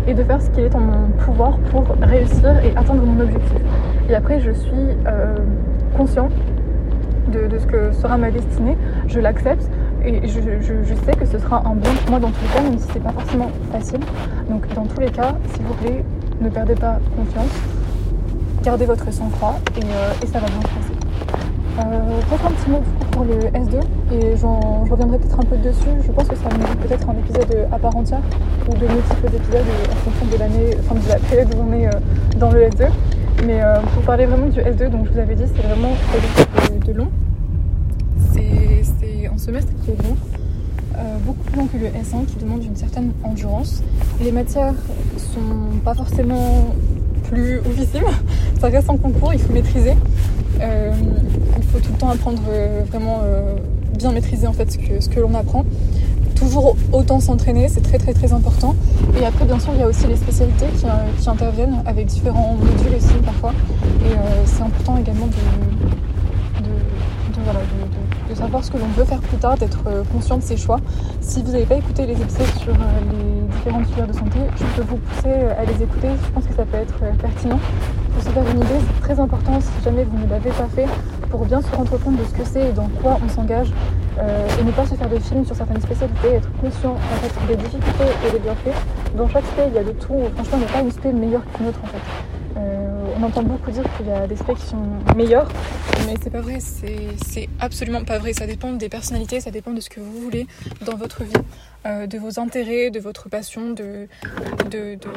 et 0.07 0.15
de 0.15 0.23
faire 0.23 0.41
ce 0.41 0.51
qui 0.51 0.61
est 0.61 0.75
en 0.75 0.81
mon 0.81 1.09
pouvoir 1.25 1.59
pour 1.71 1.85
réussir 2.03 2.51
et 2.65 2.71
atteindre 2.77 3.03
mon 3.03 3.21
objectif. 3.21 3.61
Et 4.09 4.15
après, 4.15 4.41
je 4.41 4.53
suis 4.53 4.89
euh, 5.07 5.37
conscient 5.97 6.29
de, 7.29 7.59
ce 7.59 7.67
que 7.67 7.93
sera 7.93 8.19
ma 8.19 8.31
destinée, 8.31 8.77
je 9.07 9.21
l'accepte 9.21 9.71
et 10.05 10.27
je, 10.27 10.95
sais 11.05 11.13
que 11.13 11.27
ce 11.27 11.39
sera 11.39 11.63
un 11.67 11.75
bien 11.75 11.91
moi 12.09 12.19
dans 12.19 12.31
tous 12.31 12.43
les 12.43 12.55
cas, 12.55 12.63
même 12.63 12.79
si 12.79 12.87
c'est 12.93 13.03
pas 13.03 13.13
forcément 13.13 13.51
facile. 13.73 14.01
Donc 14.49 14.73
dans 14.75 14.87
tous 14.87 15.01
les 15.01 15.11
cas, 15.11 15.35
s'il 15.55 15.65
vous 15.65 15.75
plaît, 15.75 16.05
ne 16.41 16.49
perdez 16.49 16.75
pas 16.75 16.99
confiance, 17.17 17.53
gardez 18.63 18.87
votre 18.87 19.13
sang-froid 19.13 19.59
et, 19.77 19.85
euh, 19.85 20.27
ça 20.27 20.39
va 20.39 20.47
bien 20.47 20.61
se 20.61 20.67
passer. 20.67 21.03
Euh, 21.79 22.21
peut-être 22.29 22.47
un 22.47 22.51
petit 22.51 22.71
mot 22.71 22.83
pour 23.13 23.25
le 23.25 23.35
S2 23.59 23.81
et 24.13 24.37
je 24.37 24.47
reviendrai 24.91 25.19
peut-être 25.19 25.41
un 25.41 25.45
peu 25.45 25.57
dessus. 25.57 25.89
Je 26.05 26.13
pense 26.13 26.29
que 26.29 26.37
ça 26.37 26.49
mérite 26.59 26.79
peut-être 26.81 27.09
un 27.09 27.15
épisode 27.15 27.67
à 27.73 27.79
part 27.79 27.97
entière 27.97 28.21
ou 28.69 28.75
de 28.75 28.87
multiples 28.87 29.27
épisodes 29.27 29.67
en 29.91 30.11
fonction 30.11 30.27
de 30.27 30.39
l'année, 30.39 30.77
enfin 30.81 31.01
de 31.01 31.09
la 31.09 31.17
période 31.17 31.55
où 31.55 31.65
on 31.67 31.73
est 31.73 31.87
euh, 31.87 31.91
dans 32.37 32.51
le 32.51 32.61
S2. 32.65 32.89
Mais 33.47 33.63
euh, 33.63 33.81
pour 33.95 34.03
parler 34.03 34.27
vraiment 34.27 34.49
du 34.49 34.61
S2, 34.61 34.91
donc 34.91 35.07
je 35.07 35.13
vous 35.13 35.19
avais 35.19 35.35
dit, 35.35 35.45
c'est 35.55 35.63
vraiment 35.63 35.95
de, 36.73 36.93
de 36.93 36.99
long. 36.99 37.09
C'est 38.33 38.72
un 39.27 39.39
semestre 39.39 39.73
qui 39.85 39.91
est 39.91 40.03
long. 40.03 40.17
beaucoup 41.27 41.45
plus 41.45 41.59
long 41.59 41.67
que 41.67 41.79
le 41.79 41.87
S1 41.87 42.27
qui 42.27 42.37
demande 42.37 42.65
une 42.65 42.77
certaine 42.77 43.13
endurance. 43.25 43.83
Les 44.21 44.33
matières 44.33 44.75
sont 45.17 45.79
pas 45.85 45.95
forcément 45.95 46.75
plus 47.25 47.61
oufissimes, 47.61 48.05
ça 48.61 48.69
reste 48.69 48.91
en 48.91 48.97
concours, 48.97 49.33
il 49.33 49.41
faut 49.41 49.53
maîtriser. 49.53 49.95
Euh, 50.61 50.93
il 51.57 51.65
faut 51.65 51.79
tout 51.79 51.93
le 51.93 51.99
temps 51.99 52.11
apprendre 52.11 52.43
euh, 52.49 52.83
vraiment 52.89 53.21
euh, 53.25 53.57
bien 53.97 54.13
maîtriser 54.13 54.47
en 54.47 54.53
fait 54.53 54.71
ce 54.71 54.79
que, 54.79 55.01
ce 55.01 55.09
que 55.09 55.19
l'on 55.19 55.35
apprend. 55.35 55.65
Toujours 56.37 56.77
autant 56.93 57.21
s'entraîner, 57.21 57.69
c'est 57.69 57.81
très 57.81 57.99
très 57.99 58.13
très 58.13 58.33
important. 58.33 58.75
Et 59.21 59.25
après 59.25 59.45
bien 59.45 59.59
sûr 59.59 59.73
il 59.75 59.81
y 59.81 59.83
a 59.83 59.89
aussi 59.89 60.07
les 60.07 60.17
spécialités 60.17 60.67
qui, 60.77 60.87
qui 61.21 61.29
interviennent 61.29 61.83
avec 61.87 62.07
différents 62.07 62.55
modules 62.55 62.97
aussi 62.97 63.15
parfois. 63.25 63.53
Et 64.05 64.15
c'est 64.45 64.63
important 64.63 64.99
également 64.99 65.27
de, 65.27 65.33
de, 66.65 66.71
savoir 68.35 68.65
ce 68.65 68.71
que 68.71 68.79
l'on 68.79 68.87
veut 68.89 69.05
faire 69.05 69.21
plus 69.21 69.37
tard, 69.39 69.57
d'être 69.57 69.85
conscient 70.13 70.39
de 70.39 70.43
ses 70.43 70.57
choix. 70.57 70.79
Si 71.21 71.43
vous 71.43 71.53
n'avez 71.53 71.67
pas 71.67 71.77
écouté 71.77 72.07
les 72.07 72.21
épisodes 72.21 72.47
sur 72.61 72.73
les 72.73 73.55
différentes 73.57 73.87
filières 73.87 74.07
de 74.09 74.13
santé, 74.13 74.39
je 74.57 74.65
peux 74.77 74.89
vous 74.89 74.97
pousser 74.97 75.35
à 75.59 75.65
les 75.65 75.83
écouter. 75.83 76.09
Je 76.25 76.31
pense 76.33 76.47
que 76.47 76.55
ça 76.55 76.65
peut 76.65 76.79
être 76.79 76.99
pertinent 77.21 77.59
pour 78.13 78.23
se 78.23 78.29
faire 78.29 78.45
une 78.51 78.59
idée, 78.59 78.79
c'est 78.79 79.01
très 79.03 79.21
important 79.21 79.61
si 79.61 79.85
jamais 79.85 80.05
vous 80.05 80.19
ne 80.19 80.29
l'avez 80.29 80.51
pas 80.51 80.69
fait 80.75 80.87
pour 81.31 81.45
bien 81.47 81.63
se 81.63 81.75
rendre 81.75 81.97
compte 81.99 82.17
de 82.17 82.25
ce 82.25 82.35
que 82.35 82.45
c'est 82.45 82.69
et 82.69 82.73
dans 82.73 82.89
quoi 83.01 83.19
on 83.25 83.29
s'engage 83.29 83.73
euh, 84.19 84.47
et 84.61 84.65
ne 84.65 84.71
pas 84.71 84.87
se 84.87 84.95
faire 84.95 85.09
de 85.09 85.19
films 85.19 85.47
sur 85.47 85.57
certaines 85.57 85.81
spécialités, 85.81 86.29
être 86.35 86.49
conscient 86.61 86.93
en 86.93 87.17
fait, 87.23 87.47
des 87.49 87.57
difficultés 87.57 88.05
et 88.27 88.33
des 88.33 88.39
bienfaits. 88.39 88.77
Dans 89.17 89.29
chaque 89.29 89.45
spé, 89.47 89.63
il 89.69 89.75
y 89.75 89.79
a 89.79 89.85
de 89.85 89.93
tout. 89.93 90.19
Franchement, 90.35 90.53
il 90.55 90.59
n'y 90.59 90.65
a 90.65 90.69
pas 90.69 90.81
une 90.81 90.91
spé 90.91 91.13
meilleure 91.13 91.43
qu'une 91.55 91.69
autre 91.69 91.81
en 91.83 91.87
fait. 91.87 92.32
On 93.23 93.27
entend 93.27 93.45
beaucoup 93.45 93.71
dire 93.71 93.85
qu'il 93.97 94.07
y 94.09 94.11
a 94.11 94.27
des 94.27 94.35
spés 94.35 94.55
qui 94.55 94.67
sont 94.67 94.85
meilleurs, 95.15 95.49
mais 96.07 96.17
c'est 96.21 96.31
pas 96.31 96.41
vrai, 96.41 96.59
c'est 96.59 97.49
absolument 97.61 98.03
pas 98.03 98.19
vrai. 98.19 98.33
Ça 98.33 98.49
dépend 98.49 98.73
des 98.73 98.89
personnalités, 98.89 99.39
ça 99.39 99.53
dépend 99.53 99.71
de 99.71 99.81
ce 99.81 99.89
que 99.89 100.01
vous 100.01 100.21
voulez 100.21 100.49
dans 100.85 100.97
votre 100.97 101.23
vie, 101.23 101.33
euh, 101.87 102.09
de 102.09 102.19
vos 102.19 102.41
intérêts, 102.41 102.91
de 102.91 102.99
votre 102.99 103.29
passion, 103.29 103.71
de, 103.71 104.09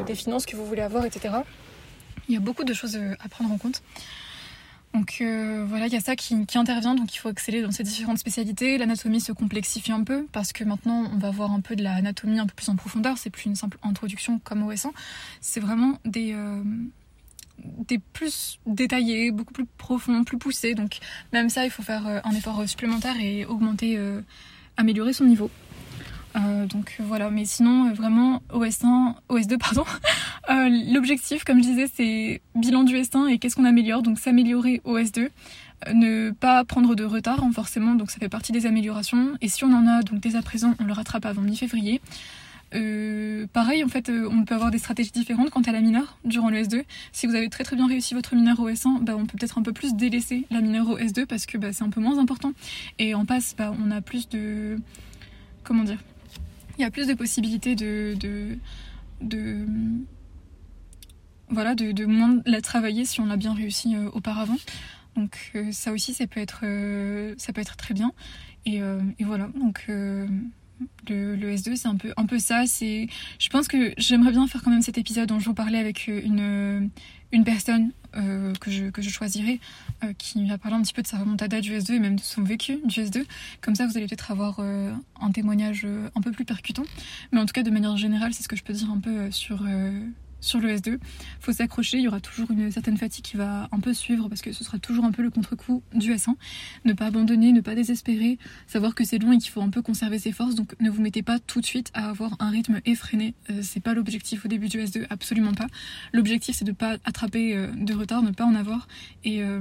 des 0.06 0.14
finances 0.14 0.46
que 0.46 0.54
vous 0.54 0.64
voulez 0.64 0.82
avoir, 0.82 1.04
etc. 1.04 1.34
Il 2.28 2.34
y 2.34 2.36
a 2.36 2.40
beaucoup 2.40 2.62
de 2.62 2.72
choses 2.72 2.94
euh, 2.94 3.16
à 3.24 3.28
prendre 3.28 3.50
en 3.50 3.58
compte. 3.58 3.82
Donc 4.94 5.16
euh, 5.20 5.66
voilà, 5.68 5.88
il 5.88 5.92
y 5.92 5.96
a 5.96 6.00
ça 6.00 6.14
qui, 6.14 6.36
intervient, 6.54 6.94
donc 6.94 7.12
il 7.12 7.18
faut 7.18 7.30
exceller 7.30 7.60
dans 7.60 7.72
ces 7.72 7.82
différentes 7.82 8.18
spécialités. 8.18 8.78
L'anatomie 8.78 9.20
se 9.20 9.32
complexifie 9.32 9.90
un 9.90 10.04
peu 10.04 10.28
parce 10.30 10.52
que 10.52 10.62
maintenant 10.62 11.10
on 11.12 11.18
va 11.18 11.32
voir 11.32 11.50
un 11.50 11.60
peu 11.60 11.74
de 11.74 11.82
l'anatomie 11.82 12.38
un 12.38 12.46
peu 12.46 12.54
plus 12.54 12.68
en 12.68 12.76
profondeur. 12.76 13.18
C'est 13.18 13.30
plus 13.30 13.46
une 13.46 13.56
simple 13.56 13.78
introduction 13.82 14.38
comme 14.44 14.62
au 14.62 14.72
S1. 14.72 14.92
C'est 15.40 15.60
vraiment 15.60 15.98
des, 16.04 16.36
des 17.58 17.98
plus 17.98 18.58
détaillés, 18.66 19.30
beaucoup 19.30 19.52
plus 19.52 19.66
profonds, 19.78 20.24
plus 20.24 20.38
poussés. 20.38 20.74
Donc 20.74 20.98
même 21.32 21.48
ça, 21.48 21.64
il 21.64 21.70
faut 21.70 21.82
faire 21.82 22.06
un 22.24 22.30
effort 22.32 22.68
supplémentaire 22.68 23.16
et 23.20 23.44
augmenter, 23.44 23.98
améliorer 24.76 25.12
son 25.12 25.24
niveau. 25.24 25.50
Euh, 26.36 26.66
donc 26.66 26.96
voilà, 27.00 27.30
mais 27.30 27.44
sinon 27.44 27.88
euh, 27.88 27.92
vraiment 27.92 28.42
OS1, 28.52 29.14
OS2 29.30 29.58
pardon. 29.58 29.84
Euh, 30.50 30.68
l'objectif, 30.92 31.44
comme 31.44 31.62
je 31.62 31.68
disais, 31.68 31.90
c'est 31.92 32.42
bilan 32.54 32.84
du 32.84 32.94
S1 32.96 33.28
et 33.28 33.38
qu'est-ce 33.38 33.56
qu'on 33.56 33.64
améliore. 33.64 34.02
Donc 34.02 34.18
s'améliorer 34.18 34.82
OS2, 34.84 35.28
ne 35.94 36.30
pas 36.30 36.64
prendre 36.64 36.94
de 36.94 37.04
retard 37.04 37.42
hein, 37.42 37.50
forcément, 37.52 37.94
donc 37.94 38.10
ça 38.10 38.18
fait 38.18 38.28
partie 38.28 38.52
des 38.52 38.66
améliorations. 38.66 39.36
Et 39.40 39.48
si 39.48 39.64
on 39.64 39.72
en 39.72 39.86
a 39.86 40.02
donc 40.02 40.20
dès 40.20 40.36
à 40.36 40.42
présent, 40.42 40.74
on 40.80 40.84
le 40.84 40.92
rattrape 40.92 41.24
avant 41.24 41.42
mi-février. 41.42 42.00
Pareil, 43.52 43.84
en 43.84 43.88
fait, 43.88 44.10
on 44.10 44.44
peut 44.44 44.54
avoir 44.54 44.70
des 44.70 44.78
stratégies 44.78 45.12
différentes 45.12 45.50
quant 45.50 45.62
à 45.62 45.72
la 45.72 45.80
mineure 45.80 46.18
durant 46.24 46.50
le 46.50 46.58
S2. 46.58 46.84
Si 47.12 47.26
vous 47.26 47.34
avez 47.34 47.48
très 47.48 47.64
très 47.64 47.76
bien 47.76 47.86
réussi 47.86 48.14
votre 48.14 48.34
mineur 48.34 48.60
au 48.60 48.68
S1, 48.68 49.02
bah, 49.02 49.14
on 49.16 49.26
peut 49.26 49.36
peut-être 49.38 49.58
un 49.58 49.62
peu 49.62 49.72
plus 49.72 49.94
délaisser 49.94 50.46
la 50.50 50.60
mineure 50.60 50.88
au 50.90 50.98
S2 50.98 51.26
parce 51.26 51.46
que 51.46 51.58
bah, 51.58 51.72
c'est 51.72 51.84
un 51.84 51.90
peu 51.90 52.00
moins 52.00 52.18
important. 52.18 52.52
Et 52.98 53.14
en 53.14 53.24
passe, 53.24 53.54
bah, 53.56 53.74
on 53.78 53.90
a 53.90 54.00
plus 54.00 54.28
de... 54.28 54.78
Comment 55.64 55.84
dire 55.84 55.98
il 56.78 56.82
y 56.82 56.84
a 56.84 56.90
plus 56.90 57.06
de 57.06 57.14
possibilités 57.14 57.74
de, 57.74 58.16
de, 59.20 59.66
voilà, 61.48 61.74
de, 61.74 62.04
moins 62.04 62.40
la 62.44 62.60
travailler 62.60 63.04
si 63.04 63.20
on 63.20 63.26
l'a 63.26 63.36
bien 63.36 63.54
réussi 63.54 63.94
euh, 63.94 64.10
auparavant. 64.12 64.56
Donc 65.16 65.52
euh, 65.54 65.72
ça 65.72 65.92
aussi, 65.92 66.12
ça 66.12 66.26
peut 66.26 66.40
être, 66.40 66.60
euh, 66.64 67.34
ça 67.38 67.52
peut 67.52 67.60
être 67.60 67.76
très 67.76 67.94
bien. 67.94 68.12
Et, 68.66 68.80
voilà, 69.20 69.48
donc 69.60 69.88
le, 71.08 71.36
le, 71.36 71.54
S2, 71.54 71.76
c'est 71.76 71.88
un 71.88 71.96
peu, 71.96 72.12
un 72.16 72.26
peu 72.26 72.38
ça. 72.38 72.66
C'est, 72.66 73.08
je 73.38 73.48
pense 73.48 73.68
que 73.68 73.94
j'aimerais 73.98 74.32
bien 74.32 74.46
faire 74.46 74.62
quand 74.62 74.70
même 74.70 74.82
cet 74.82 74.98
épisode 74.98 75.28
dont 75.28 75.38
je 75.38 75.46
vous 75.46 75.54
parlais 75.54 75.78
avec 75.78 76.06
une, 76.08 76.90
une 77.32 77.44
personne 77.44 77.92
euh, 78.16 78.54
que, 78.54 78.70
je, 78.70 78.86
que 78.86 79.02
je 79.02 79.10
euh, 79.22 80.12
qui 80.16 80.46
va 80.46 80.58
parler 80.58 80.76
un 80.76 80.82
petit 80.82 80.94
peu 80.94 81.02
de 81.02 81.06
sa 81.06 81.18
remontada 81.18 81.60
du 81.60 81.72
S2 81.72 81.94
et 81.94 81.98
même 81.98 82.16
de 82.16 82.22
son 82.22 82.42
vécu 82.42 82.78
du 82.84 83.00
S2. 83.00 83.24
Comme 83.60 83.74
ça, 83.74 83.86
vous 83.86 83.96
allez 83.96 84.06
peut-être 84.06 84.30
avoir 84.30 84.56
euh, 84.60 84.92
un 85.20 85.30
témoignage 85.32 85.86
un 86.14 86.20
peu 86.20 86.30
plus 86.30 86.44
percutant. 86.44 86.84
Mais 87.32 87.40
en 87.40 87.46
tout 87.46 87.52
cas, 87.52 87.62
de 87.62 87.70
manière 87.70 87.96
générale, 87.96 88.32
c'est 88.32 88.42
ce 88.42 88.48
que 88.48 88.56
je 88.56 88.64
peux 88.64 88.72
dire 88.72 88.90
un 88.90 89.00
peu 89.00 89.30
sur 89.30 89.64
sur 90.40 90.60
le 90.60 90.74
S2. 90.74 90.98
Faut 91.40 91.52
s'accrocher, 91.52 91.98
il 91.98 92.04
y 92.04 92.08
aura 92.08 92.20
toujours 92.20 92.50
une 92.50 92.70
certaine 92.70 92.96
fatigue 92.96 93.24
qui 93.24 93.36
va 93.36 93.68
un 93.72 93.80
peu 93.80 93.94
suivre 93.94 94.28
parce 94.28 94.42
que 94.42 94.52
ce 94.52 94.64
sera 94.64 94.78
toujours 94.78 95.04
un 95.04 95.12
peu 95.12 95.22
le 95.22 95.30
contre-coup 95.30 95.82
du 95.94 96.12
S1. 96.12 96.34
Ne 96.84 96.92
pas 96.92 97.06
abandonner, 97.06 97.52
ne 97.52 97.60
pas 97.60 97.74
désespérer, 97.74 98.38
savoir 98.66 98.94
que 98.94 99.04
c'est 99.04 99.18
long 99.18 99.32
et 99.32 99.38
qu'il 99.38 99.50
faut 99.50 99.62
un 99.62 99.70
peu 99.70 99.82
conserver 99.82 100.18
ses 100.18 100.32
forces. 100.32 100.54
Donc 100.54 100.74
ne 100.80 100.90
vous 100.90 101.02
mettez 101.02 101.22
pas 101.22 101.38
tout 101.38 101.60
de 101.60 101.66
suite 101.66 101.90
à 101.94 102.08
avoir 102.08 102.36
un 102.38 102.50
rythme 102.50 102.80
effréné. 102.84 103.34
Euh, 103.50 103.60
c'est 103.62 103.80
pas 103.80 103.94
l'objectif 103.94 104.44
au 104.44 104.48
début 104.48 104.68
du 104.68 104.78
S2, 104.78 105.06
absolument 105.10 105.52
pas. 105.52 105.66
L'objectif 106.12 106.56
c'est 106.56 106.64
de 106.64 106.72
pas 106.72 106.96
attraper 107.04 107.56
euh, 107.56 107.68
de 107.76 107.94
retard, 107.94 108.22
ne 108.22 108.30
pas 108.30 108.44
en 108.44 108.54
avoir. 108.54 108.88
Et, 109.24 109.42
euh, 109.42 109.60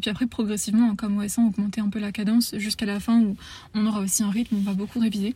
puis 0.00 0.10
après 0.10 0.26
progressivement, 0.26 0.90
hein, 0.90 0.96
comme 0.96 1.18
au 1.18 1.22
S1, 1.22 1.46
augmenter 1.46 1.80
un 1.80 1.88
peu 1.88 1.98
la 1.98 2.12
cadence 2.12 2.54
jusqu'à 2.56 2.86
la 2.86 3.00
fin 3.00 3.20
où 3.20 3.36
on 3.74 3.86
aura 3.86 4.00
aussi 4.00 4.22
un 4.22 4.30
rythme, 4.30 4.56
on 4.56 4.60
va 4.60 4.74
beaucoup 4.74 4.98
réviser. 4.98 5.34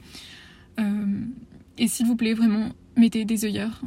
et 1.79 1.89
s'il 1.89 2.07
vous 2.07 2.17
plaît, 2.17 2.33
vraiment, 2.33 2.71
mettez 2.97 3.25
des 3.25 3.45
œillères 3.45 3.83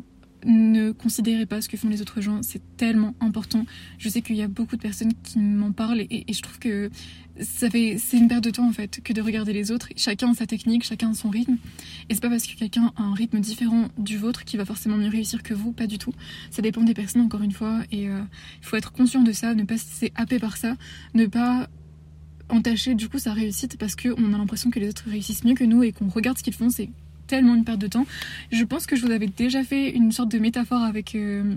ne 0.46 0.92
considérez 0.92 1.46
pas 1.46 1.62
ce 1.62 1.70
que 1.70 1.78
font 1.78 1.90
les 1.90 2.02
autres 2.02 2.22
gens, 2.22 2.42
c'est 2.44 2.62
tellement 2.78 3.16
important. 3.20 3.66
Je 3.98 4.10
sais 4.10 4.22
qu'il 4.22 4.36
y 4.36 4.42
a 4.42 4.48
beaucoup 4.48 4.76
de 4.76 4.82
personnes 4.82 5.14
qui 5.24 5.40
m'en 5.40 5.72
parlent 5.72 6.02
et, 6.02 6.26
je 6.32 6.42
trouve 6.42 6.60
que 6.60 6.90
ça 7.40 7.70
fait, 7.70 7.98
c'est 7.98 8.18
une 8.18 8.28
perte 8.28 8.44
de 8.44 8.52
temps 8.52 8.68
en 8.68 8.72
fait 8.72 9.02
que 9.04 9.14
de 9.14 9.22
regarder 9.22 9.54
les 9.54 9.72
autres. 9.72 9.90
Chacun 9.96 10.32
a 10.32 10.34
sa 10.36 10.46
technique, 10.46 10.84
chacun 10.84 11.12
a 11.12 11.14
son 11.14 11.30
rythme. 11.30 11.58
Et 12.10 12.14
c'est 12.14 12.22
pas 12.22 12.30
parce 12.30 12.46
que 12.46 12.56
quelqu'un 12.56 12.92
a 12.96 13.04
un 13.04 13.14
rythme 13.14 13.40
différent 13.40 13.88
du 13.98 14.18
vôtre 14.18 14.44
qu'il 14.44 14.60
va 14.60 14.66
forcément 14.66 14.98
mieux 14.98 15.10
réussir 15.10 15.42
que 15.44 15.54
vous, 15.54 15.72
pas 15.72 15.88
du 15.88 15.98
tout. 15.98 16.14
Ça 16.52 16.62
dépend 16.62 16.82
des 16.82 16.94
personnes 16.94 17.22
encore 17.22 17.42
une 17.42 17.52
fois 17.52 17.82
et 17.92 18.10
euh, 18.10 18.22
il 18.62 18.66
faut 18.66 18.76
être 18.76 18.92
conscient 18.92 19.24
de 19.24 19.32
ça, 19.32 19.56
ne 19.56 19.64
pas 19.64 19.78
se 19.78 20.06
happer 20.16 20.40
par 20.40 20.58
ça, 20.58 20.76
ne 21.14 21.26
pas 21.26 21.70
entacher 22.50 22.94
du 22.94 23.10
coup 23.10 23.20
sa 23.20 23.34
réussite 23.34 23.78
parce 23.78 23.96
qu'on 23.96 24.34
a 24.34 24.38
l'impression 24.38 24.70
que 24.70 24.80
les 24.80 24.90
autres 24.90 25.06
réussissent 25.08 25.44
mieux 25.44 25.56
que 25.56 25.64
nous 25.64 25.84
et 25.84 25.92
qu'on 25.92 26.10
regarde 26.10 26.38
ce 26.38 26.44
qu'ils 26.44 26.54
font, 26.54 26.70
c'est 26.70 26.90
tellement 27.34 27.56
une 27.56 27.64
perte 27.64 27.80
de 27.80 27.88
temps. 27.88 28.06
Je 28.52 28.64
pense 28.64 28.86
que 28.86 28.96
je 28.96 29.04
vous 29.04 29.12
avais 29.12 29.26
déjà 29.26 29.64
fait 29.64 29.90
une 29.90 30.12
sorte 30.12 30.30
de 30.30 30.38
métaphore 30.38 30.84
avec, 30.84 31.16
euh, 31.16 31.56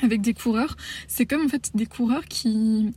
avec 0.00 0.20
des 0.20 0.32
coureurs. 0.32 0.76
C'est 1.08 1.26
comme 1.26 1.44
en 1.44 1.48
fait 1.48 1.72
des 1.74 1.86
coureurs 1.86 2.26
qui 2.26 2.94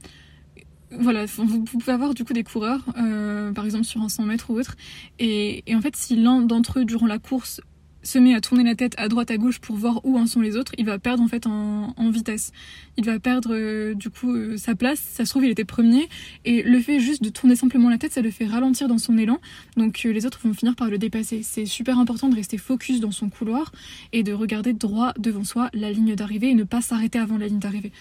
voilà, 0.91 1.25
vous 1.25 1.63
pouvez 1.63 1.93
avoir 1.93 2.13
du 2.13 2.23
coup 2.23 2.33
des 2.33 2.43
coureurs, 2.43 2.83
euh, 2.97 3.51
par 3.53 3.65
exemple 3.65 3.85
sur 3.85 4.01
un 4.01 4.09
100 4.09 4.25
mètres 4.25 4.49
ou 4.51 4.59
autre, 4.59 4.75
et, 5.19 5.63
et 5.65 5.73
en 5.73 5.81
fait 5.81 5.95
si 5.95 6.17
l'un 6.17 6.41
d'entre 6.41 6.79
eux 6.79 6.85
durant 6.85 7.07
la 7.07 7.17
course 7.17 7.61
se 8.03 8.19
met 8.19 8.33
à 8.33 8.41
tourner 8.41 8.63
la 8.63 8.75
tête 8.75 8.95
à 8.97 9.07
droite 9.07 9.31
à 9.31 9.37
gauche 9.37 9.59
pour 9.59 9.75
voir 9.75 10.03
où 10.05 10.17
en 10.17 10.25
sont 10.25 10.41
les 10.41 10.57
autres, 10.57 10.73
il 10.77 10.85
va 10.85 10.99
perdre 10.99 11.23
en 11.23 11.27
fait 11.27 11.45
en, 11.45 11.93
vitesse. 12.11 12.51
Il 12.97 13.05
va 13.05 13.19
perdre 13.19 13.51
euh, 13.53 13.93
du 13.93 14.09
coup 14.09 14.33
euh, 14.33 14.57
sa 14.57 14.75
place. 14.75 14.99
Ça 14.99 15.23
se 15.23 15.29
trouve 15.29 15.45
il 15.45 15.49
était 15.49 15.63
premier 15.63 16.09
et 16.43 16.61
le 16.61 16.79
fait 16.81 16.99
juste 16.99 17.23
de 17.23 17.29
tourner 17.29 17.55
simplement 17.55 17.89
la 17.89 17.97
tête, 17.97 18.11
ça 18.11 18.21
le 18.21 18.31
fait 18.31 18.45
ralentir 18.45 18.87
dans 18.87 18.97
son 18.97 19.17
élan. 19.17 19.39
Donc 19.77 20.01
euh, 20.05 20.11
les 20.11 20.25
autres 20.25 20.39
vont 20.43 20.53
finir 20.53 20.75
par 20.75 20.89
le 20.89 20.97
dépasser. 20.97 21.41
C'est 21.43 21.65
super 21.65 21.99
important 21.99 22.27
de 22.27 22.35
rester 22.35 22.57
focus 22.57 22.99
dans 22.99 23.11
son 23.11 23.29
couloir 23.29 23.71
et 24.11 24.23
de 24.23 24.33
regarder 24.33 24.73
droit 24.73 25.13
devant 25.17 25.43
soi 25.43 25.69
la 25.73 25.91
ligne 25.91 26.15
d'arrivée 26.15 26.49
et 26.49 26.55
ne 26.55 26.63
pas 26.63 26.81
s'arrêter 26.81 27.19
avant 27.19 27.37
la 27.37 27.47
ligne 27.47 27.59
d'arrivée. 27.59 27.91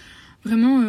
Vraiment, 0.45 0.81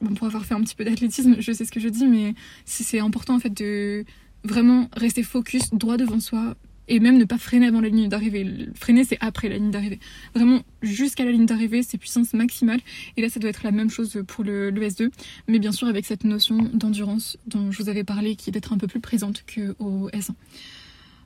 bon, 0.00 0.14
pour 0.14 0.26
avoir 0.26 0.44
fait 0.44 0.54
un 0.54 0.62
petit 0.62 0.74
peu 0.74 0.84
d'athlétisme, 0.84 1.36
je 1.40 1.52
sais 1.52 1.64
ce 1.64 1.72
que 1.72 1.80
je 1.80 1.88
dis, 1.88 2.06
mais 2.06 2.34
c'est 2.64 3.00
important 3.00 3.34
en 3.34 3.40
fait 3.40 3.50
de 3.50 4.04
vraiment 4.44 4.88
rester 4.96 5.22
focus 5.22 5.74
droit 5.74 5.96
devant 5.96 6.20
soi, 6.20 6.56
et 6.88 7.00
même 7.00 7.18
ne 7.18 7.24
pas 7.24 7.38
freiner 7.38 7.66
avant 7.66 7.80
la 7.80 7.88
ligne 7.88 8.08
d'arrivée. 8.08 8.68
Freiner, 8.74 9.04
c'est 9.04 9.18
après 9.20 9.48
la 9.48 9.56
ligne 9.56 9.70
d'arrivée. 9.70 9.98
Vraiment, 10.34 10.62
jusqu'à 10.82 11.24
la 11.24 11.32
ligne 11.32 11.46
d'arrivée, 11.46 11.82
c'est 11.82 11.98
puissance 11.98 12.32
maximale. 12.34 12.80
Et 13.16 13.22
là, 13.22 13.28
ça 13.28 13.40
doit 13.40 13.50
être 13.50 13.62
la 13.64 13.72
même 13.72 13.90
chose 13.90 14.22
pour 14.26 14.44
le, 14.44 14.70
le 14.70 14.82
S2, 14.82 15.10
mais 15.48 15.58
bien 15.58 15.72
sûr 15.72 15.88
avec 15.88 16.06
cette 16.06 16.24
notion 16.24 16.58
d'endurance 16.72 17.38
dont 17.46 17.70
je 17.70 17.82
vous 17.82 17.88
avais 17.88 18.04
parlé, 18.04 18.36
qui 18.36 18.50
est 18.50 18.52
d'être 18.52 18.72
un 18.72 18.78
peu 18.78 18.86
plus 18.86 19.00
présente 19.00 19.44
qu'au 19.52 20.10
S1. 20.10 20.32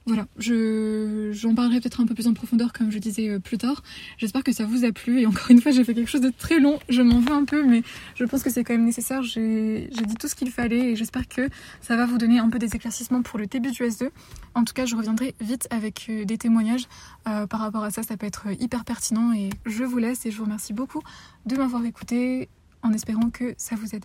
Voilà, 0.07 0.27
je, 0.39 1.31
j'en 1.33 1.55
parlerai 1.55 1.79
peut-être 1.81 2.01
un 2.01 2.07
peu 2.07 2.15
plus 2.15 2.27
en 2.27 2.33
profondeur 2.33 2.73
comme 2.73 2.91
je 2.91 2.99
disais 2.99 3.29
euh, 3.29 3.39
plus 3.39 3.59
tard. 3.59 3.83
J'espère 4.17 4.43
que 4.43 4.51
ça 4.51 4.65
vous 4.65 4.85
a 4.85 4.93
plu 4.93 5.21
et 5.21 5.27
encore 5.27 5.51
une 5.51 5.61
fois 5.61 5.73
j'ai 5.73 5.85
fait 5.85 5.95
quelque 5.95 6.09
chose 6.09 6.23
de 6.23 6.31
très 6.31 6.59
long, 6.59 6.79
je 6.89 7.03
m'en 7.03 7.21
veux 7.21 7.33
un 7.33 7.45
peu 7.45 7.65
mais 7.65 7.83
je 8.15 8.25
pense 8.25 8.43
que 8.43 8.51
c'est 8.51 8.65
quand 8.65 8.73
même 8.73 8.87
nécessaire. 8.87 9.23
J'ai, 9.23 9.89
dit 9.91 10.15
tout 10.15 10.27
ce 10.27 10.35
qu'il 10.35 10.51
fallait 10.51 10.93
et 10.93 10.97
j'espère 10.97 11.29
que 11.29 11.49
ça 11.83 11.97
va 11.97 12.07
vous 12.07 12.17
donner 12.17 12.39
un 12.39 12.49
peu 12.49 12.59
des 12.59 12.75
éclaircissements 12.75 13.23
pour 13.23 13.39
le 13.39 13.47
début 13.47 13.71
du 13.71 13.83
S2. 13.83 14.09
En 14.55 14.65
tout 14.65 14.73
cas 14.73 14.87
je 14.87 14.97
reviendrai 14.97 15.35
vite 15.41 15.69
avec 15.71 16.07
euh, 16.09 16.25
des 16.25 16.39
témoignages 16.39 16.89
euh, 17.29 17.47
par 17.47 17.61
rapport 17.61 17.85
à 17.85 17.91
ça, 17.91 18.03
ça 18.03 18.17
peut 18.17 18.27
être 18.27 18.47
hyper 18.59 18.85
pertinent 18.85 19.33
et 19.33 19.51
je 19.67 19.85
vous 19.85 19.99
laisse 19.99 20.25
et 20.25 20.31
je 20.31 20.39
vous 20.39 20.45
remercie 20.45 20.73
beaucoup 20.73 21.03
de 21.45 21.57
m'avoir 21.57 21.85
écouté 21.85 22.49
en 22.83 22.93
espérant 22.93 23.29
que 23.31 23.55
ça 23.59 23.77
vous 23.77 23.95
aide. 23.95 24.05